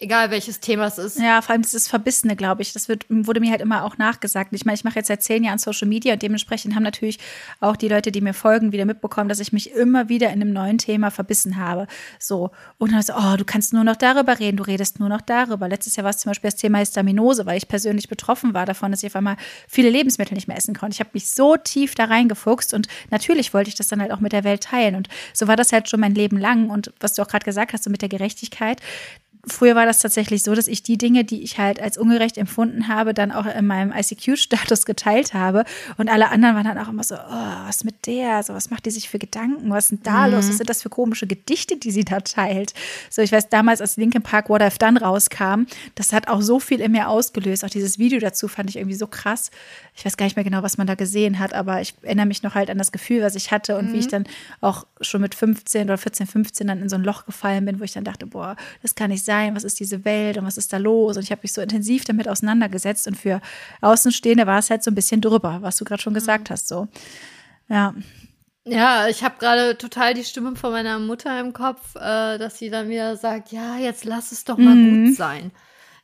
Egal 0.04 0.32
welches 0.32 0.60
Thema 0.60 0.88
es 0.88 0.97
ist. 0.97 1.18
Ja, 1.18 1.41
vor 1.41 1.54
allem 1.54 1.62
dieses 1.62 1.88
Verbissene, 1.88 2.36
glaube 2.36 2.62
ich. 2.62 2.74
Das 2.74 2.89
wird, 2.89 3.06
wurde 3.08 3.39
mir 3.39 3.51
halt 3.51 3.62
immer 3.62 3.86
auch 3.86 3.97
nachgesagt. 3.97 4.51
Ich 4.51 4.66
meine, 4.66 4.76
ich 4.76 4.84
mache 4.84 4.95
jetzt 4.95 5.08
seit 5.08 5.24
zehn 5.24 5.45
Jahren 5.45 5.60
Social 5.60 5.88
Media 5.88 6.12
und 6.12 6.22
dementsprechend 6.22 6.76
haben 6.76 6.84
natürlich 6.84 7.20
auch 7.62 7.78
die 7.78 7.88
Leute, 7.88 8.12
die 8.12 8.20
mir 8.20 8.34
folgen, 8.34 8.74
wieder 8.74 8.84
mitbekommen, 8.84 9.30
dass 9.30 9.39
ich 9.39 9.54
mich 9.54 9.72
immer 9.72 10.10
wieder 10.10 10.28
in 10.28 10.41
einem 10.41 10.51
neuen 10.51 10.78
Thema 10.78 11.10
verbissen 11.10 11.56
habe. 11.56 11.88
So. 12.20 12.51
Und 12.78 12.91
dann 12.91 13.01
so, 13.01 13.14
oh, 13.14 13.38
du 13.38 13.45
kannst 13.45 13.72
nur 13.72 13.86
noch 13.86 13.95
darüber 13.95 14.39
reden, 14.39 14.58
du 14.58 14.64
redest 14.64 14.99
nur 14.99 15.08
noch 15.08 15.22
darüber. 15.22 15.70
Letztes 15.70 15.95
Jahr 15.95 16.04
war 16.04 16.12
es 16.12 16.18
zum 16.18 16.32
Beispiel 16.32 16.49
das 16.49 16.60
Thema 16.60 16.80
Histaminose, 16.80 17.45
weil 17.45 17.56
ich 17.56 17.70
persönlich 17.70 18.10
betroffen 18.10 18.54
war 18.54 18.66
davon, 18.66 18.91
dass 18.91 19.04
ich 19.04 19.08
auf 19.08 19.16
einmal 19.16 19.38
viele 19.70 19.89
Lebensmittel 19.89 20.34
nicht 20.34 20.49
mehr 20.49 20.58
essen 20.58 20.76
konnte. 20.76 20.95
Ich 20.95 20.99
habe 20.99 21.12
mich 21.14 21.30
so 21.30 21.56
tief 21.56 21.95
da 21.95 22.04
reingefuchst 22.04 22.74
und 22.74 22.89
natürlich 23.10 23.54
wollte 23.54 23.70
ich 23.70 23.76
das 23.76 23.88
dann 23.88 24.01
halt 24.01 24.12
auch 24.12 24.20
mit 24.20 24.34
der 24.34 24.43
Welt 24.43 24.64
teilen. 24.66 24.95
Und 24.95 25.08
so 25.34 25.47
war 25.47 25.56
das 25.56 25.72
halt 25.72 25.88
schon 25.88 26.01
mein 26.01 26.14
Leben 26.14 26.38
lang. 26.38 26.70
Und 26.70 26.91
was 26.99 27.14
du 27.14 27.22
auch 27.22 27.30
gerade 27.30 27.45
gesagt 27.45 27.72
hast, 27.72 27.86
so 27.86 27.89
mit 27.89 28.01
der 28.01 28.10
Gerechtigkeit, 28.10 28.82
Früher 29.46 29.76
war 29.76 29.86
das 29.86 30.00
tatsächlich 30.00 30.41
so, 30.41 30.56
dass 30.56 30.68
ich 30.68 30.84
die 30.84 30.98
Dinge, 30.98 31.26
die 31.26 31.44
ich 31.44 31.58
halt 31.58 31.82
als 31.82 31.98
ungerecht 31.98 32.38
empfunden 32.38 32.88
habe, 32.88 33.14
dann 33.14 33.34
auch 33.34 33.46
in 33.46 33.68
meinem 33.68 33.91
ICQ-Status 33.91 34.86
geteilt 34.86 35.34
habe. 35.34 35.66
Und 35.98 36.10
alle 36.10 36.30
anderen 36.30 36.56
waren 36.56 36.64
dann 36.64 36.78
auch 36.78 36.88
immer 36.88 37.04
so, 37.04 37.16
oh, 37.16 37.68
was 37.68 37.84
mit 37.84 38.08
der? 38.08 38.41
So, 38.44 38.54
was 38.54 38.70
macht 38.70 38.86
die 38.86 38.91
sich 38.91 39.10
für 39.10 39.20
Gedanken? 39.20 39.70
Was 39.70 39.86
ist 39.86 39.89
denn 39.91 40.04
da 40.04 40.28
los? 40.28 40.48
Was 40.48 40.58
sind 40.58 40.70
das 40.70 40.82
für 40.82 40.89
komische 40.89 41.28
Gedichte, 41.28 41.76
die 41.76 41.91
sie 41.91 42.06
da 42.06 42.22
teilt? 42.22 42.74
So, 43.10 43.22
ich 43.22 43.34
weiß 43.34 43.50
damals, 43.50 43.82
als 43.82 43.98
Linkin 43.98 44.22
Park 44.22 44.50
What 44.50 44.62
I've 44.62 44.80
Done 44.80 45.02
rauskam, 45.02 45.66
das 45.96 46.14
hat 46.14 46.30
auch 46.30 46.41
so 46.41 46.62
viel 46.62 46.80
in 46.80 46.94
mir 46.94 47.10
ausgelöst. 47.10 47.66
Auch 47.66 47.70
dieses 47.70 48.00
Video 48.00 48.20
dazu 48.20 48.48
fand 48.48 48.70
ich 48.70 48.78
irgendwie 48.78 48.96
so 48.96 49.08
krass. 49.08 49.52
Ich 49.94 50.06
weiß 50.06 50.16
gar 50.16 50.26
nicht 50.26 50.38
mehr 50.38 50.46
genau, 50.46 50.64
was 50.64 50.78
man 50.78 50.88
da 50.88 50.96
gesehen 50.96 51.39
hat, 51.39 51.54
aber 51.54 51.82
ich 51.82 51.96
erinnere 52.02 52.28
mich 52.28 52.44
noch 52.44 52.56
halt 52.56 52.70
an 52.70 52.78
das 52.78 52.94
Gefühl, 52.94 53.22
was 53.22 53.36
ich 53.36 53.52
hatte 53.52 53.78
und 53.78 53.91
wie 53.91 54.00
ich 54.00 54.08
dann 54.08 54.26
auch 54.62 54.88
schon 55.02 55.20
mit 55.20 55.36
15 55.36 55.84
oder 55.84 55.98
14, 55.98 56.28
15 56.28 56.68
dann 56.68 56.82
in 56.82 56.88
so 56.88 56.96
ein 56.96 57.04
Loch 57.04 57.26
gefallen 57.26 57.66
bin, 57.66 57.82
wo 57.82 57.84
ich 57.84 57.91
dann 57.91 58.06
dachte, 58.06 58.26
boah, 58.26 58.56
das 58.82 58.96
kann 58.96 59.10
nicht 59.10 59.26
sein, 59.26 59.33
was 59.56 59.64
ist 59.64 59.80
diese 59.80 60.06
Welt 60.06 60.38
und 60.38 60.46
was 60.46 60.58
ist 60.58 60.72
da 60.74 60.78
los? 60.78 61.18
Und 61.18 61.24
ich 61.24 61.32
habe 61.32 61.42
mich 61.44 61.54
so 61.54 61.62
intensiv 61.62 62.06
damit 62.06 62.28
auseinandergesetzt 62.28 63.08
und 63.08 63.18
für 63.18 63.42
Außenstehende 63.82 64.48
war 64.48 64.60
es 64.60 64.70
halt 64.70 64.84
so 64.84 64.92
ein 64.92 64.96
bisschen 64.96 65.22
drüber, 65.22 65.60
was 65.62 65.78
du 65.78 65.86
gerade 65.86 66.02
schon 66.02 66.14
gesagt 66.14 66.50
hast, 66.50 66.68
so. 66.68 66.88
Ja, 67.70 67.94
Ja, 68.66 69.08
ich 69.10 69.24
habe 69.24 69.36
gerade 69.40 69.78
total 69.78 70.14
die 70.14 70.24
Stimme 70.24 70.56
von 70.56 70.72
meiner 70.72 70.98
Mutter 71.00 71.38
im 71.40 71.52
Kopf, 71.52 71.96
äh, 71.96 72.38
dass 72.38 72.58
sie 72.58 72.70
dann 72.70 72.90
wieder 72.90 73.18
sagt, 73.18 73.52
ja, 73.52 73.78
jetzt 73.78 74.06
lass 74.06 74.32
es 74.32 74.46
doch 74.46 74.58
mal 74.58 74.76
Mhm. 74.76 75.06
gut 75.06 75.08
sein. 75.08 75.52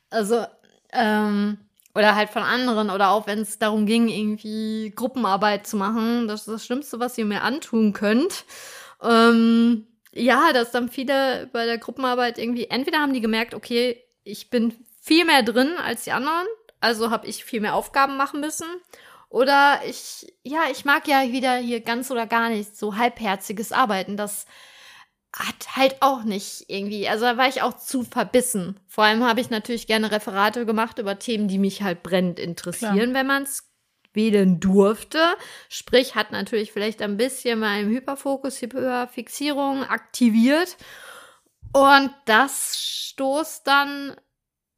Also, 0.09 0.45
ähm, 0.93 1.57
oder 1.95 2.15
halt 2.15 2.29
von 2.31 2.43
anderen, 2.43 2.89
oder 2.89 3.11
auch 3.11 3.27
wenn 3.27 3.39
es 3.39 3.59
darum 3.59 3.85
ging, 3.85 4.09
irgendwie 4.09 4.91
Gruppenarbeit 4.95 5.67
zu 5.67 5.77
machen, 5.77 6.27
das 6.27 6.41
ist 6.41 6.47
das 6.49 6.65
Schlimmste, 6.65 6.99
was 6.99 7.17
ihr 7.17 7.25
mir 7.25 7.43
antun 7.43 7.93
könnt. 7.93 8.45
Ähm, 9.01 9.87
ja, 10.13 10.53
dass 10.53 10.71
dann 10.71 10.89
viele 10.89 11.49
bei 11.51 11.65
der 11.65 11.77
Gruppenarbeit 11.77 12.37
irgendwie, 12.37 12.65
entweder 12.65 12.99
haben 12.99 13.13
die 13.13 13.21
gemerkt, 13.21 13.53
okay, 13.53 14.03
ich 14.23 14.49
bin 14.49 14.73
viel 15.01 15.25
mehr 15.25 15.43
drin 15.43 15.75
als 15.83 16.03
die 16.03 16.11
anderen, 16.11 16.47
also 16.81 17.11
habe 17.11 17.27
ich 17.27 17.45
viel 17.45 17.61
mehr 17.61 17.75
Aufgaben 17.75 18.17
machen 18.17 18.39
müssen. 18.39 18.67
Oder 19.29 19.81
ich, 19.87 20.33
ja, 20.43 20.63
ich 20.71 20.85
mag 20.85 21.07
ja 21.07 21.31
wieder 21.31 21.57
hier 21.57 21.81
ganz 21.81 22.09
oder 22.09 22.25
gar 22.25 22.49
nicht 22.49 22.75
so 22.75 22.95
halbherziges 22.95 23.71
Arbeiten. 23.71 24.17
Das 24.17 24.47
hat 25.31 25.75
halt 25.75 25.97
auch 26.01 26.23
nicht 26.23 26.65
irgendwie, 26.67 27.07
also 27.07 27.25
da 27.25 27.37
war 27.37 27.47
ich 27.47 27.61
auch 27.61 27.77
zu 27.77 28.03
verbissen. 28.03 28.79
Vor 28.87 29.03
allem 29.03 29.23
habe 29.23 29.39
ich 29.41 29.51
natürlich 29.51 29.85
gerne 29.85 30.11
Referate 30.11 30.65
gemacht 30.65 30.97
über 30.97 31.19
Themen, 31.19 31.47
die 31.47 31.59
mich 31.59 31.83
halt 31.83 32.01
brennend 32.01 32.39
interessieren, 32.39 33.13
wenn 33.13 33.27
man 33.27 33.43
es 33.43 33.68
wählen 34.13 34.59
durfte. 34.59 35.19
Sprich, 35.69 36.15
hat 36.15 36.31
natürlich 36.31 36.71
vielleicht 36.71 37.01
ein 37.01 37.17
bisschen 37.17 37.59
meinen 37.59 37.89
Hyperfokus, 37.89 38.61
Hyperfixierung 38.61 39.83
aktiviert. 39.83 40.77
Und 41.73 42.11
das 42.25 42.77
stoßt 42.79 43.65
dann 43.67 44.15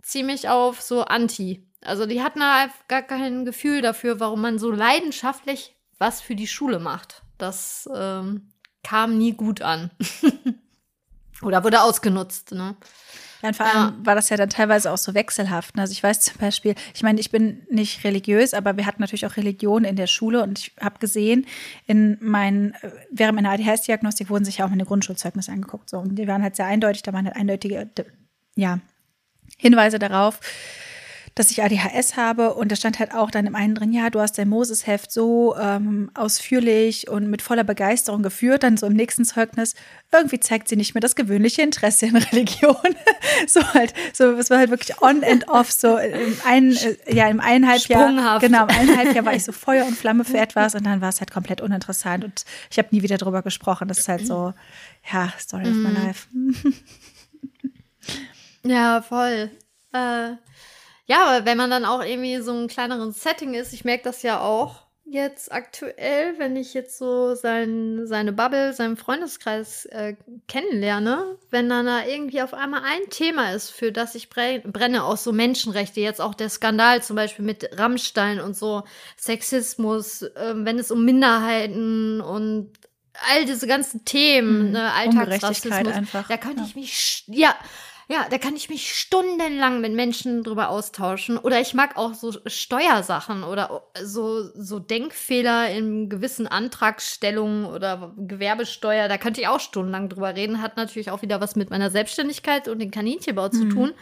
ziemlich 0.01 0.49
auf 0.49 0.82
so 0.82 1.03
Anti. 1.03 1.67
Also 1.82 2.05
die 2.05 2.21
hatten 2.21 2.39
da 2.39 2.67
gar 2.88 3.01
kein 3.01 3.45
Gefühl 3.45 3.82
dafür, 3.82 4.19
warum 4.19 4.41
man 4.41 4.59
so 4.59 4.71
leidenschaftlich 4.71 5.75
was 5.97 6.19
für 6.19 6.36
die 6.36 6.47
Schule 6.47 6.79
macht. 6.79 7.21
Das 7.38 7.88
ähm, 7.95 8.51
kam 8.84 9.17
nie 9.17 9.34
gut 9.34 9.61
an. 9.61 9.91
Oder 11.41 11.63
wurde 11.63 11.82
ausgenutzt, 11.82 12.51
ne? 12.51 12.75
Ja, 13.42 13.50
und 13.50 13.56
vor 13.56 13.66
allem 13.66 14.06
war 14.06 14.16
das 14.16 14.30
ja 14.30 14.38
dann 14.38 14.50
teilweise 14.50 14.92
auch 14.92 14.98
so 14.98 15.14
wechselhaft. 15.14 15.78
Also 15.78 15.92
ich 15.92 16.04
weiß 16.04 16.22
zum 16.22 16.38
Beispiel, 16.39 16.76
ich 16.94 17.04
meine, 17.04 17.20
ich 17.20 17.32
bin 17.32 17.64
nicht 17.70 18.04
religiös, 18.04 18.54
aber 18.54 18.78
wir 18.78 18.86
hatten 18.86 19.02
natürlich 19.02 19.26
auch 19.26 19.38
Religion 19.38 19.84
in 19.84 19.96
der 19.96 20.08
Schule 20.08 20.44
und 20.44 20.60
ich 20.60 20.72
habe 20.80 21.00
gesehen, 21.00 21.46
in 21.88 22.18
meinen, 22.22 22.76
während 23.12 23.36
meiner 23.36 23.52
ADHS-Diagnostik 23.52 24.30
wurden 24.30 24.46
sich 24.46 24.60
ja 24.60 24.66
auch 24.66 24.70
meine 24.70 24.86
Grundschulzeugnisse 24.86 25.52
angeguckt. 25.52 25.89
So, 25.89 26.00
und 26.00 26.16
die 26.16 26.28
waren 26.28 26.44
halt 26.44 26.56
sehr 26.56 26.66
eindeutig, 26.68 27.04
da 27.04 27.14
waren 27.14 27.26
halt 27.26 27.36
eindeutige, 27.36 27.89
ja, 28.56 28.80
Hinweise 29.58 30.00
darauf, 30.00 30.39
dass 31.36 31.51
ich 31.51 31.63
ADHS 31.63 32.17
habe 32.17 32.53
und 32.53 32.71
da 32.71 32.75
stand 32.75 32.99
halt 32.99 33.13
auch 33.13 33.32
dann 33.32 33.45
im 33.45 33.55
einen 33.55 33.75
drin, 33.75 33.93
ja, 33.93 34.09
du 34.09 34.19
hast 34.19 34.38
dein 34.38 34.49
Moses-Heft 34.49 35.11
so 35.11 35.55
ähm, 35.57 36.11
ausführlich 36.13 37.09
und 37.09 37.29
mit 37.29 37.41
voller 37.41 37.63
Begeisterung 37.63 38.21
geführt, 38.21 38.63
dann 38.63 38.77
so 38.77 38.88
im 38.88 38.93
nächsten 38.93 39.23
Zeugnis, 39.23 39.75
irgendwie 40.11 40.39
zeigt 40.39 40.67
sie 40.67 40.75
nicht 40.75 40.93
mehr 40.93 41.01
das 41.01 41.15
gewöhnliche 41.15 41.61
Interesse 41.61 42.07
in 42.07 42.15
Religion. 42.32 42.75
so 43.47 43.63
halt, 43.73 43.93
so, 44.13 44.32
es 44.32 44.49
war 44.49 44.57
halt 44.57 44.69
wirklich 44.69 45.01
on 45.01 45.23
and 45.23 45.47
off, 45.47 45.71
so 45.71 45.97
im 45.97 46.38
einen, 46.45 46.75
äh, 46.75 47.15
ja, 47.15 47.27
im 47.29 47.39
eineinhalb 47.39 47.86
Jahr, 47.88 48.39
genau, 48.39 48.63
im 48.65 48.69
eineinhalb 48.69 49.15
Jahr 49.15 49.25
war 49.25 49.34
ich 49.34 49.43
so 49.43 49.51
Feuer 49.61 49.86
und 49.86 49.97
Flamme 49.97 50.25
für 50.25 50.38
etwas 50.38 50.75
und 50.75 50.86
dann 50.86 51.01
war 51.01 51.09
es 51.09 51.19
halt 51.19 51.32
komplett 51.32 51.61
uninteressant 51.61 52.23
und 52.23 52.43
ich 52.69 52.77
habe 52.77 52.89
nie 52.91 53.03
wieder 53.03 53.17
drüber 53.17 53.41
gesprochen. 53.41 53.88
Das 53.88 53.99
ist 53.99 54.07
halt 54.07 54.27
so, 54.27 54.53
ja, 55.11 55.34
Story 55.39 55.63
of 55.63 55.75
my 55.75 55.89
mhm. 55.89 55.95
life. 55.95 56.27
ja, 58.63 59.01
voll. 59.01 59.49
Äh, 59.93 60.34
ja, 61.12 61.26
aber 61.26 61.45
wenn 61.45 61.57
man 61.57 61.70
dann 61.70 61.84
auch 61.84 62.01
irgendwie 62.01 62.38
so 62.38 62.53
ein 62.53 62.70
kleineres 62.70 63.22
Setting 63.22 63.53
ist, 63.53 63.74
ich 63.74 63.84
merke 63.84 64.05
das 64.05 64.24
ja 64.24 64.39
auch 64.39 64.86
jetzt 65.03 65.51
aktuell, 65.51 66.39
wenn 66.39 66.55
ich 66.55 66.74
jetzt 66.74 66.97
so 66.97 67.36
sein, 67.36 68.07
seine 68.07 68.32
Bubble, 68.32 68.72
seinen 68.72 68.95
Freundeskreis 68.95 69.84
äh, 69.88 70.16
kennenlerne, 70.47 71.38
wenn 71.49 71.68
dann 71.68 71.86
da 71.86 72.05
irgendwie 72.05 72.41
auf 72.41 72.53
einmal 72.53 72.84
ein 72.86 73.09
Thema 73.09 73.51
ist, 73.51 73.72
für 73.72 73.91
das 73.91 74.16
ich 74.16 74.30
brenne, 74.30 75.03
auch 75.03 75.18
so 75.18 75.34
Menschenrechte, 75.34 75.99
jetzt 75.99 76.22
auch 76.22 76.34
der 76.34 76.49
Skandal 76.49 77.03
zum 77.03 77.18
Beispiel 77.18 77.43
mit 77.43 77.78
Rammstein 77.78 78.39
und 78.39 78.55
so, 78.55 78.84
Sexismus, 79.18 80.22
äh, 80.22 80.53
wenn 80.55 80.80
es 80.80 80.91
um 80.91 81.03
Minderheiten 81.03 82.22
und 82.22 82.72
all 83.34 83.43
diese 83.43 83.68
ganzen 83.68 84.05
Themen, 84.05 84.68
mhm. 84.68 84.72
ne, 84.72 84.93
Alltagsrassismus, 84.93 85.88
einfach. 85.93 86.30
da 86.30 86.38
könnte 86.38 86.62
ja. 86.62 86.68
ich 86.68 86.76
mich, 86.78 87.26
ja, 87.28 87.53
ja, 88.08 88.28
da 88.30 88.38
kann 88.38 88.56
ich 88.56 88.70
mich 88.70 88.93
stundenlang 88.93 89.82
mit 89.82 89.93
Menschen 89.93 90.43
drüber 90.43 90.70
austauschen. 90.70 91.38
Oder 91.38 91.62
ich 91.62 91.74
mag 91.74 91.97
auch 91.97 92.14
so 92.14 92.34
Steuersachen 92.45 93.43
oder 93.43 93.84
so, 94.04 94.49
so 94.56 94.80
Denkfehler 94.80 95.70
in 95.70 96.10
gewissen 96.10 96.47
Antragsstellungen 96.47 97.66
oder 97.66 98.14
Gewerbesteuer. 98.18 99.08
Da 99.08 99.18
könnte 99.18 99.41
ich 99.41 99.47
auch 99.47 99.60
stundenlang 99.60 100.10
drüber 100.10 100.36
reden. 100.36 100.62
Hat 100.62 100.78
natürlich 100.78 101.12
auch 101.12 101.22
wieder 101.22 101.41
was 101.41 101.56
mit 101.56 101.70
meiner 101.70 101.89
Selbstständigkeit 101.89 102.68
und 102.68 102.80
dem 102.80 102.91
Kaninchenbau 102.91 103.47
mhm. 103.47 103.52
zu 103.52 103.70
tun. 103.70 103.93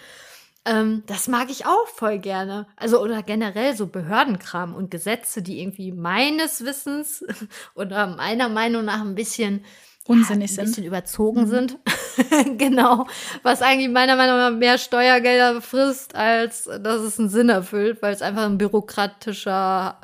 Ähm, 0.66 1.04
das 1.06 1.28
mag 1.28 1.50
ich 1.50 1.66
auch 1.66 1.88
voll 1.88 2.20
gerne. 2.20 2.68
Also, 2.76 3.02
oder 3.02 3.24
generell 3.24 3.76
so 3.76 3.88
Behördenkram 3.88 4.76
und 4.76 4.91
Gesetze, 4.91 5.41
die 5.41 5.62
irgendwie 5.62 5.91
meines 5.91 6.66
Wissens 6.66 7.24
oder 7.76 8.08
meiner 8.08 8.50
Meinung 8.50 8.86
nach 8.86 9.02
ein 9.02 9.16
bisschen 9.16 9.64
unsinnig 10.10 10.55
ja, 10.55 10.64
ein 10.64 10.66
bisschen 10.66 10.84
überzogen 10.84 11.41
mhm. 11.41 11.47
sind. 11.47 11.78
genau. 12.57 13.05
Was 13.43 13.62
eigentlich 13.62 13.89
meiner 13.89 14.16
Meinung 14.16 14.38
nach 14.38 14.51
mehr 14.51 14.80
Steuergelder 14.80 15.62
frisst, 15.62 16.16
als 16.16 16.64
dass 16.64 17.01
es 17.01 17.20
einen 17.20 17.30
Sinn 17.30 17.49
erfüllt, 17.49 18.01
weil 18.01 18.14
es 18.14 18.24
einfach 18.24 18.45
ein 18.45 18.57
bürokratischer 18.57 19.99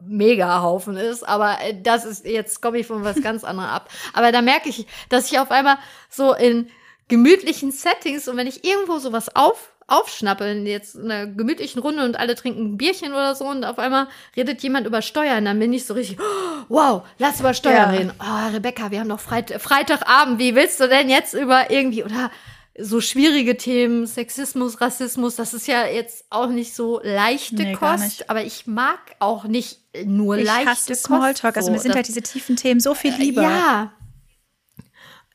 Megahaufen 0.00 0.96
ist. 0.96 1.28
Aber 1.28 1.58
äh, 1.60 1.78
das 1.80 2.06
ist, 2.06 2.24
jetzt 2.24 2.62
komme 2.62 2.78
ich 2.78 2.86
von 2.86 3.04
was 3.04 3.20
ganz 3.20 3.44
anderem 3.44 3.68
ab. 3.68 3.90
Aber 4.14 4.32
da 4.32 4.40
merke 4.40 4.70
ich, 4.70 4.86
dass 5.10 5.30
ich 5.30 5.38
auf 5.38 5.50
einmal 5.50 5.76
so 6.08 6.32
in 6.34 6.70
gemütlichen 7.08 7.70
Settings 7.70 8.28
und 8.28 8.38
wenn 8.38 8.46
ich 8.46 8.64
irgendwo 8.64 8.98
sowas 8.98 9.34
auf 9.36 9.73
aufschnappeln, 9.86 10.66
jetzt 10.66 10.94
in 10.94 11.10
einer 11.10 11.26
gemütlichen 11.26 11.82
Runde 11.82 12.04
und 12.04 12.18
alle 12.18 12.34
trinken 12.34 12.74
ein 12.74 12.76
Bierchen 12.76 13.12
oder 13.12 13.34
so 13.34 13.46
und 13.46 13.64
auf 13.64 13.78
einmal 13.78 14.08
redet 14.36 14.62
jemand 14.62 14.86
über 14.86 15.02
Steuern, 15.02 15.44
dann 15.44 15.58
bin 15.58 15.72
ich 15.72 15.86
so 15.86 15.94
richtig, 15.94 16.18
oh, 16.20 16.64
wow, 16.68 17.02
lass 17.18 17.40
über 17.40 17.54
Steuern 17.54 17.92
ja. 17.92 17.98
reden. 17.98 18.12
Oh, 18.20 18.54
Rebecca, 18.54 18.90
wir 18.90 19.00
haben 19.00 19.08
doch 19.08 19.20
Freit 19.20 19.50
Freitagabend, 19.60 20.38
wie 20.38 20.54
willst 20.54 20.80
du 20.80 20.88
denn 20.88 21.08
jetzt 21.08 21.34
über 21.34 21.70
irgendwie, 21.70 22.04
oder 22.04 22.30
so 22.76 23.00
schwierige 23.00 23.56
Themen, 23.56 24.06
Sexismus, 24.06 24.80
Rassismus, 24.80 25.36
das 25.36 25.54
ist 25.54 25.68
ja 25.68 25.86
jetzt 25.86 26.24
auch 26.30 26.48
nicht 26.48 26.74
so 26.74 27.00
leichte 27.04 27.62
nee, 27.62 27.74
Kost, 27.74 28.28
aber 28.28 28.42
ich 28.42 28.66
mag 28.66 28.98
auch 29.20 29.44
nicht 29.44 29.80
nur 30.04 30.38
ich 30.38 30.46
leichte 30.46 30.70
hasse 30.70 30.92
Kost. 30.92 31.04
Smalltalk, 31.04 31.56
also 31.56 31.70
mir 31.70 31.78
sind 31.78 31.94
halt 31.94 32.08
diese 32.08 32.22
tiefen 32.22 32.56
Themen 32.56 32.80
so 32.80 32.94
viel 32.94 33.14
lieber. 33.14 33.42
Ja, 33.42 33.92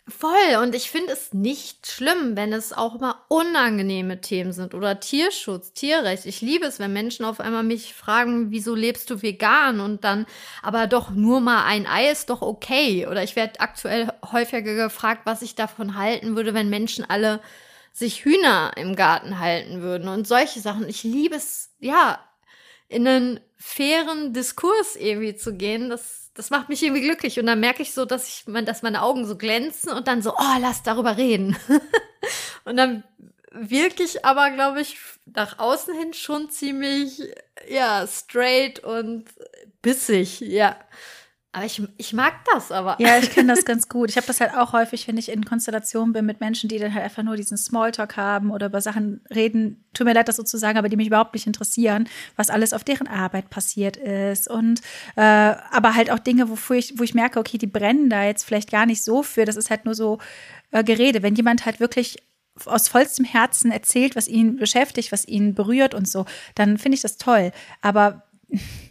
Voll. 0.09 0.55
Und 0.61 0.73
ich 0.73 0.89
finde 0.89 1.13
es 1.13 1.33
nicht 1.33 1.85
schlimm, 1.85 2.35
wenn 2.35 2.51
es 2.51 2.73
auch 2.73 2.99
mal 2.99 3.15
unangenehme 3.27 4.21
Themen 4.21 4.53
sind 4.53 4.73
oder 4.73 4.99
Tierschutz, 4.99 5.73
Tierrecht. 5.73 6.25
Ich 6.25 6.41
liebe 6.41 6.65
es, 6.65 6.79
wenn 6.79 6.93
Menschen 6.93 7.25
auf 7.25 7.39
einmal 7.39 7.63
mich 7.63 7.93
fragen, 7.93 8.49
wieso 8.49 8.73
lebst 8.73 9.09
du 9.09 9.21
vegan? 9.21 9.79
Und 9.79 10.03
dann, 10.03 10.25
aber 10.63 10.87
doch 10.87 11.11
nur 11.11 11.41
mal 11.41 11.63
ein 11.65 11.85
Ei 11.85 12.09
ist 12.09 12.29
doch 12.29 12.41
okay. 12.41 13.05
Oder 13.07 13.23
ich 13.23 13.35
werde 13.35 13.59
aktuell 13.59 14.11
häufiger 14.31 14.73
gefragt, 14.73 15.21
was 15.25 15.43
ich 15.43 15.55
davon 15.55 15.95
halten 15.95 16.35
würde, 16.35 16.53
wenn 16.53 16.69
Menschen 16.69 17.05
alle 17.07 17.39
sich 17.93 18.23
Hühner 18.25 18.71
im 18.77 18.95
Garten 18.95 19.39
halten 19.39 19.81
würden 19.81 20.07
und 20.07 20.27
solche 20.27 20.59
Sachen. 20.59 20.89
Ich 20.89 21.03
liebe 21.03 21.35
es, 21.35 21.71
ja, 21.79 22.19
in 22.87 23.07
einen 23.07 23.39
fairen 23.57 24.33
Diskurs 24.33 24.95
irgendwie 24.95 25.35
zu 25.35 25.53
gehen. 25.53 25.89
Das 25.89 26.28
das 26.39 26.51
macht 26.51 26.69
mich 26.69 26.81
irgendwie 26.81 27.01
glücklich. 27.01 27.37
Und 27.37 27.47
dann 27.47 27.59
merke 27.59 27.81
ich 27.81 27.93
so, 27.93 28.05
dass 28.05 28.29
ich, 28.29 28.45
dass 28.63 28.81
meine 28.81 29.01
Augen 29.01 29.25
so 29.25 29.35
glänzen 29.35 29.91
und 29.91 30.07
dann 30.07 30.21
so, 30.21 30.31
oh, 30.31 30.57
lass 30.61 30.83
darüber 30.83 31.17
reden. 31.17 31.57
und 32.63 32.77
dann 32.77 33.03
wirklich 33.51 34.23
aber, 34.23 34.49
glaube 34.51 34.79
ich, 34.79 34.97
nach 35.25 35.59
außen 35.59 35.93
hin 35.93 36.13
schon 36.13 36.49
ziemlich, 36.49 37.21
ja, 37.67 38.07
straight 38.07 38.79
und 38.79 39.25
bissig, 39.81 40.39
ja. 40.39 40.77
Aber 41.51 41.65
ich, 41.65 41.81
ich 41.97 42.13
mag 42.13 42.33
das 42.53 42.71
aber. 42.71 42.95
Ja, 42.99 43.17
ich 43.17 43.31
kenne 43.31 43.55
das 43.55 43.65
ganz 43.65 43.89
gut. 43.89 44.11
Ich 44.11 44.17
habe 44.17 44.27
das 44.27 44.39
halt 44.39 44.53
auch 44.53 44.71
häufig, 44.71 45.07
wenn 45.07 45.17
ich 45.17 45.29
in 45.29 45.45
Konstellationen 45.45 46.13
bin 46.13 46.25
mit 46.25 46.41
Menschen, 46.41 46.69
die 46.69 46.77
dann 46.77 46.93
halt 46.93 47.03
einfach 47.03 47.23
nur 47.23 47.35
diesen 47.35 47.57
Smalltalk 47.57 48.17
haben 48.17 48.51
oder 48.51 48.67
über 48.67 48.81
Sachen 48.81 49.21
reden. 49.33 49.83
Tut 49.95 50.05
mir 50.05 50.13
leid, 50.13 50.27
das 50.27 50.35
sozusagen, 50.35 50.77
aber 50.77 50.89
die 50.89 50.95
mich 50.95 51.07
überhaupt 51.07 51.33
nicht 51.33 51.47
interessieren, 51.47 52.07
was 52.35 52.51
alles 52.51 52.71
auf 52.71 52.83
deren 52.83 53.07
Arbeit 53.07 53.49
passiert 53.49 53.97
ist. 53.97 54.47
Und 54.47 54.81
äh, 55.15 55.21
aber 55.21 55.95
halt 55.95 56.11
auch 56.11 56.19
Dinge, 56.19 56.49
wofür 56.49 56.75
ich, 56.75 56.99
wo 56.99 57.03
ich 57.03 57.15
merke, 57.15 57.39
okay, 57.39 57.57
die 57.57 57.65
brennen 57.65 58.11
da 58.11 58.23
jetzt 58.23 58.43
vielleicht 58.43 58.69
gar 58.69 58.85
nicht 58.85 59.03
so 59.03 59.23
für. 59.23 59.45
Das 59.45 59.55
ist 59.55 59.71
halt 59.71 59.85
nur 59.85 59.95
so 59.95 60.19
äh, 60.69 60.83
Gerede. 60.83 61.23
Wenn 61.23 61.33
jemand 61.33 61.65
halt 61.65 61.79
wirklich 61.79 62.17
aus 62.65 62.89
vollstem 62.89 63.25
Herzen 63.25 63.71
erzählt, 63.71 64.15
was 64.15 64.27
ihn 64.27 64.57
beschäftigt, 64.57 65.11
was 65.11 65.27
ihn 65.27 65.55
berührt 65.55 65.95
und 65.95 66.07
so, 66.07 66.25
dann 66.53 66.77
finde 66.77 66.95
ich 66.95 67.01
das 67.01 67.17
toll. 67.17 67.51
Aber 67.81 68.28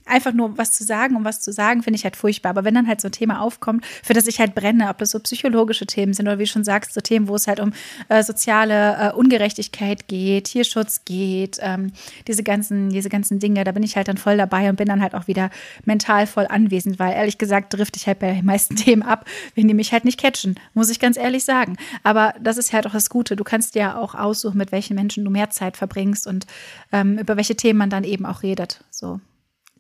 einfach 0.09 0.33
nur 0.33 0.57
was 0.57 0.73
zu 0.73 0.85
sagen, 0.85 1.17
um 1.17 1.25
was 1.25 1.41
zu 1.41 1.53
sagen, 1.53 1.83
finde 1.83 1.97
ich 1.97 2.05
halt 2.05 2.17
furchtbar. 2.17 2.51
Aber 2.51 2.65
wenn 2.65 2.75
dann 2.75 2.89
halt 2.89 3.01
so 3.01 3.09
ein 3.09 3.13
Thema 3.13 3.41
aufkommt, 3.41 3.85
für 4.03 4.15
das 4.15 4.27
ich 4.27 4.41
halt 4.41 4.55
brenne, 4.55 4.89
ob 4.89 4.99
das 4.99 5.11
so 5.11 5.21
psychologische 5.21 5.87
Themen 5.87 6.15
sind 6.15 6.27
oder 6.27 6.39
wie 6.39 6.45
du 6.45 6.51
schon 6.51 6.65
sagst, 6.65 6.95
so 6.95 7.01
Themen, 7.01 7.29
wo 7.29 7.35
es 7.35 7.47
halt 7.47 7.61
um 7.61 7.73
äh, 8.09 8.23
soziale 8.23 8.97
äh, 8.97 9.13
Ungerechtigkeit 9.13 10.09
geht, 10.09 10.45
Tierschutz 10.45 11.05
geht, 11.05 11.59
ähm, 11.61 11.93
diese 12.27 12.43
ganzen, 12.43 12.91
diese 12.91 13.09
ganzen 13.09 13.39
Dinge, 13.39 13.65
da 13.65 13.73
bin 13.73 13.83
ich 13.83 13.97
halt 13.97 14.09
dann 14.09 14.17
voll 14.17 14.37
dabei 14.37 14.69
und 14.71 14.77
bin 14.77 14.89
dann 14.89 15.03
halt 15.03 15.15
auch 15.15 15.27
wieder 15.27 15.51
mental 15.85 16.27
voll 16.27 16.47
anwesend, 16.49 16.99
weil 16.99 17.13
ehrlich 17.13 17.39
gesagt 17.39 17.75
drifte 17.75 17.99
ich 17.99 18.07
halt 18.07 18.19
bei 18.19 18.33
den 18.33 18.47
meisten 18.47 18.77
Themen 18.77 19.03
ab, 19.03 19.27
wenn 19.55 19.69
die 19.69 19.75
mich 19.75 19.93
halt 19.93 20.05
nicht 20.05 20.19
catchen, 20.19 20.59
muss 20.75 20.91
ich 20.91 21.01
ganz 21.01 21.17
ehrlich 21.17 21.45
sagen. 21.45 21.77
Aber 22.03 22.35
das 22.41 22.57
ist 22.57 22.73
halt 22.73 22.87
auch 22.87 22.93
das 22.93 23.11
Gute. 23.11 23.37
Du 23.37 23.45
kannst 23.45 23.75
ja 23.75 23.97
auch 23.97 24.15
aussuchen, 24.15 24.59
mit 24.59 24.73
welchen 24.73 24.95
Menschen 24.95 25.25
du 25.25 25.31
mehr 25.31 25.51
Zeit 25.51 25.77
verbringst 25.77 26.27
und 26.27 26.47
ähm, 26.93 27.19
über 27.19 27.37
welche 27.37 27.57
Themen 27.57 27.79
man 27.79 27.91
dann 27.91 28.05
eben 28.05 28.27
auch 28.27 28.43
redet. 28.43 28.85
So. 28.91 29.21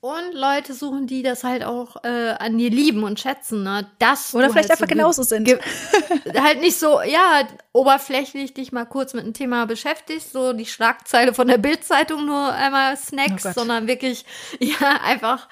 Und 0.00 0.32
Leute 0.32 0.74
suchen, 0.74 1.08
die 1.08 1.22
das 1.22 1.42
halt 1.42 1.64
auch 1.64 2.04
äh, 2.04 2.34
an 2.38 2.56
dir 2.56 2.70
lieben 2.70 3.02
und 3.02 3.18
schätzen. 3.18 3.64
Ne? 3.64 3.90
Das 3.98 4.32
Oder 4.34 4.50
vielleicht 4.50 4.70
halt 4.70 4.80
einfach 4.80 4.88
so 4.88 4.94
genauso 4.94 5.22
sind. 5.24 5.48
halt 6.36 6.60
nicht 6.60 6.78
so, 6.78 7.02
ja, 7.02 7.48
oberflächlich 7.72 8.54
dich 8.54 8.70
mal 8.70 8.84
kurz 8.84 9.14
mit 9.14 9.24
einem 9.24 9.34
Thema 9.34 9.66
beschäftigst, 9.66 10.32
so 10.32 10.52
die 10.52 10.66
Schlagzeile 10.66 11.34
von 11.34 11.48
der 11.48 11.58
Bildzeitung 11.58 12.26
nur 12.26 12.52
einmal 12.52 12.96
snacks, 12.96 13.44
oh 13.46 13.52
sondern 13.52 13.88
wirklich, 13.88 14.24
ja, 14.60 15.00
einfach, 15.02 15.48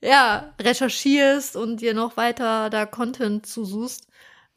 ja, 0.00 0.54
recherchierst 0.60 1.56
und 1.56 1.82
dir 1.82 1.92
noch 1.92 2.16
weiter 2.16 2.70
da 2.70 2.86
Content 2.86 3.46
zusuchst. 3.46 4.08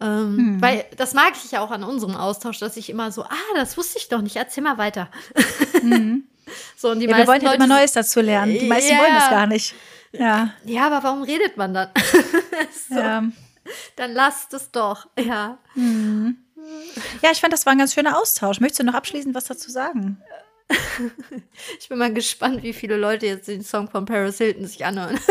Ähm, 0.02 0.38
hm. 0.38 0.62
Weil 0.62 0.86
das 0.96 1.14
mag 1.14 1.34
ich 1.44 1.52
ja 1.52 1.60
auch 1.60 1.72
an 1.72 1.84
unserem 1.84 2.16
Austausch, 2.16 2.60
dass 2.60 2.78
ich 2.78 2.90
immer 2.90 3.12
so, 3.12 3.24
ah, 3.24 3.56
das 3.56 3.76
wusste 3.78 3.98
ich 3.98 4.08
doch 4.08 4.22
nicht, 4.22 4.38
erzähl 4.38 4.64
mal 4.64 4.78
weiter. 4.78 5.10
Mhm. 5.82 6.28
So, 6.76 6.90
und 6.92 7.00
die 7.00 7.08
ja, 7.08 7.18
wir 7.18 7.28
wollen 7.28 7.46
halt 7.46 7.56
immer 7.56 7.68
Neues 7.68 7.92
dazu 7.94 8.22
lernen. 8.22 8.58
Die 8.60 8.68
meisten 8.68 8.94
ja. 8.94 9.00
wollen 9.00 9.14
das 9.14 9.30
gar 9.30 9.48
nicht. 9.48 9.74
Ja. 10.12 10.54
Ja, 10.66 10.88
aber 10.88 11.04
warum 11.04 11.24
redet 11.24 11.58
man 11.58 11.74
dann? 11.74 11.90
so. 12.90 12.96
Ja. 12.96 13.24
Dann 13.96 14.14
lasst 14.14 14.54
es 14.54 14.72
doch. 14.72 15.08
Ja. 15.18 15.58
Mhm. 15.76 16.38
Ja, 17.22 17.32
ich 17.32 17.40
fand, 17.40 17.54
das 17.54 17.66
war 17.66 17.74
ein 17.74 17.80
ganz 17.80 17.94
schöner 17.94 18.18
Austausch. 18.18 18.60
Möchtest 18.60 18.82
du 18.82 18.84
noch 18.86 18.94
abschließend 18.94 19.36
was 19.36 19.46
dazu 19.46 19.70
sagen? 19.72 20.22
Ich 21.80 21.90
bin 21.90 21.98
mal 21.98 22.14
gespannt, 22.14 22.62
wie 22.62 22.74
viele 22.74 22.96
Leute 22.96 23.26
jetzt 23.26 23.48
den 23.48 23.64
Song 23.64 23.90
von 23.90 24.06
Paris 24.06 24.38
Hilton 24.38 24.68
sich 24.68 24.86
anhören. 24.86 25.20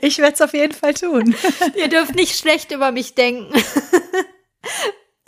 Ich 0.00 0.18
werde 0.18 0.34
es 0.34 0.40
auf 0.40 0.52
jeden 0.52 0.72
Fall 0.72 0.94
tun. 0.94 1.36
Ihr 1.76 1.88
dürft 1.88 2.16
nicht 2.16 2.36
schlecht 2.36 2.72
über 2.72 2.90
mich 2.90 3.14
denken. 3.14 3.54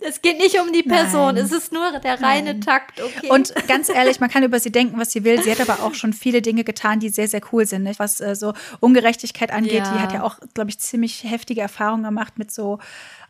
Es 0.01 0.21
geht 0.21 0.37
nicht 0.37 0.57
um 0.61 0.71
die 0.71 0.83
Person, 0.83 1.35
Nein. 1.35 1.43
es 1.43 1.51
ist 1.51 1.73
nur 1.73 1.91
der 1.99 2.21
reine 2.21 2.53
Nein. 2.53 2.61
Takt, 2.61 3.01
okay? 3.01 3.29
Und 3.29 3.53
ganz 3.67 3.89
ehrlich, 3.89 4.21
man 4.21 4.29
kann 4.29 4.43
über 4.43 4.57
sie 4.59 4.71
denken, 4.71 4.97
was 4.97 5.11
sie 5.11 5.25
will. 5.25 5.43
Sie 5.43 5.51
hat 5.51 5.59
aber 5.59 5.83
auch 5.83 5.93
schon 5.93 6.13
viele 6.13 6.41
Dinge 6.41 6.63
getan, 6.63 7.01
die 7.01 7.09
sehr, 7.09 7.27
sehr 7.27 7.41
cool 7.51 7.65
sind. 7.65 7.83
Nicht? 7.83 7.99
Was 7.99 8.21
äh, 8.21 8.33
so 8.35 8.53
Ungerechtigkeit 8.79 9.51
angeht, 9.51 9.73
Ja. 9.73 9.93
die 9.93 9.99
hat 9.99 10.13
ja 10.13 10.23
auch, 10.23 10.37
glaube 10.53 10.69
ich, 10.69 10.79
ziemlich 10.79 11.25
heftige 11.25 11.59
Erfahrungen 11.59 12.03
gemacht 12.03 12.39
mit 12.39 12.49
so, 12.49 12.79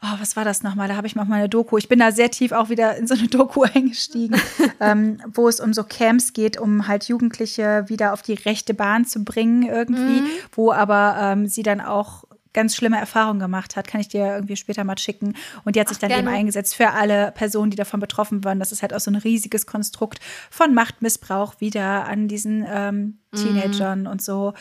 oh, 0.03 0.07
was 0.19 0.35
war 0.35 0.45
das 0.45 0.61
nochmal? 0.61 0.87
Da 0.87 0.95
habe 0.95 1.07
ich 1.07 1.15
mal 1.15 1.25
eine 1.31 1.49
Doku. 1.49 1.77
Ich 1.79 1.89
bin 1.89 1.97
da 1.97 2.11
sehr 2.11 2.29
tief 2.29 2.51
auch 2.51 2.69
wieder 2.69 2.95
in 2.97 3.07
so 3.07 3.15
eine 3.15 3.27
Doku 3.27 3.63
eingestiegen, 3.73 4.39
ähm, 4.79 5.21
wo 5.33 5.47
es 5.47 5.59
um 5.59 5.73
so 5.73 5.83
Camps 5.83 6.33
geht, 6.33 6.59
um 6.59 6.87
halt 6.87 7.05
Jugendliche 7.05 7.85
wieder 7.87 8.13
auf 8.13 8.21
die 8.21 8.35
rechte 8.35 8.75
Bahn 8.75 9.05
zu 9.05 9.23
bringen 9.23 9.63
irgendwie, 9.63 10.21
Mhm. 10.21 10.27
wo 10.51 10.71
aber 10.71 11.17
ähm, 11.19 11.47
sie 11.47 11.63
dann 11.63 11.81
auch 11.81 12.25
ganz 12.53 12.75
schlimme 12.75 12.97
Erfahrungen 12.97 13.39
gemacht 13.39 13.75
hat, 13.75 13.87
kann 13.87 14.01
ich 14.01 14.07
dir 14.07 14.25
irgendwie 14.25 14.55
später 14.55 14.83
mal 14.83 14.97
schicken. 14.97 15.35
Und 15.65 15.75
die 15.75 15.79
hat 15.79 15.87
sich 15.87 15.97
Ach, 15.97 16.01
dann 16.01 16.11
eben 16.11 16.21
gerne. 16.23 16.37
eingesetzt 16.37 16.75
für 16.75 16.91
alle 16.91 17.31
Personen, 17.31 17.69
die 17.71 17.77
davon 17.77 17.99
betroffen 17.99 18.43
waren. 18.43 18.59
Das 18.59 18.71
ist 18.71 18.81
halt 18.81 18.93
auch 18.93 18.99
so 18.99 19.11
ein 19.11 19.15
riesiges 19.15 19.65
Konstrukt 19.67 20.19
von 20.49 20.73
Machtmissbrauch 20.73 21.61
wieder 21.61 22.05
an 22.05 22.27
diesen 22.27 22.65
ähm, 22.67 23.19
Mhm. 23.31 23.37
Teenagern 23.37 24.07
und 24.07 24.21
so. 24.23 24.53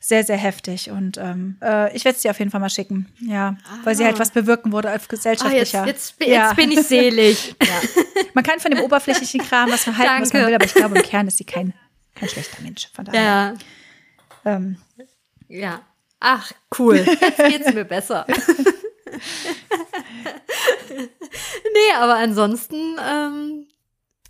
Sehr, 0.00 0.22
sehr 0.24 0.36
heftig. 0.36 0.90
Und 0.90 1.16
ähm, 1.18 1.56
äh, 1.62 1.94
ich 1.96 2.04
werde 2.04 2.16
es 2.16 2.22
dir 2.22 2.30
auf 2.30 2.38
jeden 2.38 2.50
Fall 2.50 2.60
mal 2.60 2.68
schicken. 2.70 3.08
Ja, 3.20 3.56
weil 3.84 3.94
sie 3.94 4.04
halt 4.04 4.18
was 4.18 4.30
bewirken 4.30 4.70
wurde 4.72 4.88
auf 4.88 4.94
ah, 4.94 4.98
jetzt, 4.98 5.08
gesellschaftlicher. 5.08 5.86
jetzt, 5.86 6.14
jetzt 6.20 6.30
ja. 6.30 6.52
bin 6.52 6.70
ich 6.72 6.82
selig. 6.82 7.54
Man 8.34 8.44
kann 8.44 8.60
von 8.60 8.70
dem 8.70 8.80
oberflächlichen 8.80 9.40
Kram 9.40 9.70
was 9.70 9.86
man 9.86 9.96
halten, 9.96 10.22
was 10.22 10.32
man 10.32 10.42
Danke. 10.42 10.46
will, 10.48 10.54
aber 10.56 10.64
ich 10.66 10.74
glaube, 10.74 10.96
im 10.96 11.02
Kern 11.02 11.26
ist 11.28 11.38
sie 11.38 11.44
kein, 11.44 11.72
kein 12.14 12.28
schlechter 12.28 12.62
Mensch. 12.62 12.88
Von 12.92 13.04
daher. 13.06 13.22
ja, 13.22 13.54
Ähm, 14.44 14.76
ja. 15.48 15.80
Ach, 16.20 16.52
cool. 16.78 16.96
Jetzt 16.96 17.36
geht's 17.38 17.74
mir 17.74 17.84
besser. 17.84 18.26
nee, 20.88 21.92
aber 21.98 22.14
ansonsten, 22.16 22.96
ähm, 23.06 23.68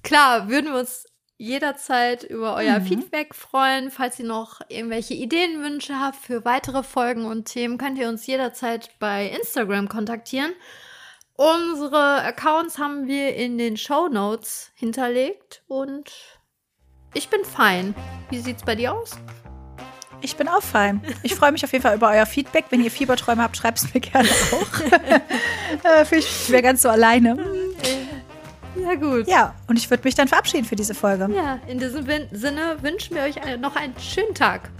klar, 0.03 0.49
würden 0.49 0.73
wir 0.73 0.81
uns 0.81 1.07
jederzeit 1.37 2.23
über 2.25 2.55
euer 2.55 2.79
Mhm. 2.81 2.87
Feedback 2.87 3.35
freuen. 3.35 3.91
Falls 3.91 4.19
ihr 4.19 4.27
noch 4.27 4.61
irgendwelche 4.69 5.15
Ideenwünsche 5.15 5.99
habt 5.99 6.17
für 6.17 6.45
weitere 6.45 6.83
Folgen 6.83 7.27
und 7.27 7.47
Themen, 7.47 7.77
könnt 7.79 7.99
ihr 7.99 8.09
uns 8.09 8.27
jederzeit 8.27 8.91
bei 8.99 9.27
Instagram 9.29 9.89
kontaktieren. 9.89 10.53
Unsere 11.37 12.23
Accounts 12.23 12.79
haben 12.79 13.09
wir 13.09 13.35
in 13.35 13.59
den 13.59 13.77
Show 13.77 14.09
Notes 14.09 14.71
hinterlegt 14.77 15.65
und 15.67 16.13
ich 17.13 17.29
bin 17.29 17.45
fein. 17.45 17.95
Wie 18.31 18.39
sieht's 18.39 18.63
bei 18.65 18.77
dir 18.77 18.95
aus? 18.95 19.17
Ich 20.25 20.37
bin 20.37 20.49
auch 20.49 20.63
fein. 20.63 21.03
Ich 21.23 21.35
freue 21.35 21.53
mich 21.53 21.63
auf 21.65 21.73
jeden 21.73 21.83
Fall 21.83 21.95
über 21.95 22.09
euer 22.11 22.25
Feedback. 22.25 22.65
Wenn 22.71 22.83
ihr 22.83 22.91
Fieberträume 22.91 23.43
habt, 23.43 23.59
schreibt 23.59 23.77
es 23.77 23.93
mir 23.93 24.01
gerne 24.01 24.27
auch. 24.53 24.81
äh, 26.01 26.05
Fühle 26.07 26.23
ich 26.23 26.49
mich 26.49 26.63
ganz 26.63 26.81
so 26.81 26.89
alleine. 26.89 27.37
Ja, 28.75 28.95
gut. 28.95 29.29
Ja, 29.29 29.55
und 29.69 29.79
ich 29.79 29.91
würde 29.91 30.03
mich 30.05 30.15
dann 30.15 30.27
verabschieden 30.27 30.65
für 30.65 30.77
diese 30.77 30.95
Folge. 30.95 31.29
Ja, 31.35 31.59
in 31.69 31.79
diesem 31.79 32.07
Sinne 32.33 32.77
wünschen 32.81 33.15
wir 33.15 33.23
euch 33.23 33.37
noch 33.59 33.77
einen 33.77 33.95
schönen 33.99 34.35
Tag. 34.35 34.71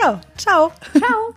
Ja, 0.00 0.18
ciao. 0.36 0.72
Ciao. 0.96 1.34